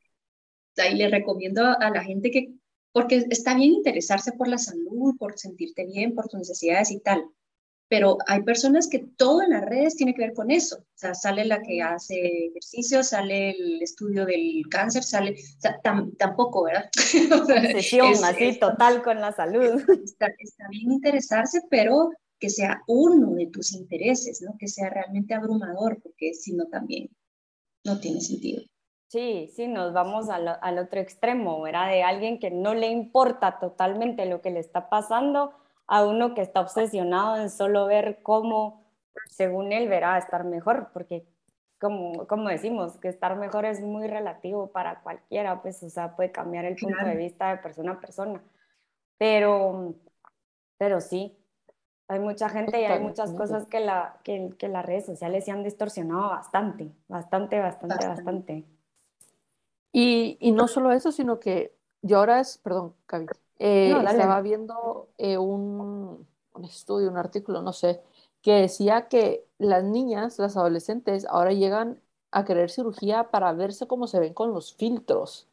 ahí 0.79 0.95
le 0.95 1.09
recomiendo 1.09 1.67
a 1.67 1.91
la 1.91 2.03
gente 2.03 2.31
que, 2.31 2.55
porque 2.93 3.25
está 3.31 3.55
bien 3.55 3.73
interesarse 3.73 4.33
por 4.33 4.49
la 4.49 4.59
salud, 4.59 5.17
por 5.19 5.39
sentirte 5.39 5.87
bien, 5.87 6.15
por 6.15 6.29
tus 6.29 6.39
necesidades 6.39 6.91
y 6.91 7.01
tal, 7.01 7.25
pero 7.93 8.17
hay 8.27 8.41
personas 8.41 8.89
que 8.89 9.01
todo 9.01 9.43
en 9.43 9.51
las 9.51 9.67
redes 9.67 9.97
tiene 9.97 10.15
que 10.15 10.23
ver 10.23 10.33
con 10.33 10.51
eso. 10.51 10.79
O 10.79 10.95
sea, 10.95 11.13
sale 11.15 11.45
la 11.45 11.61
que 11.61 11.83
hace 11.83 12.47
ejercicio, 12.47 13.03
sale 13.05 13.51
el 13.51 13.83
estudio 13.83 14.25
del 14.25 14.63
cáncer, 14.71 15.03
sale, 15.03 15.33
o 15.33 15.61
sea, 15.61 15.79
tampoco, 16.17 16.63
¿verdad? 16.63 16.89
Sesión 16.95 18.15
así 18.25 18.59
total 18.59 19.03
con 19.03 19.21
la 19.21 19.31
salud. 19.33 19.85
Está, 20.05 20.29
está, 20.39 20.69
bien 20.71 20.91
interesarse, 20.91 21.61
pero 21.69 22.13
que 22.41 22.49
sea 22.49 22.81
uno 22.87 23.35
de 23.35 23.49
tus 23.49 23.75
intereses, 23.75 24.41
¿no? 24.41 24.57
Que 24.59 24.69
sea 24.69 24.89
realmente 24.89 25.35
abrumador, 25.35 26.01
porque 26.03 26.33
si 26.33 26.55
no 26.55 26.69
también 26.69 27.11
no 27.85 28.01
tiene 28.01 28.23
sentido. 28.23 28.63
Sí, 29.09 29.51
sí, 29.55 29.69
nos 29.69 29.93
vamos 29.93 30.31
al, 30.31 30.49
al 30.49 30.79
otro 30.79 30.99
extremo, 30.99 31.61
¿verdad? 31.61 31.91
De 31.91 32.03
alguien 32.03 32.39
que 32.39 32.51
no 32.51 32.73
le 32.73 32.89
importa 32.89 33.59
totalmente 33.59 34.25
lo 34.25 34.41
que 34.41 34.51
le 34.51 34.61
está 34.61 34.89
pasando 34.89 35.53
a 35.93 36.07
uno 36.07 36.33
que 36.33 36.41
está 36.41 36.63
obsesionado 36.63 37.37
en 37.37 37.51
solo 37.51 37.85
ver 37.85 38.21
cómo, 38.23 38.83
según 39.29 39.73
él, 39.73 39.91
verá 39.91 40.17
estar 40.17 40.43
mejor, 40.43 40.89
porque 40.95 41.27
como, 41.79 42.27
como 42.27 42.49
decimos, 42.49 42.97
que 42.97 43.09
estar 43.09 43.37
mejor 43.37 43.67
es 43.67 43.83
muy 43.83 44.07
relativo 44.07 44.69
para 44.69 45.03
cualquiera, 45.03 45.61
pues, 45.61 45.83
o 45.83 45.91
sea, 45.91 46.17
puede 46.17 46.33
cambiar 46.33 46.65
el 46.65 46.77
punto 46.77 47.05
de 47.05 47.15
vista 47.15 47.51
de 47.51 47.59
persona 47.59 47.93
a 47.93 48.01
persona. 48.01 48.43
Pero, 49.19 49.95
pero 50.79 51.03
sí, 51.03 51.37
hay 52.09 52.21
mucha 52.21 52.49
gente 52.49 52.81
y 52.81 52.87
hay 52.87 53.01
muchas 53.01 53.31
cosas 53.35 53.67
que, 53.67 53.81
la, 53.81 54.19
que, 54.25 54.55
que 54.59 54.69
las 54.69 54.87
redes 54.87 55.05
sociales 55.05 55.45
se 55.45 55.51
han 55.51 55.63
distorsionado 55.63 56.31
bastante, 56.31 56.91
bastante, 57.07 57.59
bastante, 57.59 58.09
bastante. 58.09 58.65
Y, 59.93 60.39
y, 60.41 60.53
no 60.53 60.69
solo 60.69 60.91
eso, 60.91 61.13
sino 61.13 61.39
que 61.39 61.77
yo 62.01 62.17
ahora 62.17 62.41
es, 62.41 62.57
perdón, 62.57 62.95
Cavi, 63.05 63.27
eh, 63.59 63.95
estaba 64.09 64.41
viendo 64.41 65.09
eh, 65.19 65.39
un, 65.39 66.27
un, 66.55 66.65
estudio, 66.65 67.11
un 67.11 67.17
artículo, 67.17 67.63
no 67.63 67.73
sé, 67.73 68.03
que 68.41 68.55
decía 68.55 69.09
que 69.09 69.47
las 69.59 69.85
niñas, 69.85 70.39
las 70.39 70.57
adolescentes, 70.57 71.27
ahora 71.27 71.53
llegan 71.53 72.01
a 72.31 72.45
querer 72.45 72.71
cirugía 72.71 73.31
para 73.31 73.53
verse 73.53 73.87
cómo 73.87 74.07
se 74.07 74.19
ven 74.19 74.35
con 74.35 74.53
los 74.53 74.75
filtros. 74.75 75.49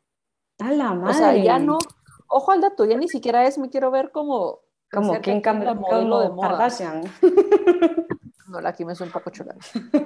A 0.59 0.71
la 0.71 0.93
madre. 0.93 1.11
O 1.11 1.13
sea, 1.13 1.35
ya 1.35 1.59
no, 1.59 1.77
ojo 2.27 2.51
al 2.51 2.61
dato, 2.61 2.85
ya 2.85 2.97
ni 2.97 3.07
siquiera 3.07 3.45
es, 3.45 3.57
me 3.57 3.69
quiero 3.69 3.91
ver 3.91 4.11
como... 4.11 4.59
Como 4.91 5.21
quien 5.21 5.39
cambia 5.41 5.75
modelo 5.75 6.19
de 6.21 6.29
moda. 6.29 6.49
Kardashian. 6.49 7.03
No, 8.47 8.59
la 8.59 8.69
aquí 8.69 8.83
me 8.83 8.95
suena 8.95 9.13
un 9.15 9.21
poco. 9.21 9.31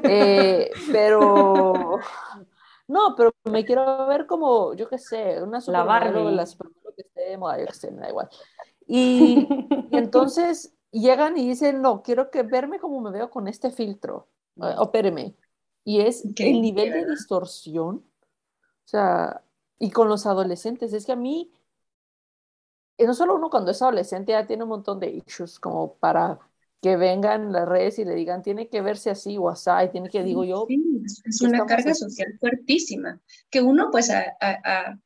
Eh, 0.04 0.70
pero... 0.92 2.00
No, 2.88 3.16
pero 3.16 3.34
me 3.46 3.64
quiero 3.64 4.06
ver 4.08 4.26
como, 4.28 4.74
yo 4.74 4.90
qué 4.90 4.98
sé, 4.98 5.42
una 5.42 5.60
la 5.68 5.84
Barbie. 5.84 6.32
las 6.32 6.58
que 6.94 7.02
esté 7.04 7.30
de 7.30 7.38
moda, 7.38 7.60
yo 7.60 7.66
qué 7.68 7.74
sé, 7.74 7.92
me 7.92 8.02
da 8.02 8.10
igual. 8.10 8.30
Y, 8.88 9.48
entonces 9.92 10.74
llegan 10.92 11.38
y 11.38 11.48
dicen, 11.48 11.82
no, 11.82 12.04
quiero 12.04 12.30
que 12.30 12.44
verme 12.44 12.80
como 12.80 13.02
me 13.02 13.12
veo 13.12 13.30
con 13.30 13.48
este 13.48 13.72
filtro, 13.72 14.30
uh, 14.58 14.80
opéreme. 14.82 15.36
Y 15.84 16.02
es 16.02 16.24
el 16.38 16.62
nivel 16.62 16.92
de 16.94 17.06
distorsión, 17.12 17.98
o 17.98 18.88
sea, 18.88 19.44
y 19.80 19.92
con 19.92 20.08
los 20.08 20.26
adolescentes, 20.26 20.94
es 20.94 21.06
que 21.06 21.12
a 21.12 21.18
mí, 21.18 21.52
eh, 22.98 23.06
no 23.06 23.14
solo 23.14 23.36
uno 23.36 23.50
cuando 23.50 23.72
es 23.72 23.82
adolescente 23.82 24.32
ya 24.32 24.48
tiene 24.48 24.64
un 24.64 24.70
montón 24.70 25.00
de 25.00 25.22
issues 25.26 25.60
como 25.60 25.96
para 25.96 26.40
que 26.82 26.98
vengan 26.98 27.52
las 27.54 27.68
redes 27.68 27.98
y 28.00 28.06
le 28.06 28.14
digan, 28.14 28.44
tiene 28.44 28.68
que 28.68 28.82
verse 28.82 29.10
así 29.10 29.38
o 29.38 29.50
así, 29.50 29.72
tiene 29.92 30.10
que, 30.10 30.22
digo 30.22 30.44
yo. 30.44 30.66
Sí, 30.68 31.02
es 31.26 31.42
una 31.42 31.66
carga 31.66 31.94
social 31.94 32.38
fuertísima, 32.40 33.22
que 33.50 33.62
uno 33.62 33.90
pues 33.90 34.10
a, 34.10 34.26
a, 34.40 34.52
a 34.64 35.00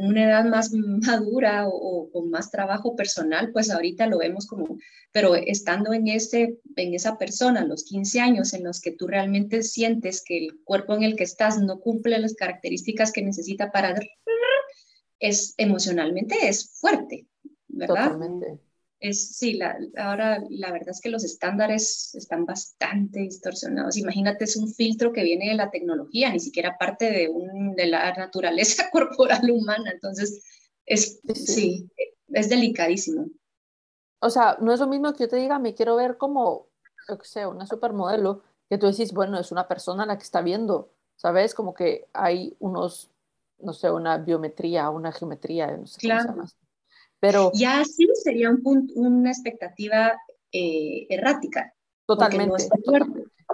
una 0.00 0.24
edad 0.24 0.44
más 0.44 0.72
madura 0.72 1.66
o, 1.68 2.10
con 2.10 2.30
más 2.30 2.50
trabajo 2.50 2.96
personal, 2.96 3.50
pues 3.52 3.70
ahorita 3.70 4.06
lo 4.06 4.18
vemos 4.18 4.46
como, 4.46 4.78
pero 5.12 5.34
estando 5.34 5.92
en, 5.92 6.08
ese, 6.08 6.58
en 6.76 6.94
esa 6.94 7.18
persona, 7.18 7.64
los 7.64 7.84
15 7.84 8.20
años 8.20 8.52
en 8.54 8.64
los 8.64 8.80
que 8.80 8.92
tú 8.92 9.06
realmente 9.06 9.62
sientes 9.62 10.22
que 10.24 10.38
el 10.38 10.60
cuerpo 10.64 10.94
en 10.94 11.02
el 11.02 11.16
que 11.16 11.24
estás 11.24 11.58
no 11.58 11.80
cumple 11.80 12.18
las 12.18 12.34
características 12.34 13.12
que 13.12 13.22
necesita 13.22 13.70
para... 13.72 13.94
Es 15.18 15.54
emocionalmente 15.58 16.48
es 16.48 16.78
fuerte, 16.80 17.26
¿verdad? 17.68 18.12
Totalmente. 18.12 18.69
Es, 19.00 19.36
sí, 19.36 19.54
la, 19.54 19.78
ahora 19.96 20.44
la 20.50 20.70
verdad 20.70 20.90
es 20.90 21.00
que 21.00 21.08
los 21.08 21.24
estándares 21.24 22.14
están 22.14 22.44
bastante 22.44 23.20
distorsionados. 23.20 23.96
Imagínate, 23.96 24.44
es 24.44 24.56
un 24.56 24.68
filtro 24.68 25.12
que 25.12 25.24
viene 25.24 25.48
de 25.48 25.54
la 25.54 25.70
tecnología, 25.70 26.30
ni 26.30 26.38
siquiera 26.38 26.76
parte 26.78 27.10
de, 27.10 27.28
un, 27.28 27.74
de 27.74 27.86
la 27.86 28.12
naturaleza 28.12 28.88
corporal 28.92 29.50
humana. 29.50 29.90
Entonces, 29.90 30.44
es, 30.84 31.20
sí, 31.34 31.90
es 32.28 32.48
delicadísimo. 32.50 33.26
O 34.20 34.28
sea, 34.28 34.58
no 34.60 34.72
es 34.72 34.80
lo 34.80 34.86
mismo 34.86 35.12
que 35.12 35.24
yo 35.24 35.28
te 35.28 35.36
diga, 35.36 35.58
me 35.58 35.74
quiero 35.74 35.96
ver 35.96 36.18
como, 36.18 36.68
yo 37.08 37.16
qué 37.16 37.26
sé, 37.26 37.46
una 37.46 37.66
supermodelo, 37.66 38.42
que 38.68 38.76
tú 38.76 38.86
decís, 38.86 39.12
bueno, 39.12 39.38
es 39.38 39.50
una 39.50 39.66
persona 39.66 40.04
la 40.04 40.18
que 40.18 40.24
está 40.24 40.42
viendo, 40.42 40.92
¿sabes? 41.16 41.54
Como 41.54 41.72
que 41.72 42.06
hay 42.12 42.54
unos, 42.60 43.10
no 43.58 43.72
sé, 43.72 43.90
una 43.90 44.18
biometría, 44.18 44.90
una 44.90 45.10
geometría, 45.10 45.74
no 45.76 45.86
sé 45.86 46.06
cómo 46.06 46.20
se 46.20 46.28
llama. 46.28 46.44
Pero 47.20 47.52
ya 47.54 47.84
sí 47.84 48.08
sería 48.14 48.50
un 48.50 48.62
punto, 48.62 48.94
una 48.96 49.30
expectativa 49.30 50.18
eh, 50.52 51.06
errática. 51.10 51.74
Totalmente, 52.06 52.68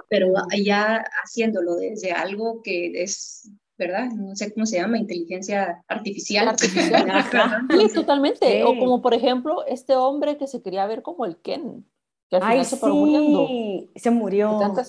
Pero 0.09 0.33
ya 0.57 1.03
haciéndolo 1.23 1.75
desde 1.75 2.11
algo 2.11 2.61
que 2.63 3.03
es, 3.03 3.51
¿verdad? 3.77 4.07
No 4.15 4.35
sé 4.35 4.51
cómo 4.53 4.65
se 4.65 4.77
llama, 4.77 4.97
inteligencia 4.97 5.83
artificial. 5.87 6.47
Artificial. 6.47 7.27
sí, 7.79 7.93
totalmente. 7.93 8.63
O 8.63 8.79
como 8.79 9.01
por 9.01 9.13
ejemplo 9.13 9.65
este 9.67 9.95
hombre 9.95 10.37
que 10.37 10.47
se 10.47 10.63
quería 10.63 10.87
ver 10.87 11.03
como 11.03 11.25
el 11.25 11.37
Ken. 11.37 11.85
Que 12.29 12.37
al 12.37 12.43
Ay, 12.43 12.65
se 12.65 12.77
sí. 12.77 12.85
muriendo. 12.87 13.47
Se 13.95 14.09
murió. 14.09 14.53
De 14.53 14.65
tanta, 14.65 14.85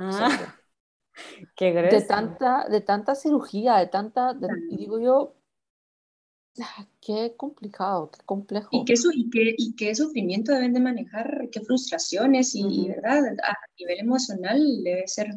ah, 0.00 0.56
Qué 1.56 1.72
de 1.72 2.02
tanta, 2.02 2.66
de 2.68 2.80
tanta 2.80 3.14
cirugía, 3.14 3.76
de 3.76 3.86
tanta, 3.86 4.36
y 4.70 4.76
digo 4.76 4.98
yo, 4.98 5.36
qué 7.00 7.34
complicado, 7.36 8.10
qué 8.10 8.20
complejo. 8.24 8.68
Y 8.72 8.84
qué, 8.84 8.94
y, 9.12 9.30
qué, 9.30 9.54
y 9.56 9.74
qué 9.74 9.94
sufrimiento 9.94 10.52
deben 10.52 10.72
de 10.72 10.80
manejar, 10.80 11.48
qué 11.50 11.60
frustraciones 11.60 12.54
y, 12.54 12.88
¿verdad? 12.88 13.26
A 13.42 13.56
nivel 13.78 14.00
emocional 14.00 14.82
debe 14.82 15.06
ser 15.06 15.28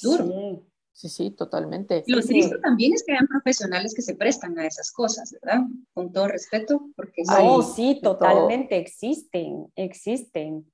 duro. 0.00 0.64
Sí, 0.92 1.08
sí, 1.08 1.30
totalmente. 1.32 2.04
Lo 2.06 2.20
triste 2.20 2.56
también 2.58 2.92
es 2.94 3.02
que 3.04 3.12
hay 3.12 3.26
profesionales 3.26 3.94
que 3.94 4.02
se 4.02 4.14
prestan 4.14 4.56
a 4.60 4.66
esas 4.66 4.92
cosas, 4.92 5.32
¿verdad? 5.42 5.62
Con 5.92 6.12
todo 6.12 6.28
respeto, 6.28 6.88
porque... 6.94 7.22
Oh, 7.40 7.62
sí, 7.62 7.98
totalmente, 8.00 8.76
existen, 8.76 9.72
existen. 9.74 10.70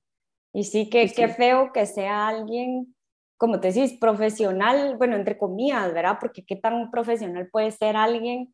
Y 0.52 0.64
sí 0.64 0.90
que 0.90 1.10
qué 1.10 1.28
feo 1.28 1.72
que 1.72 1.86
sea 1.86 2.28
alguien, 2.28 2.94
como 3.38 3.60
te 3.60 3.72
decís, 3.72 3.96
profesional, 3.98 4.98
bueno, 4.98 5.16
entre 5.16 5.38
comillas, 5.38 5.94
¿verdad? 5.94 6.18
Porque 6.20 6.44
qué 6.44 6.56
tan 6.56 6.90
profesional 6.90 7.48
puede 7.50 7.70
ser 7.70 7.96
alguien 7.96 8.52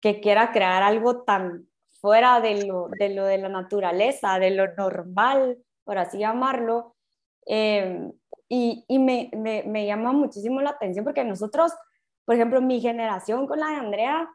que 0.00 0.20
quiera 0.20 0.52
crear 0.52 0.82
algo 0.82 1.22
tan 1.22 1.68
fuera 2.00 2.40
de 2.40 2.66
lo 2.66 2.88
de, 2.98 3.08
lo 3.10 3.24
de 3.24 3.38
la 3.38 3.48
naturaleza, 3.48 4.38
de 4.38 4.50
lo 4.50 4.74
normal, 4.74 5.58
por 5.84 5.98
así 5.98 6.18
llamarlo. 6.18 6.94
Em, 7.46 8.12
y, 8.48 8.84
y 8.88 8.98
me, 8.98 9.30
me, 9.34 9.64
me, 9.64 9.86
llama 9.86 10.12
muchísimo 10.12 10.60
la 10.60 10.70
atención 10.70 11.04
porque 11.04 11.24
nosotros, 11.24 11.72
por 12.24 12.34
ejemplo, 12.34 12.60
mi 12.60 12.80
generación 12.80 13.46
con 13.46 13.60
la 13.60 13.68
de 13.68 13.76
Andrea, 13.76 14.28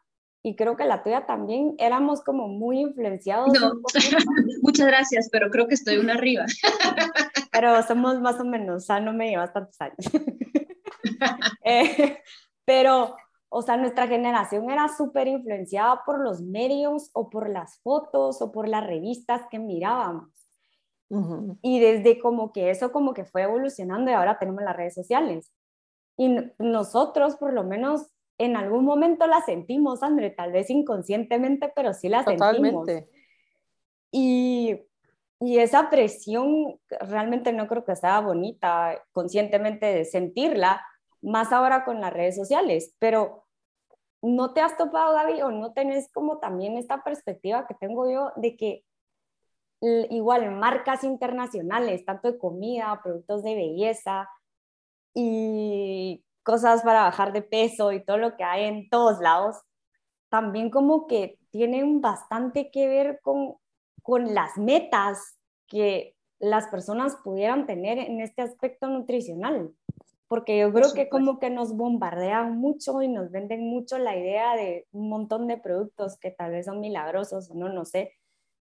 y 0.44 0.56
creo 0.56 0.76
que 0.76 0.84
la 0.84 1.02
tuya 1.02 1.24
también, 1.24 1.74
éramos 1.78 2.22
como 2.22 2.48
muy 2.48 2.80
influenciados. 2.80 3.48
No, 3.52 3.74
muchas 4.62 4.86
gracias, 4.86 5.28
pero 5.30 5.50
creo 5.50 5.68
que 5.68 5.74
estoy 5.74 5.98
una 5.98 6.14
arriba. 6.14 6.44
pero 7.52 7.80
somos 7.84 8.20
más 8.20 8.40
o 8.40 8.44
menos, 8.44 8.82
o 8.82 8.86
sea, 8.86 9.00
no 9.00 9.12
me 9.12 9.30
llevas 9.30 9.52
tantos 9.52 9.80
años. 9.80 9.98
eh, 11.64 12.18
pero 12.64 13.14
o 13.54 13.60
sea, 13.60 13.76
nuestra 13.76 14.08
generación 14.08 14.70
era 14.70 14.88
súper 14.88 15.28
influenciada 15.28 16.04
por 16.06 16.18
los 16.20 16.40
medios 16.40 17.10
o 17.12 17.28
por 17.28 17.50
las 17.50 17.78
fotos 17.82 18.40
o 18.40 18.50
por 18.50 18.66
las 18.66 18.86
revistas 18.86 19.42
que 19.50 19.58
mirábamos. 19.58 20.30
Y 21.60 21.78
desde 21.78 22.18
como 22.18 22.50
que 22.50 22.70
eso 22.70 22.92
como 22.92 23.12
que 23.12 23.26
fue 23.26 23.42
evolucionando 23.42 24.10
y 24.10 24.14
ahora 24.14 24.38
tenemos 24.38 24.62
las 24.62 24.74
redes 24.74 24.94
sociales. 24.94 25.52
Y 26.16 26.34
nosotros 26.58 27.36
por 27.36 27.52
lo 27.52 27.62
menos 27.62 28.06
en 28.38 28.56
algún 28.56 28.86
momento 28.86 29.26
la 29.26 29.42
sentimos, 29.42 30.02
André, 30.02 30.30
tal 30.30 30.50
vez 30.52 30.70
inconscientemente, 30.70 31.70
pero 31.76 31.92
sí 31.92 32.08
la 32.08 32.24
sentimos. 32.24 32.88
Y, 34.10 34.80
y 35.40 35.58
esa 35.58 35.90
presión 35.90 36.80
realmente 36.88 37.52
no 37.52 37.68
creo 37.68 37.84
que 37.84 37.96
sea 37.96 38.20
bonita 38.20 39.04
conscientemente 39.12 39.84
de 39.84 40.06
sentirla, 40.06 40.80
más 41.20 41.52
ahora 41.52 41.84
con 41.84 42.00
las 42.00 42.12
redes 42.14 42.34
sociales, 42.34 42.94
pero 42.98 43.41
no 44.22 44.52
te 44.54 44.60
has 44.60 44.76
topado, 44.76 45.14
Gaby, 45.14 45.42
o 45.42 45.50
no 45.50 45.72
tenés 45.72 46.10
como 46.12 46.38
también 46.38 46.76
esta 46.76 47.02
perspectiva 47.02 47.66
que 47.66 47.74
tengo 47.74 48.10
yo 48.10 48.32
de 48.36 48.56
que 48.56 48.84
igual 49.80 50.48
marcas 50.52 51.02
internacionales, 51.02 52.04
tanto 52.04 52.30
de 52.30 52.38
comida, 52.38 53.00
productos 53.02 53.42
de 53.42 53.56
belleza 53.56 54.28
y 55.12 56.24
cosas 56.44 56.82
para 56.82 57.02
bajar 57.02 57.32
de 57.32 57.42
peso 57.42 57.92
y 57.92 58.04
todo 58.04 58.16
lo 58.16 58.36
que 58.36 58.44
hay 58.44 58.64
en 58.66 58.88
todos 58.88 59.20
lados, 59.20 59.56
también 60.28 60.70
como 60.70 61.06
que 61.06 61.38
tienen 61.50 62.00
bastante 62.00 62.70
que 62.70 62.88
ver 62.88 63.20
con, 63.22 63.56
con 64.02 64.34
las 64.34 64.56
metas 64.56 65.36
que 65.66 66.16
las 66.38 66.68
personas 66.68 67.16
pudieran 67.22 67.66
tener 67.66 67.98
en 67.98 68.20
este 68.20 68.42
aspecto 68.42 68.88
nutricional? 68.88 69.74
Porque 70.32 70.58
yo 70.58 70.72
creo 70.72 70.94
que 70.94 71.10
como 71.10 71.38
que 71.38 71.50
nos 71.50 71.76
bombardean 71.76 72.56
mucho 72.56 73.02
y 73.02 73.08
nos 73.08 73.30
venden 73.30 73.68
mucho 73.68 73.98
la 73.98 74.16
idea 74.16 74.56
de 74.56 74.86
un 74.90 75.10
montón 75.10 75.46
de 75.46 75.58
productos 75.58 76.18
que 76.18 76.30
tal 76.30 76.52
vez 76.52 76.64
son 76.64 76.80
milagrosos 76.80 77.50
o 77.50 77.54
no, 77.54 77.68
no 77.68 77.84
sé. 77.84 78.14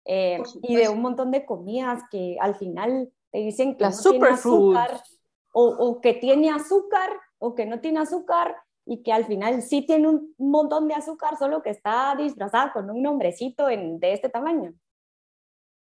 Eh, 0.04 0.42
y 0.64 0.74
de 0.74 0.88
un 0.88 1.00
montón 1.00 1.30
de 1.30 1.46
comidas 1.46 2.02
que 2.10 2.36
al 2.40 2.56
final 2.56 3.12
te 3.30 3.38
dicen 3.38 3.76
que 3.76 3.84
no 3.84 3.96
tiene 3.96 4.26
azúcar 4.26 5.04
o, 5.52 5.68
o, 5.68 6.00
que 6.00 6.14
tiene 6.14 6.50
azúcar 6.50 7.10
o 7.38 7.54
que 7.54 7.64
no 7.64 7.78
tiene 7.78 8.00
azúcar 8.00 8.56
y 8.84 9.04
que 9.04 9.12
al 9.12 9.24
final 9.26 9.62
sí 9.62 9.82
tiene 9.82 10.08
un 10.08 10.34
montón 10.38 10.88
de 10.88 10.94
azúcar, 10.94 11.38
solo 11.38 11.62
que 11.62 11.70
está 11.70 12.16
disfrazada 12.18 12.72
con 12.72 12.90
un 12.90 13.00
nombrecito 13.00 13.70
en, 13.70 14.00
de 14.00 14.14
este 14.14 14.28
tamaño. 14.28 14.74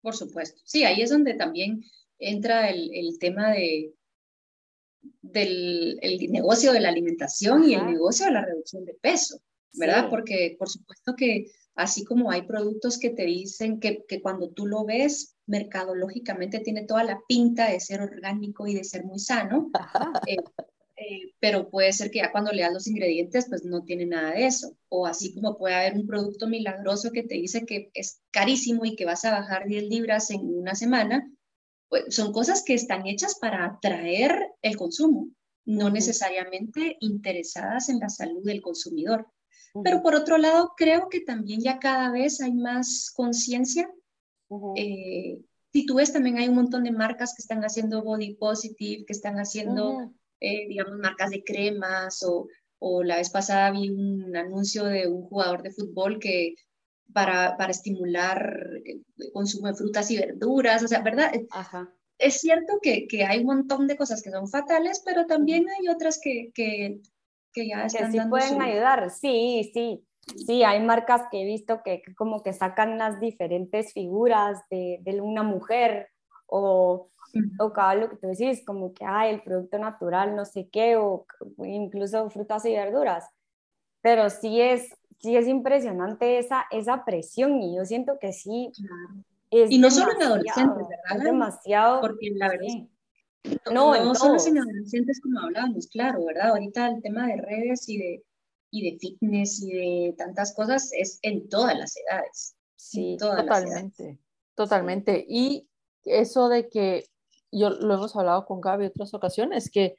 Por 0.01 0.14
supuesto. 0.14 0.61
Sí, 0.64 0.85
ahí 0.85 1.03
es 1.03 1.11
donde 1.11 1.35
también 1.35 1.83
entra 2.21 2.71
el, 2.71 2.89
el 2.95 3.19
tema 3.19 3.51
de, 3.51 3.97
del 5.33 5.99
el 6.03 6.31
negocio 6.31 6.72
de 6.72 6.81
la 6.81 6.89
alimentación 6.89 7.64
y 7.64 7.74
el 7.74 7.87
negocio 7.87 8.27
de 8.27 8.33
la 8.33 8.45
reducción 8.45 8.85
de 8.85 8.95
peso, 8.95 9.41
¿verdad? 9.72 10.09
Porque 10.11 10.57
por 10.59 10.68
supuesto 10.68 11.14
que 11.16 11.47
así 11.74 12.05
como 12.05 12.31
hay 12.31 12.43
productos 12.43 12.99
que 12.99 13.11
te 13.11 13.24
dicen 13.24 13.81
que, 13.81 14.05
que 14.09 14.20
cuando 14.20 14.51
tú 14.51 14.66
lo 14.66 14.85
ves, 14.85 15.37
mercadológicamente 15.47 16.61
tiene 16.61 16.85
toda 16.85 17.05
la 17.05 17.20
pinta 17.29 17.70
de 17.70 17.81
ser 17.81 18.01
orgánico 18.01 18.66
y 18.66 18.74
de 18.74 18.85
ser 18.85 19.05
muy 19.05 19.18
sano, 19.18 19.70
eh, 20.27 20.37
eh, 20.97 21.35
pero 21.39 21.68
puede 21.68 21.93
ser 21.93 22.11
que 22.11 22.18
ya 22.18 22.33
cuando 22.33 22.53
leas 22.53 22.72
los 22.72 22.87
ingredientes, 22.87 23.47
pues 23.49 23.64
no 23.64 23.85
tiene 23.85 24.07
nada 24.07 24.33
de 24.33 24.47
eso. 24.47 24.77
O 24.89 25.07
así 25.07 25.35
como 25.35 25.59
puede 25.59 25.74
haber 25.74 25.95
un 25.95 26.07
producto 26.07 26.49
milagroso 26.49 27.12
que 27.12 27.22
te 27.22 27.35
dice 27.35 27.66
que 27.66 27.91
es 27.95 28.22
carísimo 28.31 28.85
y 28.85 28.97
que 28.97 29.05
vas 29.05 29.24
a 29.24 29.33
bajar 29.33 29.66
10 29.66 29.85
libras 29.85 30.31
en 30.31 30.41
una 30.43 30.74
semana, 30.74 31.31
pues 31.89 32.14
son 32.14 32.32
cosas 32.32 32.62
que 32.64 32.74
están 32.74 33.07
hechas 33.07 33.39
para 33.41 33.64
atraer 33.64 34.53
el 34.62 34.76
consumo, 34.76 35.28
no 35.64 35.91
necesariamente 35.91 36.97
interesadas 37.01 37.89
en 37.89 38.01
la 38.01 38.09
salud 38.09 38.43
del 38.45 38.62
consumidor. 38.62 39.26
Pero 39.84 40.03
por 40.03 40.14
otro 40.14 40.39
lado, 40.39 40.72
creo 40.74 41.09
que 41.11 41.20
también 41.20 41.61
ya 41.61 41.78
cada 41.78 42.11
vez 42.11 42.41
hay 42.41 42.53
más 42.53 43.12
conciencia. 43.14 43.91
Eh, 44.74 45.39
si 45.72 45.84
tú 45.84 45.97
ves, 45.97 46.14
también 46.14 46.39
hay 46.39 46.49
un 46.49 46.55
montón 46.55 46.84
de 46.84 46.93
marcas 46.93 47.34
que 47.37 47.43
están 47.43 47.61
haciendo 47.62 48.03
body 48.03 48.37
positive, 48.37 49.05
que 49.05 49.12
están 49.12 49.37
haciendo 49.37 50.12
eh, 50.41 50.66
digamos, 50.68 50.99
marcas 50.99 51.30
de 51.30 51.43
cremas 51.43 52.22
o, 52.22 52.49
o, 52.78 53.03
la 53.03 53.16
vez 53.16 53.30
pasada 53.30 53.70
vi 53.70 53.89
un 53.89 54.37
anuncio 54.37 54.84
de 54.84 55.09
un 55.09 55.22
jugador 55.22 55.62
de 55.62 55.70
fútbol 55.70 56.18
que 56.18 56.55
para, 57.12 57.57
para 57.57 57.70
estimular 57.70 58.70
el 58.84 59.04
consumo 59.32 59.68
de 59.68 59.74
frutas 59.74 60.11
y 60.11 60.18
verduras, 60.18 60.82
o 60.82 60.88
sea, 60.88 61.00
¿verdad? 61.00 61.32
Ajá. 61.50 61.92
Es 62.18 62.40
cierto 62.40 62.78
que, 62.82 63.07
que, 63.07 63.24
hay 63.24 63.40
un 63.40 63.46
montón 63.46 63.86
de 63.86 63.96
cosas 63.96 64.22
que 64.22 64.30
son 64.30 64.48
fatales, 64.48 65.02
pero 65.04 65.26
también 65.26 65.66
hay 65.68 65.88
otras 65.88 66.18
que, 66.22 66.50
que, 66.54 67.00
que 67.52 67.68
ya 67.68 67.84
están 67.84 68.12
que 68.12 68.22
sí 68.22 68.28
pueden 68.28 68.62
ayudar, 68.62 69.11
sí, 69.11 69.70
sí. 69.72 70.02
Sí, 70.44 70.64
hay 70.64 70.82
marcas 70.82 71.22
que 71.30 71.42
he 71.42 71.44
visto 71.44 71.82
que, 71.84 72.02
como 72.16 72.42
que 72.42 72.52
sacan 72.52 72.98
las 72.98 73.20
diferentes 73.20 73.92
figuras 73.92 74.59
de, 74.70 74.98
de 75.02 75.20
una 75.20 75.44
mujer 75.44 76.09
o 76.46 77.11
o 77.59 77.72
cada 77.72 77.94
lo 77.94 78.09
que 78.09 78.16
tú 78.16 78.28
decís, 78.28 78.64
como 78.64 78.92
que 78.92 79.04
hay 79.04 79.34
el 79.34 79.42
producto 79.42 79.78
natural, 79.78 80.34
no 80.34 80.44
sé 80.44 80.68
qué, 80.70 80.96
o 80.96 81.26
incluso 81.64 82.28
frutas 82.30 82.64
y 82.64 82.72
verduras. 82.72 83.28
Pero 84.00 84.30
sí 84.30 84.61
es, 84.61 84.94
sí 85.19 85.37
es 85.37 85.49
impresionante 85.49 86.39
esa, 86.39 86.67
esa 86.71 87.05
presión 87.05 87.61
y 87.61 87.77
yo 87.77 87.85
siento 87.85 88.19
que 88.21 88.33
sí. 88.33 88.71
y 89.51 89.79
no 89.79 89.91
solo 89.91 90.12
en 90.12 90.23
adolescentes, 90.23 90.89
¿verdad? 90.89 91.17
Es 91.17 91.25
demasiado. 91.25 92.01
Porque 92.01 92.31
la 92.35 92.49
verdad. 92.49 92.67
No, 93.73 93.97
no, 94.05 94.14
solo 94.14 94.37
en 94.45 94.59
adolescentes 94.59 95.21
como 95.21 95.39
hablábamos, 95.41 95.87
claro, 95.87 96.25
¿verdad? 96.25 96.49
Ahorita 96.49 96.89
el 96.89 97.01
tema 97.01 97.29
de 97.29 97.37
redes 97.37 97.89
y 97.89 97.99
de, 97.99 98.25
y 98.73 98.91
de 98.91 98.99
fitness 98.99 99.62
y 99.62 99.73
de 99.73 100.14
tantas 100.19 100.53
cosas 100.53 100.91
es 100.93 101.21
en 101.23 101.49
todas 101.49 101.79
las 101.79 101.95
edades. 101.97 102.57
Sí, 102.75 103.17
totalmente, 103.19 104.19
totalmente. 104.55 105.25
Y 105.29 105.69
eso 106.05 106.49
de 106.49 106.69
que 106.69 107.05
yo 107.53 107.71
lo 107.71 107.95
hemos 107.95 108.17
hablado 108.17 108.47
con 108.47 108.61
Gaby 108.61 108.87
otras 108.87 109.14
ocasiones, 109.14 109.71
que, 109.71 109.97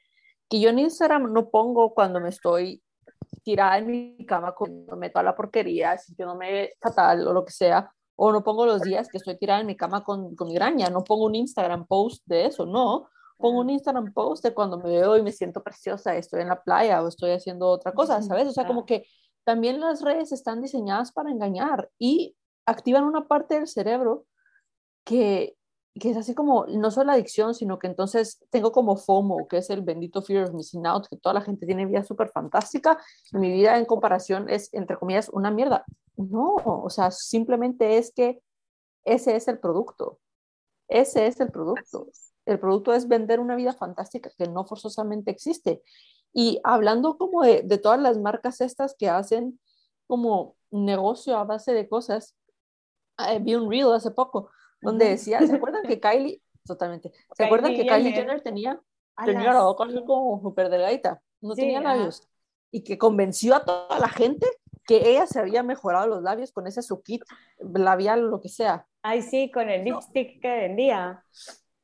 que 0.48 0.60
yo 0.60 0.70
en 0.70 0.80
Instagram 0.80 1.32
no 1.32 1.48
pongo 1.50 1.94
cuando 1.94 2.20
me 2.20 2.28
estoy 2.28 2.82
tirada 3.48 3.78
en 3.78 3.86
mi 3.86 4.26
cama 4.26 4.54
comiéndome 4.54 5.08
toda 5.08 5.22
la 5.22 5.34
porquería, 5.34 5.96
sintiéndome 5.96 6.72
fatal 6.78 7.26
o 7.26 7.32
lo 7.32 7.46
que 7.46 7.52
sea, 7.52 7.90
o 8.14 8.30
no 8.30 8.44
pongo 8.44 8.66
los 8.66 8.82
días 8.82 9.08
que 9.08 9.16
estoy 9.16 9.38
tirada 9.38 9.60
en 9.60 9.66
mi 9.66 9.74
cama 9.74 10.04
con, 10.04 10.36
con 10.36 10.48
migraña, 10.48 10.90
no 10.90 11.02
pongo 11.02 11.24
un 11.24 11.34
Instagram 11.34 11.86
post 11.86 12.22
de 12.26 12.44
eso, 12.44 12.66
no, 12.66 13.08
pongo 13.38 13.60
un 13.60 13.70
Instagram 13.70 14.12
post 14.12 14.44
de 14.44 14.52
cuando 14.52 14.76
me 14.76 14.90
veo 14.90 15.16
y 15.16 15.22
me 15.22 15.32
siento 15.32 15.62
preciosa, 15.62 16.14
estoy 16.14 16.42
en 16.42 16.48
la 16.48 16.62
playa 16.62 17.02
o 17.02 17.08
estoy 17.08 17.30
haciendo 17.30 17.68
otra 17.68 17.92
cosa, 17.92 18.20
¿sabes? 18.20 18.48
O 18.48 18.52
sea, 18.52 18.66
como 18.66 18.84
que 18.84 19.06
también 19.44 19.80
las 19.80 20.02
redes 20.02 20.30
están 20.30 20.60
diseñadas 20.60 21.10
para 21.12 21.30
engañar 21.30 21.88
y 21.98 22.36
activan 22.66 23.04
una 23.04 23.28
parte 23.28 23.54
del 23.54 23.66
cerebro 23.66 24.26
que, 25.04 25.56
que 25.98 26.10
es 26.10 26.16
así 26.16 26.34
como, 26.34 26.66
no 26.66 26.90
solo 26.90 27.12
adicción, 27.12 27.54
sino 27.54 27.78
que 27.78 27.86
entonces 27.86 28.40
tengo 28.50 28.72
como 28.72 28.96
FOMO, 28.96 29.48
que 29.48 29.58
es 29.58 29.70
el 29.70 29.82
bendito 29.82 30.22
fear 30.22 30.44
of 30.44 30.54
missing 30.54 30.86
out, 30.86 31.06
que 31.08 31.16
toda 31.16 31.34
la 31.34 31.40
gente 31.40 31.66
tiene 31.66 31.86
vida 31.86 32.04
súper 32.04 32.30
fantástica 32.30 32.98
y 33.32 33.38
mi 33.38 33.52
vida 33.52 33.78
en 33.78 33.84
comparación 33.84 34.48
es, 34.48 34.72
entre 34.74 34.96
comillas, 34.96 35.28
una 35.30 35.50
mierda. 35.50 35.84
No, 36.16 36.56
o 36.64 36.90
sea, 36.90 37.10
simplemente 37.10 37.98
es 37.98 38.12
que 38.12 38.40
ese 39.04 39.36
es 39.36 39.48
el 39.48 39.58
producto. 39.58 40.18
Ese 40.88 41.26
es 41.26 41.40
el 41.40 41.50
producto. 41.50 42.08
El 42.46 42.58
producto 42.58 42.92
es 42.94 43.08
vender 43.08 43.40
una 43.40 43.56
vida 43.56 43.72
fantástica 43.72 44.30
que 44.36 44.48
no 44.48 44.64
forzosamente 44.64 45.30
existe. 45.30 45.82
Y 46.32 46.60
hablando 46.64 47.18
como 47.18 47.42
de, 47.42 47.62
de 47.62 47.78
todas 47.78 48.00
las 48.00 48.18
marcas 48.18 48.60
estas 48.60 48.94
que 48.98 49.08
hacen 49.08 49.60
como 50.06 50.56
negocio 50.70 51.36
a 51.36 51.44
base 51.44 51.72
de 51.72 51.88
cosas, 51.88 52.36
eh, 53.28 53.38
vi 53.40 53.54
un 53.54 53.70
reel 53.70 53.92
hace 53.92 54.10
poco 54.10 54.50
donde 54.80 55.08
decía, 55.08 55.44
¿se 55.46 55.54
acuerdan 55.54 55.82
que 55.82 56.00
Kylie, 56.00 56.42
totalmente, 56.64 57.12
¿se 57.36 57.44
acuerdan 57.44 57.74
que 57.74 57.86
Kylie 57.86 58.12
Jenner. 58.12 58.40
Tenía, 58.42 58.80
tenía 59.24 59.52
la 59.52 59.62
boca 59.62 59.86
como 60.06 60.40
súper 60.40 60.68
delgadita, 60.70 61.20
no 61.40 61.54
tenía 61.54 61.80
labios, 61.80 62.28
y 62.70 62.84
que 62.84 62.98
convenció 62.98 63.56
a 63.56 63.64
toda 63.64 63.98
la 63.98 64.08
gente 64.08 64.46
que 64.88 65.10
ella 65.10 65.26
se 65.26 65.38
había 65.38 65.62
mejorado 65.62 66.06
los 66.06 66.22
labios 66.22 66.50
con 66.50 66.66
ese 66.66 66.80
su 66.80 67.02
kit 67.02 67.22
labial, 67.58 68.30
lo 68.30 68.40
que 68.40 68.48
sea. 68.48 68.86
Ay, 69.02 69.20
sí, 69.20 69.50
con 69.50 69.68
el 69.68 69.84
lipstick 69.84 70.40
que 70.40 70.48
vendía. 70.48 71.22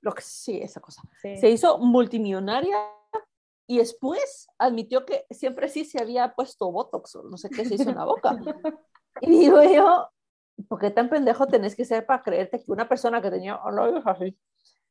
Lo 0.00 0.12
que 0.12 0.22
sí, 0.22 0.58
esa 0.62 0.80
cosa. 0.80 1.02
Se 1.20 1.50
hizo 1.50 1.78
multimillonaria 1.78 2.76
y 3.66 3.78
después 3.78 4.48
admitió 4.58 5.04
que 5.04 5.26
siempre 5.30 5.68
sí 5.68 5.84
se 5.84 6.00
había 6.00 6.34
puesto 6.34 6.70
Botox 6.72 7.16
o 7.16 7.22
no 7.24 7.36
sé 7.36 7.50
qué 7.50 7.64
se 7.64 7.74
hizo 7.74 7.90
en 7.90 7.96
la 7.96 8.04
boca. 8.04 8.36
y 9.20 9.38
digo 9.38 9.62
yo, 9.62 10.08
¿por 10.68 10.78
qué 10.80 10.90
tan 10.90 11.08
pendejo 11.08 11.46
tenés 11.46 11.76
que 11.76 11.84
ser 11.84 12.06
para 12.06 12.22
creerte 12.22 12.62
que 12.62 12.72
una 12.72 12.88
persona 12.88 13.20
que 13.20 13.30
tenía 13.30 13.60
así, 14.04 14.36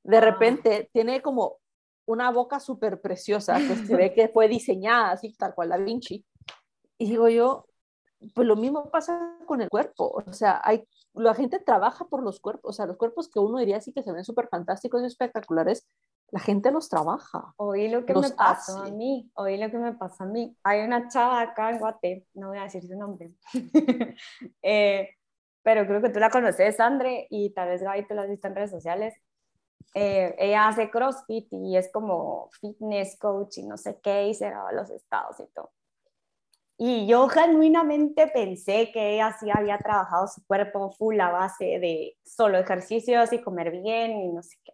de 0.04 0.22
repente 0.22 0.90
tiene 0.92 1.22
como 1.22 1.58
una 2.06 2.32
boca 2.32 2.60
súper 2.60 3.00
preciosa 3.00 3.58
que 3.58 3.76
se 3.76 3.96
ve 3.96 4.14
que 4.14 4.28
fue 4.28 4.48
diseñada 4.48 5.12
así, 5.12 5.34
tal 5.36 5.54
cual 5.56 5.70
Da 5.70 5.78
Vinci? 5.78 6.26
Y 6.98 7.10
digo 7.10 7.30
yo, 7.30 7.66
pues 8.34 8.48
lo 8.48 8.56
mismo 8.56 8.90
pasa 8.90 9.38
con 9.46 9.62
el 9.62 9.70
cuerpo, 9.70 10.24
o 10.26 10.34
sea, 10.34 10.62
hay, 10.64 10.88
la 11.14 11.34
gente 11.34 11.60
trabaja 11.60 12.06
por 12.06 12.24
los 12.24 12.40
cuerpos, 12.40 12.70
o 12.70 12.74
sea, 12.74 12.86
los 12.86 12.98
cuerpos 12.98 13.30
que 13.30 13.40
uno 13.40 13.60
diría 13.60 13.78
así 13.78 13.94
que 13.94 14.04
se 14.04 14.12
ven 14.12 14.24
súper 14.24 14.48
fantásticos 14.50 15.02
y 15.02 15.06
espectaculares, 15.06 15.88
la 16.32 16.40
gente 16.40 16.72
los 16.72 16.90
trabaja. 16.90 17.54
Oí 17.58 17.90
lo 17.90 18.06
que 18.06 18.14
me 18.16 18.30
pasó 18.32 18.84
a 18.84 18.90
mí, 18.90 19.30
oí 19.36 19.58
lo 19.58 19.70
que 19.70 19.78
me 19.78 19.94
pasó 19.94 20.24
a 20.24 20.28
mí. 20.28 20.58
Hay 20.64 20.82
una 20.82 21.08
chava 21.08 21.42
acá 21.42 21.70
en 21.70 21.80
Guate, 21.80 22.26
no 22.34 22.50
voy 22.50 22.58
a 22.58 22.64
decir 22.64 22.84
su 22.84 22.98
nombre, 22.98 23.34
eh, 24.62 25.10
pero 25.64 25.88
creo 25.88 26.02
que 26.02 26.10
tú 26.10 26.20
la 26.20 26.30
conoces, 26.30 26.80
Andre, 26.80 27.28
y 27.30 27.52
tal 27.52 27.70
vez 27.70 27.82
Gaby 27.82 28.06
te 28.06 28.16
la 28.16 28.24
has 28.24 28.30
visto 28.30 28.48
en 28.48 28.56
redes 28.56 28.72
sociales. 28.72 29.16
Eh, 29.96 30.36
ella 30.38 30.68
hace 30.68 30.90
CrossFit 30.90 31.48
y 31.52 31.78
es 31.78 31.92
como 31.92 32.50
fitness 32.60 33.18
coach 33.20 33.60
y 33.60 33.64
no 33.66 33.78
sé 33.78 34.00
qué, 34.02 34.28
y 34.28 34.34
se 34.34 34.50
graba 34.50 34.72
los 34.72 34.90
estados 34.90 35.40
y 35.40 35.48
todo. 35.54 35.72
Y 36.78 37.08
yo 37.08 37.28
genuinamente 37.30 38.28
pensé 38.28 38.92
que 38.92 39.14
ella 39.14 39.36
sí 39.40 39.50
había 39.54 39.78
trabajado 39.78 40.28
su 40.28 40.46
cuerpo 40.46 40.92
full 40.92 41.20
a 41.20 41.30
base 41.30 41.80
de 41.80 42.18
solo 42.26 42.58
ejercicios 42.58 43.32
y 43.32 43.42
comer 43.42 43.72
bien 43.72 44.12
y 44.20 44.30
no 44.30 44.42
sé 44.44 44.58
qué. 44.64 44.74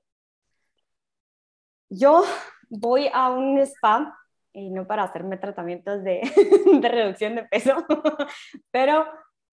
Yo 1.90 2.24
voy 2.70 3.10
a 3.14 3.30
un 3.30 3.60
spa, 3.60 4.16
y 4.54 4.70
no 4.72 4.88
para 4.88 5.04
hacerme 5.04 5.38
tratamientos 5.38 6.04
de, 6.04 6.22
de 6.82 6.90
reducción 6.90 7.36
de 7.36 7.44
peso, 7.44 7.86
pero 8.72 9.06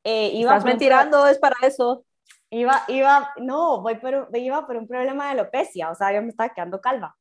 eh, 0.08 0.30
iba 0.34 0.52
Estás 0.52 0.64
mentirando, 0.64 1.26
es 1.26 1.36
para 1.40 1.56
eso. 1.62 2.04
Iba, 2.48 2.84
iba, 2.86 3.32
no, 3.38 3.82
voy 3.82 3.96
por, 3.96 4.28
iba 4.34 4.64
por 4.64 4.76
un 4.76 4.86
problema 4.86 5.24
de 5.24 5.30
alopecia, 5.32 5.90
o 5.90 5.96
sea, 5.96 6.12
yo 6.12 6.22
me 6.22 6.28
estaba 6.28 6.54
quedando 6.54 6.80
calva. 6.80 7.16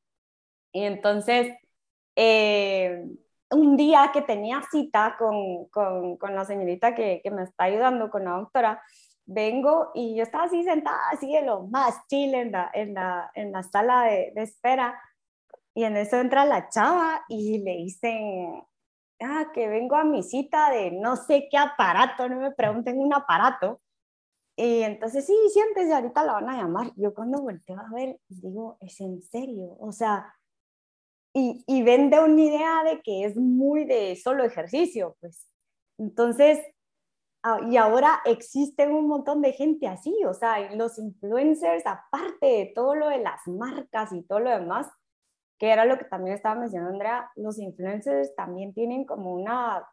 Y 0.71 0.83
entonces, 0.83 1.57
eh, 2.15 3.03
un 3.49 3.75
día 3.75 4.11
que 4.13 4.21
tenía 4.21 4.61
cita 4.69 5.15
con, 5.17 5.65
con, 5.69 6.17
con 6.17 6.35
la 6.35 6.45
señorita 6.45 6.93
que, 6.93 7.21
que, 7.23 7.31
me 7.31 7.41
está 7.41 7.63
ayudando, 7.63 8.11
con 8.11 8.23
la 8.23 8.33
doctora, 8.33 8.79
vengo 9.25 9.89
y 9.95 10.15
yo 10.15 10.21
estaba 10.21 10.43
así 10.43 10.63
sentada, 10.63 11.09
así 11.11 11.33
de 11.33 11.41
lo 11.41 11.63
más 11.63 12.05
chile 12.07 12.41
en 12.41 12.51
la, 12.51 12.69
en 12.71 12.93
la, 12.93 13.31
en 13.33 13.51
la 13.51 13.63
sala 13.63 14.03
de, 14.03 14.31
de, 14.35 14.43
espera. 14.43 15.01
Y 15.73 15.85
en 15.85 15.97
eso 15.97 16.17
entra 16.17 16.45
la 16.45 16.69
chava 16.69 17.25
y 17.29 17.63
le 17.63 17.77
dicen, 17.77 18.61
ah, 19.21 19.51
que 19.53 19.67
vengo 19.67 19.95
a 19.95 20.03
mi 20.03 20.23
cita 20.23 20.69
de 20.71 20.91
no 20.91 21.15
sé 21.15 21.47
qué 21.49 21.57
aparato, 21.57 22.29
no 22.29 22.39
me 22.39 22.51
pregunten 22.51 22.99
un 22.99 23.13
aparato. 23.13 23.81
Y 24.57 24.81
entonces, 24.83 25.25
sí, 25.25 25.35
siéntese, 25.51 25.93
ahorita 25.93 26.23
la 26.23 26.33
van 26.33 26.49
a 26.49 26.57
llamar. 26.57 26.91
Yo 26.95 27.13
cuando 27.13 27.41
volteo 27.41 27.77
a 27.79 27.89
ver, 27.93 28.19
digo, 28.29 28.77
es 28.79 29.01
en 29.01 29.21
serio, 29.21 29.75
o 29.79 29.91
sea, 29.91 30.33
y, 31.33 31.63
y 31.67 31.83
vende 31.83 32.19
una 32.19 32.41
idea 32.41 32.83
de 32.83 33.01
que 33.01 33.25
es 33.25 33.35
muy 33.35 33.85
de 33.85 34.15
solo 34.15 34.43
ejercicio, 34.45 35.17
pues. 35.19 35.49
Entonces, 35.97 36.59
y 37.69 37.77
ahora 37.77 38.21
existen 38.25 38.91
un 38.91 39.07
montón 39.07 39.41
de 39.41 39.53
gente 39.53 39.87
así, 39.87 40.13
o 40.25 40.33
sea, 40.33 40.73
los 40.75 40.97
influencers, 40.97 41.85
aparte 41.85 42.45
de 42.45 42.71
todo 42.73 42.95
lo 42.95 43.09
de 43.09 43.19
las 43.19 43.45
marcas 43.47 44.11
y 44.13 44.23
todo 44.23 44.39
lo 44.39 44.49
demás, 44.49 44.87
que 45.57 45.71
era 45.71 45.85
lo 45.85 45.97
que 45.97 46.05
también 46.05 46.35
estaba 46.35 46.59
mencionando 46.59 46.93
Andrea, 46.93 47.31
los 47.35 47.59
influencers 47.59 48.35
también 48.35 48.73
tienen 48.73 49.05
como 49.05 49.33
una 49.33 49.87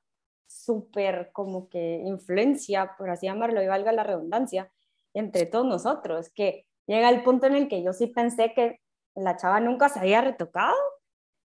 súper 0.46 1.30
como 1.32 1.68
que 1.68 2.02
influencia, 2.04 2.94
por 2.98 3.10
así 3.10 3.26
llamarlo, 3.26 3.62
y 3.62 3.66
valga 3.66 3.92
la 3.92 4.04
redundancia, 4.04 4.70
entre 5.14 5.46
todos 5.46 5.66
nosotros, 5.66 6.30
que 6.34 6.66
llega 6.86 7.08
el 7.10 7.22
punto 7.22 7.46
en 7.46 7.54
el 7.54 7.68
que 7.68 7.82
yo 7.82 7.92
sí 7.92 8.06
pensé 8.06 8.52
que 8.54 8.80
la 9.14 9.36
chava 9.36 9.60
nunca 9.60 9.88
se 9.88 10.00
había 10.00 10.20
retocado 10.20 10.74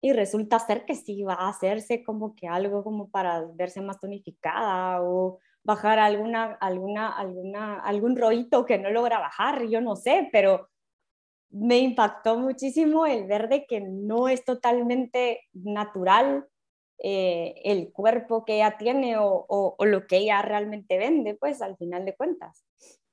y 0.00 0.12
resulta 0.12 0.58
ser 0.58 0.84
que 0.84 0.94
sí 0.94 1.22
va 1.22 1.34
a 1.34 1.48
hacerse 1.48 2.04
como 2.04 2.34
que 2.36 2.48
algo 2.48 2.84
como 2.84 3.10
para 3.10 3.44
verse 3.54 3.80
más 3.80 3.98
tonificada 3.98 5.02
o 5.02 5.38
bajar 5.64 5.98
alguna, 5.98 6.56
alguna, 6.60 7.08
alguna, 7.08 7.80
algún 7.80 8.16
rollito 8.16 8.64
que 8.66 8.78
no 8.78 8.90
logra 8.90 9.18
bajar, 9.18 9.66
yo 9.66 9.80
no 9.80 9.96
sé, 9.96 10.28
pero 10.30 10.68
me 11.50 11.78
impactó 11.78 12.38
muchísimo 12.38 13.06
el 13.06 13.26
ver 13.26 13.48
de 13.48 13.66
que 13.66 13.80
no 13.80 14.28
es 14.28 14.44
totalmente 14.44 15.40
natural 15.52 16.46
eh, 16.98 17.54
el 17.64 17.92
cuerpo 17.92 18.44
que 18.44 18.56
ella 18.56 18.76
tiene 18.78 19.18
o, 19.18 19.46
o, 19.48 19.84
lo 19.84 20.06
que 20.06 20.18
ella 20.18 20.40
realmente 20.42 20.96
vende, 20.96 21.34
pues 21.34 21.60
al 21.60 21.76
final 21.76 22.04
de 22.04 22.16
cuentas. 22.16 22.64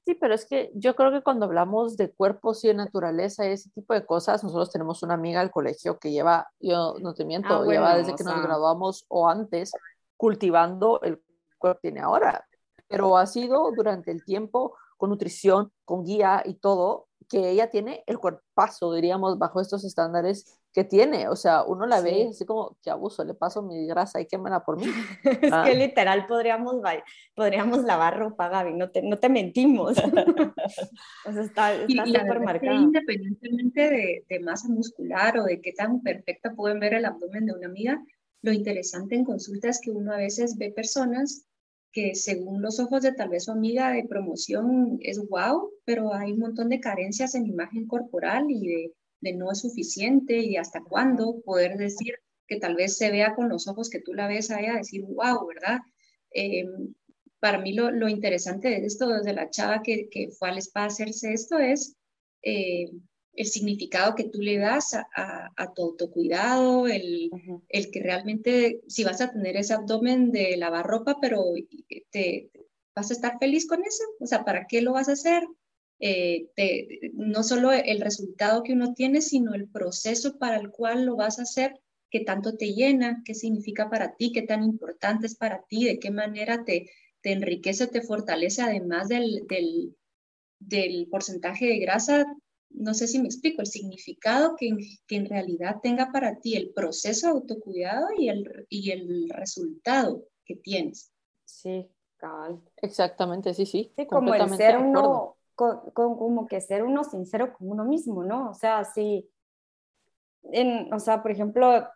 Sí, 0.06 0.16
pero 0.16 0.34
es 0.34 0.46
que 0.46 0.72
yo 0.74 0.96
creo 0.96 1.12
que 1.12 1.22
cuando 1.22 1.46
hablamos 1.46 1.96
de 1.96 2.12
cuerpos 2.12 2.64
y 2.64 2.70
de 2.70 2.74
naturaleza 2.74 3.46
y 3.46 3.54
ese 3.54 3.70
tipo 3.72 3.94
de 3.94 4.06
cosas, 4.06 4.44
nosotros 4.44 4.72
tenemos 4.72 5.02
una 5.04 5.14
amiga 5.14 5.40
al 5.40 5.52
colegio 5.52 5.98
que 5.98 6.12
lleva, 6.12 6.50
yo 6.60 6.96
no 7.02 7.14
te 7.14 7.24
miento, 7.24 7.62
ah, 7.62 7.66
lleva 7.66 7.98
desde 7.98 8.16
que 8.16 8.24
nos 8.24 8.42
graduamos 8.42 9.06
o 9.08 9.30
antes 9.30 9.72
cultivando 10.18 11.02
el 11.02 11.22
cuerpo 11.58 11.80
que 11.80 11.90
tiene 11.90 12.02
ahora, 12.02 12.46
pero 12.88 13.18
ha 13.18 13.26
sido 13.26 13.72
durante 13.72 14.12
el 14.12 14.26
tiempo 14.26 14.76
con 14.98 15.10
nutrición, 15.10 15.72
con 15.86 16.04
guía 16.04 16.44
y 16.46 16.56
todo, 16.56 17.08
que 17.28 17.49
ella 17.49 17.69
tiene 17.69 18.03
el 18.07 18.19
cuerpazo, 18.19 18.93
diríamos, 18.93 19.38
bajo 19.38 19.61
estos 19.61 19.84
estándares 19.84 20.59
que 20.74 20.84
tiene. 20.84 21.28
O 21.28 21.36
sea, 21.36 21.63
uno 21.63 21.86
la 21.86 22.01
ve 22.01 22.19
y 22.19 22.28
así 22.30 22.45
como, 22.45 22.78
qué 22.82 22.89
abuso, 22.89 23.24
le 23.24 23.34
paso 23.34 23.61
mi 23.61 23.86
grasa 23.86 24.19
y 24.19 24.26
quémela 24.26 24.63
por 24.63 24.78
mí. 24.78 24.86
es 25.24 25.39
que 25.39 25.49
ah. 25.51 25.74
literal 25.74 26.26
podríamos, 26.28 26.76
podríamos 27.36 27.84
lavar 27.84 28.17
ropa, 28.17 28.49
Gaby, 28.49 28.74
no 28.74 28.89
te, 28.89 29.01
no 29.01 29.17
te 29.17 29.30
mentimos. 29.30 29.97
o 31.26 31.32
sea, 31.32 31.41
está, 31.41 31.74
está 31.76 32.05
súper 32.05 32.39
marcado. 32.39 32.76
Independientemente 32.76 33.89
de, 33.89 34.26
de 34.28 34.39
masa 34.39 34.67
muscular 34.67 35.38
o 35.38 35.43
de 35.43 35.61
qué 35.61 35.74
tan 35.74 36.01
perfecta 36.01 36.53
pueden 36.55 36.80
ver 36.80 36.95
el 36.95 37.05
abdomen 37.05 37.45
de 37.45 37.53
una 37.53 37.67
amiga, 37.67 38.03
lo 38.41 38.51
interesante 38.51 39.15
en 39.15 39.24
consulta 39.24 39.69
es 39.69 39.80
que 39.80 39.91
uno 39.91 40.11
a 40.11 40.17
veces 40.17 40.57
ve 40.57 40.71
personas 40.71 41.45
que 41.94 42.16
según 42.16 42.62
los 42.62 42.80
ojos 42.80 43.04
de 43.04 43.14
tal 43.14 43.30
vez 43.30 43.46
su 43.46 43.52
amiga 43.52 43.91
de 43.91 44.04
promoción 44.04 44.98
es 45.02 45.20
wow, 45.30 45.70
pero 45.86 46.14
hay 46.14 46.34
un 46.34 46.39
montón 46.39 46.70
de 46.70 46.80
carencias 46.80 47.36
en 47.36 47.46
imagen 47.46 47.88
corporal 47.88 48.48
y 48.50 48.91
de, 49.22 49.34
no 49.34 49.52
es 49.52 49.60
suficiente 49.60 50.39
y 50.39 50.58
hasta 50.58 50.82
cuándo 50.82 51.41
poder 51.46 51.78
decir 51.78 52.16
que 52.48 52.58
tal 52.60 52.76
vez 52.76 52.98
se 52.98 53.12
vea 53.12 53.36
con 53.36 53.48
los 53.48 53.68
ojos 53.68 53.89
que 53.89 54.02
tú 54.02 54.14
la 54.14 54.28
ves 54.28 54.52
a 54.52 54.58
decir 54.58 55.04
wow, 55.04 55.48
¿verdad? 55.48 55.80
Em, 56.32 56.94
para 57.39 57.60
mí 57.60 57.74
lo, 57.74 57.91
lo, 57.91 58.10
interesante 58.10 58.70
de 58.70 58.86
esto, 58.86 59.08
desde 59.08 59.34
la 59.34 59.50
chava 59.50 59.82
que, 59.84 60.10
que 60.10 60.30
fue 60.32 60.50
al 60.50 60.58
spa 60.58 60.84
a 60.84 60.86
hacerse 60.88 61.32
esto, 61.34 61.60
es 61.60 61.96
eh, 62.41 62.89
el 63.36 63.48
significado 63.48 64.16
que 64.16 64.26
tú 64.26 64.42
le 64.42 64.58
das 64.58 64.94
a, 64.94 65.52
a, 65.56 65.74
tu 65.74 65.84
autocuidado, 65.84 66.88
el, 66.88 67.32
el, 67.70 67.92
que 67.92 68.02
realmente, 68.02 68.82
si 68.88 69.04
vas 69.04 69.22
a 69.22 69.32
tener 69.32 69.58
ese 69.58 69.74
abdomen 69.74 70.32
de 70.32 70.56
lavar 70.58 70.86
ropa, 70.86 71.18
pero 71.20 71.44
te, 72.12 72.52
vas 72.96 73.10
a 73.10 73.14
estar 73.14 73.40
feliz 73.40 73.68
con 73.68 73.84
eso, 73.84 74.04
o 74.20 74.28
sea, 74.28 74.46
¿para 74.46 74.68
qué 74.68 74.82
lo 74.82 74.94
vas 74.94 75.10
a 75.10 75.14
hacer? 75.14 75.44
Eh, 76.00 76.48
no 77.14 77.44
solo 77.44 77.72
el 77.72 78.02
resultado 78.02 78.62
que 78.62 78.74
uno 78.74 78.94
tiene, 78.94 79.22
sino 79.22 79.54
el 79.54 79.68
proceso 79.70 80.38
para 80.38 80.58
el 80.58 80.70
cual 80.70 81.06
lo 81.06 81.16
vas 81.16 81.40
a 81.40 81.44
hacer, 81.44 81.80
qué 82.12 82.20
tanto 82.20 82.56
te 82.56 82.74
llena, 82.74 83.24
qué 83.26 83.34
significa 83.34 83.90
para 83.90 84.16
ti, 84.16 84.32
qué 84.32 84.44
tan 84.44 84.64
importante 84.64 85.26
es 85.26 85.36
para 85.36 85.64
ti, 85.64 85.86
de 85.86 86.00
qué 86.00 86.12
manera 86.12 86.64
te, 86.64 86.92
te 87.22 87.32
enriquece, 87.32 87.88
te 87.88 88.02
fortalece, 88.02 88.62
además 88.62 89.08
del, 89.08 89.48
del, 89.48 89.96
del 90.60 91.08
porcentaje 91.10 91.66
de 91.66 91.80
grasa, 91.80 92.26
no 92.74 92.93
sé 92.93 93.07
si 93.07 93.19
me 93.19 93.26
explico, 93.26 93.61
el 93.61 93.67
significado 93.67 94.55
que, 94.57 94.76
que, 95.07 95.15
en 95.15 95.26
realidad 95.26 95.78
tenga 95.82 96.11
para 96.11 96.39
ti 96.39 96.55
el 96.55 96.71
proceso 96.74 97.28
de 97.28 97.34
autocuidado 97.34 98.07
y 98.17 98.30
el, 98.30 98.65
y 98.69 98.91
el 98.91 99.30
resultado 99.30 100.24
que 100.45 100.55
tienes. 100.55 101.11
Sí, 101.45 101.88
cabal. 102.17 102.61
Exactamente, 102.78 103.53
sí, 103.53 103.65
sí. 103.65 103.91
Sí, 103.95 104.07
como 104.07 104.34
el 104.34 104.49
ser 104.55 104.78
uno, 104.78 105.38
como 105.55 106.47
que 106.47 106.61
ser 106.61 106.84
uno 106.84 107.03
sincero 107.03 107.53
con 107.53 107.69
uno 107.69 107.86
mismo, 107.86 108.24
¿no? 108.24 108.49
O 108.49 108.53
sea, 108.53 108.84
sí, 108.84 109.30
en, 110.51 110.91
o 110.93 110.99
sea, 110.99 111.21
por 111.21 111.32
ejemplo, 111.32 111.88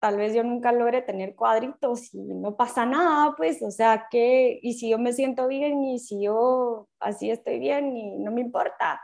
tal 0.00 0.16
vez 0.16 0.34
yo 0.34 0.42
nunca 0.42 0.72
logre 0.72 1.02
tener 1.02 1.34
cuadritos 1.34 2.12
y 2.14 2.18
no 2.18 2.56
pasa 2.56 2.84
nada, 2.84 3.34
pues, 3.36 3.62
o 3.62 3.70
sea, 3.70 4.06
que, 4.10 4.58
y 4.62 4.74
si 4.74 4.90
yo 4.90 4.98
me 4.98 5.12
siento 5.12 5.46
bien 5.48 5.82
y 5.84 5.98
si 5.98 6.22
yo 6.22 6.88
así 6.98 7.30
estoy 7.30 7.58
bien 7.58 7.96
y 7.96 8.18
no 8.18 8.30
me 8.32 8.40
importa 8.40 9.00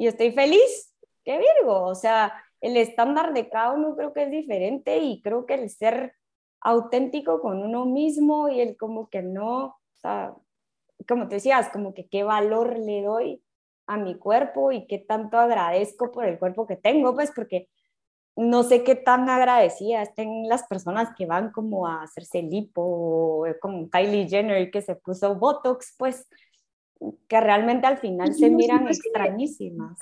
y 0.00 0.06
estoy 0.06 0.32
feliz, 0.32 0.94
qué 1.26 1.38
Virgo, 1.38 1.82
o 1.82 1.94
sea, 1.94 2.32
el 2.62 2.78
estándar 2.78 3.34
de 3.34 3.50
cada 3.50 3.72
uno 3.72 3.94
creo 3.94 4.14
que 4.14 4.22
es 4.22 4.30
diferente 4.30 4.96
y 4.96 5.20
creo 5.20 5.44
que 5.44 5.52
el 5.52 5.68
ser 5.68 6.14
auténtico 6.62 7.42
con 7.42 7.62
uno 7.62 7.84
mismo 7.84 8.48
y 8.48 8.62
el 8.62 8.78
como 8.78 9.10
que 9.10 9.20
no, 9.20 9.64
o 9.66 9.76
sea, 10.00 10.34
como 11.06 11.28
te 11.28 11.34
decías, 11.34 11.68
como 11.68 11.92
que 11.92 12.08
qué 12.08 12.22
valor 12.22 12.78
le 12.78 13.02
doy 13.02 13.44
a 13.86 13.98
mi 13.98 14.14
cuerpo 14.16 14.72
y 14.72 14.86
qué 14.86 15.00
tanto 15.00 15.36
agradezco 15.36 16.10
por 16.10 16.24
el 16.24 16.38
cuerpo 16.38 16.66
que 16.66 16.76
tengo, 16.76 17.14
pues 17.14 17.30
porque 17.36 17.68
no 18.36 18.62
sé 18.62 18.84
qué 18.84 18.94
tan 18.94 19.28
agradecida 19.28 20.00
estén 20.00 20.48
las 20.48 20.66
personas 20.66 21.10
que 21.14 21.26
van 21.26 21.52
como 21.52 21.86
a 21.86 22.04
hacerse 22.04 22.40
lipo, 22.40 23.44
como 23.60 23.90
Kylie 23.90 24.30
Jenner 24.30 24.70
que 24.70 24.80
se 24.80 24.96
puso 24.96 25.34
Botox, 25.34 25.94
pues 25.98 26.26
que 27.28 27.40
realmente 27.40 27.86
al 27.86 27.98
final 27.98 28.34
se 28.34 28.50
miran 28.50 28.86
extrañísimas. 28.88 29.98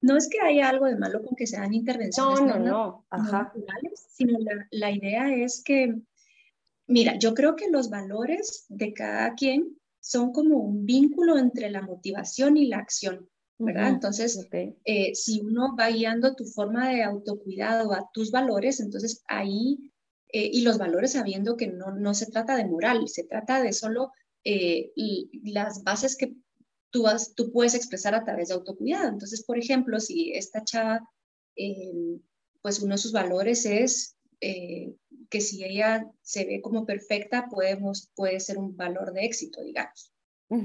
no 0.00 0.16
es 0.16 0.28
que 0.28 0.40
haya 0.40 0.68
algo 0.68 0.86
de 0.86 0.96
malo 0.96 1.22
con 1.22 1.36
que 1.36 1.46
sean 1.46 1.72
intervenciones 1.72 2.40
no, 2.40 2.58
no, 2.58 2.64
no, 2.64 3.06
Ajá. 3.10 3.52
naturales, 3.54 4.06
sino 4.10 4.38
la, 4.38 4.66
la 4.70 4.90
idea 4.90 5.34
es 5.34 5.62
que, 5.64 5.94
mira, 6.86 7.16
yo 7.18 7.34
creo 7.34 7.56
que 7.56 7.70
los 7.70 7.90
valores 7.90 8.66
de 8.68 8.92
cada 8.92 9.34
quien 9.34 9.78
son 10.00 10.32
como 10.32 10.58
un 10.58 10.84
vínculo 10.84 11.38
entre 11.38 11.70
la 11.70 11.82
motivación 11.82 12.56
y 12.56 12.66
la 12.66 12.78
acción. 12.78 13.28
¿verdad? 13.64 13.90
Entonces, 13.90 14.48
eh, 14.84 15.14
si 15.14 15.40
uno 15.40 15.76
va 15.76 15.88
guiando 15.88 16.34
tu 16.34 16.44
forma 16.44 16.88
de 16.88 17.02
autocuidado 17.02 17.92
a 17.92 18.10
tus 18.12 18.30
valores, 18.30 18.80
entonces 18.80 19.22
ahí, 19.28 19.92
eh, 20.32 20.50
y 20.52 20.62
los 20.62 20.78
valores 20.78 21.12
sabiendo 21.12 21.56
que 21.56 21.68
no, 21.68 21.92
no 21.92 22.14
se 22.14 22.26
trata 22.26 22.56
de 22.56 22.66
moral, 22.66 23.06
se 23.08 23.24
trata 23.24 23.62
de 23.62 23.72
solo 23.72 24.12
eh, 24.44 24.92
las 25.44 25.82
bases 25.84 26.16
que 26.16 26.34
tú, 26.90 27.04
tú 27.36 27.52
puedes 27.52 27.74
expresar 27.74 28.14
a 28.14 28.24
través 28.24 28.48
de 28.48 28.54
autocuidado. 28.54 29.08
Entonces, 29.08 29.44
por 29.44 29.58
ejemplo, 29.58 29.98
si 30.00 30.32
esta 30.32 30.64
chava, 30.64 31.00
em, 31.56 32.20
pues 32.60 32.80
uno 32.80 32.94
de 32.94 32.98
sus 32.98 33.12
valores 33.12 33.66
es 33.66 34.16
eh, 34.40 34.94
que 35.30 35.40
si 35.40 35.64
ella 35.64 36.06
se 36.20 36.44
ve 36.44 36.60
como 36.60 36.84
perfecta, 36.84 37.48
podemos, 37.48 38.10
puede 38.14 38.40
ser 38.40 38.58
un 38.58 38.76
valor 38.76 39.12
de 39.12 39.24
éxito, 39.24 39.62
digamos. 39.62 40.12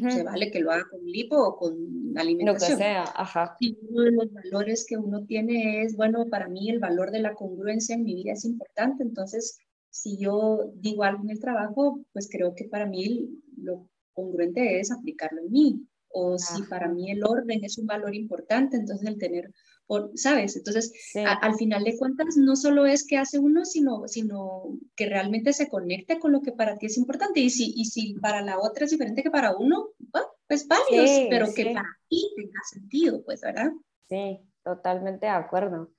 Se 0.09 0.21
vale 0.21 0.51
que 0.51 0.59
lo 0.59 0.69
haga 0.71 0.83
con 0.91 1.01
lipo 1.05 1.37
o 1.37 1.55
con 1.55 1.73
alimentación. 2.17 2.71
Lo 2.71 2.77
que 2.77 2.83
sea, 2.83 3.03
ajá. 3.15 3.55
Y 3.61 3.77
uno 3.89 4.01
de 4.01 4.11
los 4.11 4.33
valores 4.33 4.85
que 4.85 4.97
uno 4.97 5.23
tiene 5.23 5.83
es, 5.83 5.95
bueno, 5.95 6.25
para 6.29 6.49
mí 6.49 6.69
el 6.69 6.79
valor 6.79 7.09
de 7.09 7.19
la 7.19 7.33
congruencia 7.35 7.95
en 7.95 8.03
mi 8.03 8.13
vida 8.13 8.33
es 8.33 8.43
importante, 8.43 9.03
entonces 9.03 9.57
si 9.89 10.17
yo 10.17 10.71
digo 10.75 11.03
algo 11.03 11.23
en 11.23 11.29
el 11.29 11.39
trabajo, 11.39 12.01
pues 12.11 12.27
creo 12.29 12.53
que 12.53 12.65
para 12.65 12.85
mí 12.85 13.29
lo 13.57 13.89
congruente 14.13 14.79
es 14.79 14.91
aplicarlo 14.91 15.41
en 15.41 15.51
mí. 15.51 15.87
O 16.09 16.37
si 16.39 16.63
para 16.63 16.87
mí 16.87 17.11
el 17.11 17.23
orden 17.23 17.63
es 17.63 17.77
un 17.77 17.85
valor 17.85 18.15
importante, 18.15 18.77
entonces 18.77 19.07
el 19.07 19.17
tener, 19.17 19.51
¿sabes? 20.15 20.55
Entonces, 20.55 20.91
al 21.25 21.55
final 21.55 21.83
de 21.83 21.97
cuentas, 21.97 22.37
no 22.37 22.55
solo 22.55 22.85
es 22.85 23.05
que 23.05 23.17
hace 23.17 23.37
uno, 23.37 23.65
sino, 23.65 24.07
sino 24.07 24.79
que 24.95 25.07
realmente 25.07 25.53
se 25.53 25.69
conecte 25.69 26.17
con 26.17 26.31
lo 26.31 26.41
que 26.41 26.53
para 26.53 26.77
ti 26.77 26.87
es 26.87 26.97
importante. 26.97 27.41
Y 27.41 27.49
si, 27.49 27.73
y 27.75 27.85
si 27.85 28.13
para 28.15 28.41
la 28.41 28.57
otra 28.57 28.85
es 28.85 28.91
diferente 28.91 29.21
que 29.21 29.29
para 29.29 29.55
uno, 29.55 29.89
pues 30.47 30.67
válidos, 30.67 31.27
pero 31.29 31.53
que 31.53 31.65
para 31.65 31.89
ti 32.09 32.33
tenga 32.35 32.61
sentido, 32.71 33.23
pues, 33.23 33.41
¿verdad? 33.41 33.71
Sí, 34.09 34.39
totalmente 34.63 35.25
de 35.25 35.33
acuerdo. 35.33 35.91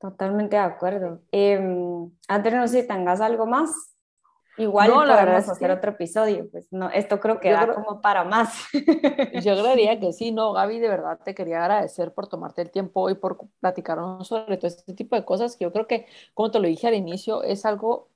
Totalmente 0.00 0.56
de 0.56 0.62
acuerdo. 0.62 1.22
Eh, 1.30 1.60
antes 2.26 2.54
no 2.54 2.66
sé 2.66 2.80
si 2.80 2.88
tengas 2.88 3.20
algo 3.20 3.46
más. 3.46 3.89
Igual 4.56 4.88
no, 4.88 4.96
podemos 4.96 5.48
hacer 5.48 5.70
otro 5.70 5.92
episodio, 5.92 6.48
pues 6.50 6.66
no, 6.72 6.90
esto 6.90 7.20
creo 7.20 7.40
que 7.40 7.50
da 7.50 7.72
como 7.72 8.00
para 8.00 8.24
más. 8.24 8.52
Yo 9.42 9.62
creería 9.62 9.98
que 10.00 10.12
sí, 10.12 10.32
no, 10.32 10.52
Gaby, 10.52 10.80
de 10.80 10.88
verdad 10.88 11.20
te 11.24 11.34
quería 11.34 11.60
agradecer 11.60 12.12
por 12.12 12.26
tomarte 12.26 12.62
el 12.62 12.70
tiempo 12.70 13.08
y 13.08 13.14
por 13.14 13.38
platicarnos 13.60 14.28
sobre 14.28 14.56
todo 14.56 14.66
este 14.66 14.92
tipo 14.94 15.16
de 15.16 15.24
cosas 15.24 15.56
que 15.56 15.64
yo 15.64 15.72
creo 15.72 15.86
que, 15.86 16.06
como 16.34 16.50
te 16.50 16.58
lo 16.58 16.68
dije 16.68 16.88
al 16.88 16.94
inicio, 16.94 17.42
es 17.42 17.64
algo 17.64 18.08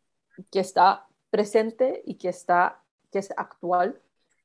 que 0.51 0.61
está 0.61 1.07
presente 1.30 2.03
y 2.05 2.16
que 2.16 2.28
está, 2.28 2.82
que 3.11 3.20
es 3.20 3.32
actual, 3.37 4.01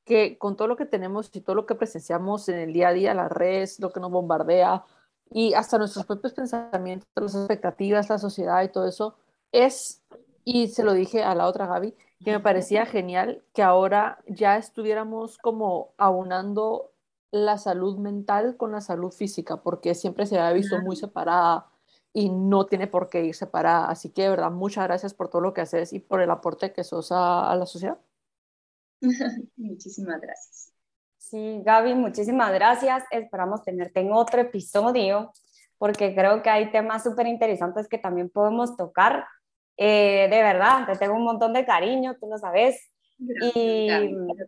que 0.05 0.37
con 0.37 0.55
todo 0.55 0.67
lo 0.67 0.77
que 0.77 0.85
tenemos 0.85 1.29
y 1.35 1.41
todo 1.41 1.55
lo 1.55 1.65
que 1.65 1.75
presenciamos 1.75 2.49
en 2.49 2.57
el 2.57 2.73
día 2.73 2.89
a 2.89 2.93
día, 2.93 3.13
las 3.13 3.31
redes, 3.31 3.79
lo 3.79 3.91
que 3.91 3.99
nos 3.99 4.11
bombardea 4.11 4.83
y 5.31 5.53
hasta 5.53 5.77
nuestros 5.77 6.05
propios 6.05 6.33
pensamientos, 6.33 7.07
las 7.15 7.35
expectativas, 7.35 8.09
la 8.09 8.17
sociedad 8.17 8.63
y 8.63 8.69
todo 8.69 8.87
eso, 8.87 9.15
es, 9.51 10.03
y 10.51 10.67
se 10.69 10.83
lo 10.83 10.93
dije 10.93 11.23
a 11.23 11.35
la 11.35 11.47
otra 11.47 11.67
Gaby, 11.67 11.95
que 12.23 12.31
me 12.31 12.39
parecía 12.39 12.85
genial 12.85 13.43
que 13.53 13.61
ahora 13.61 14.19
ya 14.27 14.57
estuviéramos 14.57 15.37
como 15.37 15.93
aunando 15.97 16.91
la 17.31 17.57
salud 17.57 17.97
mental 17.99 18.57
con 18.57 18.71
la 18.71 18.81
salud 18.81 19.11
física, 19.11 19.57
porque 19.61 19.93
siempre 19.93 20.25
se 20.25 20.39
había 20.39 20.53
visto 20.53 20.79
muy 20.81 20.95
separada 20.95 21.67
y 22.13 22.29
no 22.29 22.65
tiene 22.65 22.87
por 22.87 23.09
qué 23.09 23.23
ir 23.23 23.35
separada. 23.35 23.85
Así 23.89 24.09
que, 24.09 24.23
de 24.23 24.29
verdad, 24.29 24.51
muchas 24.51 24.85
gracias 24.85 25.13
por 25.13 25.29
todo 25.29 25.41
lo 25.41 25.53
que 25.53 25.61
haces 25.61 25.93
y 25.93 25.99
por 25.99 26.21
el 26.21 26.31
aporte 26.31 26.73
que 26.73 26.83
sos 26.83 27.11
a, 27.11 27.51
a 27.51 27.55
la 27.55 27.65
sociedad. 27.67 27.99
Muchísimas 29.55 30.19
gracias. 30.19 30.73
Sí, 31.17 31.61
Gaby, 31.63 31.93
muchísimas 31.93 32.51
gracias. 32.51 33.03
Esperamos 33.11 33.61
tenerte 33.61 33.99
en 33.99 34.11
otro 34.11 34.41
episodio 34.41 35.31
porque 35.77 36.15
creo 36.15 36.41
que 36.41 36.49
hay 36.49 36.71
temas 36.71 37.03
súper 37.03 37.27
interesantes 37.27 37.87
que 37.87 37.99
también 37.99 38.29
podemos 38.29 38.75
tocar. 38.75 39.25
Eh, 39.81 40.27
de 40.29 40.43
verdad, 40.43 40.85
te 40.85 40.97
tengo 40.97 41.15
un 41.15 41.23
montón 41.23 41.53
de 41.53 41.65
cariño, 41.65 42.17
tú 42.19 42.27
lo 42.27 42.37
sabes. 42.37 42.91
y, 43.17 43.87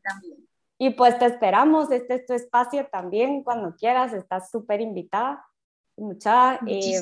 también. 0.04 0.48
y 0.78 0.90
pues 0.90 1.18
te 1.18 1.26
esperamos, 1.26 1.90
este 1.90 2.16
es 2.16 2.26
tu 2.26 2.34
espacio 2.34 2.86
también, 2.92 3.42
cuando 3.42 3.74
quieras, 3.78 4.12
estás 4.12 4.52
súper 4.52 4.82
invitada. 4.82 5.46
Mucha, 5.96 6.60
eh, 6.68 7.00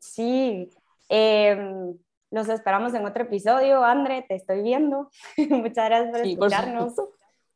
sí, 0.00 0.70
eh, 1.08 1.94
los 2.32 2.48
esperamos 2.48 2.94
en 2.94 3.06
otro 3.06 3.22
episodio. 3.22 3.84
André, 3.84 4.24
te 4.26 4.34
estoy 4.34 4.62
viendo. 4.62 5.10
Muchas 5.50 5.88
gracias 5.88 6.10
por 6.10 6.26
escucharnos. 6.26 6.94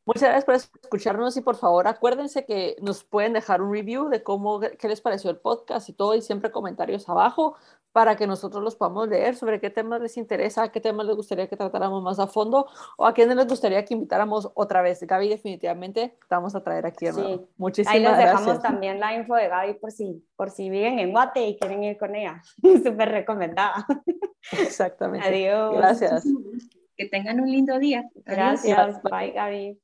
Muchas 0.05 0.23
gracias 0.29 0.45
por 0.45 0.55
escucharnos 0.55 1.35
y 1.35 1.41
por 1.41 1.55
favor 1.57 1.87
acuérdense 1.87 2.45
que 2.45 2.77
nos 2.79 3.03
pueden 3.03 3.33
dejar 3.33 3.61
un 3.61 3.73
review 3.73 4.07
de 4.07 4.21
cómo, 4.23 4.61
qué 4.61 4.87
les 4.87 5.01
pareció 5.01 5.31
el 5.31 5.37
podcast 5.37 5.89
y 5.89 5.93
todo 5.93 6.13
y 6.13 6.21
siempre 6.21 6.51
comentarios 6.51 7.09
abajo 7.09 7.55
para 7.95 8.17
que 8.17 8.27
nosotros 8.27 8.61
los 8.61 8.75
podamos 8.75 9.07
leer 9.07 9.37
sobre 9.37 9.61
qué 9.61 9.69
temas 9.69 10.01
les 10.01 10.17
interesa, 10.17 10.69
qué 10.69 10.81
temas 10.81 11.05
les 11.05 11.15
gustaría 11.15 11.47
que 11.47 11.55
tratáramos 11.55 12.03
más 12.03 12.19
a 12.19 12.27
fondo 12.27 12.67
o 12.97 13.05
a 13.05 13.13
quiénes 13.13 13.37
les 13.37 13.47
gustaría 13.47 13.85
que 13.85 13.93
invitáramos 13.93 14.51
otra 14.53 14.81
vez. 14.81 15.01
Gaby, 15.01 15.29
definitivamente 15.29 16.13
vamos 16.29 16.55
a 16.55 16.61
traer 16.61 16.85
aquí. 16.85 17.07
Sí. 17.07 17.39
Muchísimas 17.55 17.97
gracias. 17.97 18.19
Ahí 18.19 18.25
les 18.25 18.33
dejamos 18.33 18.61
también 18.61 18.99
la 18.99 19.15
info 19.15 19.35
de 19.35 19.47
Gaby 19.47 19.75
por 19.75 19.93
si, 19.93 20.21
por 20.35 20.49
si 20.49 20.69
viven 20.69 20.99
en 20.99 21.11
Guate 21.11 21.47
y 21.47 21.57
quieren 21.57 21.85
ir 21.85 21.97
con 21.97 22.13
ella. 22.15 22.41
Súper 22.83 23.11
recomendada. 23.11 23.87
Exactamente. 24.51 25.25
Adiós. 25.25 25.77
Gracias. 25.77 26.25
Que 26.97 27.07
tengan 27.07 27.39
un 27.39 27.49
lindo 27.49 27.79
día. 27.79 28.03
Gracias. 28.25 29.01
Bye, 29.03 29.31
Gaby. 29.31 29.79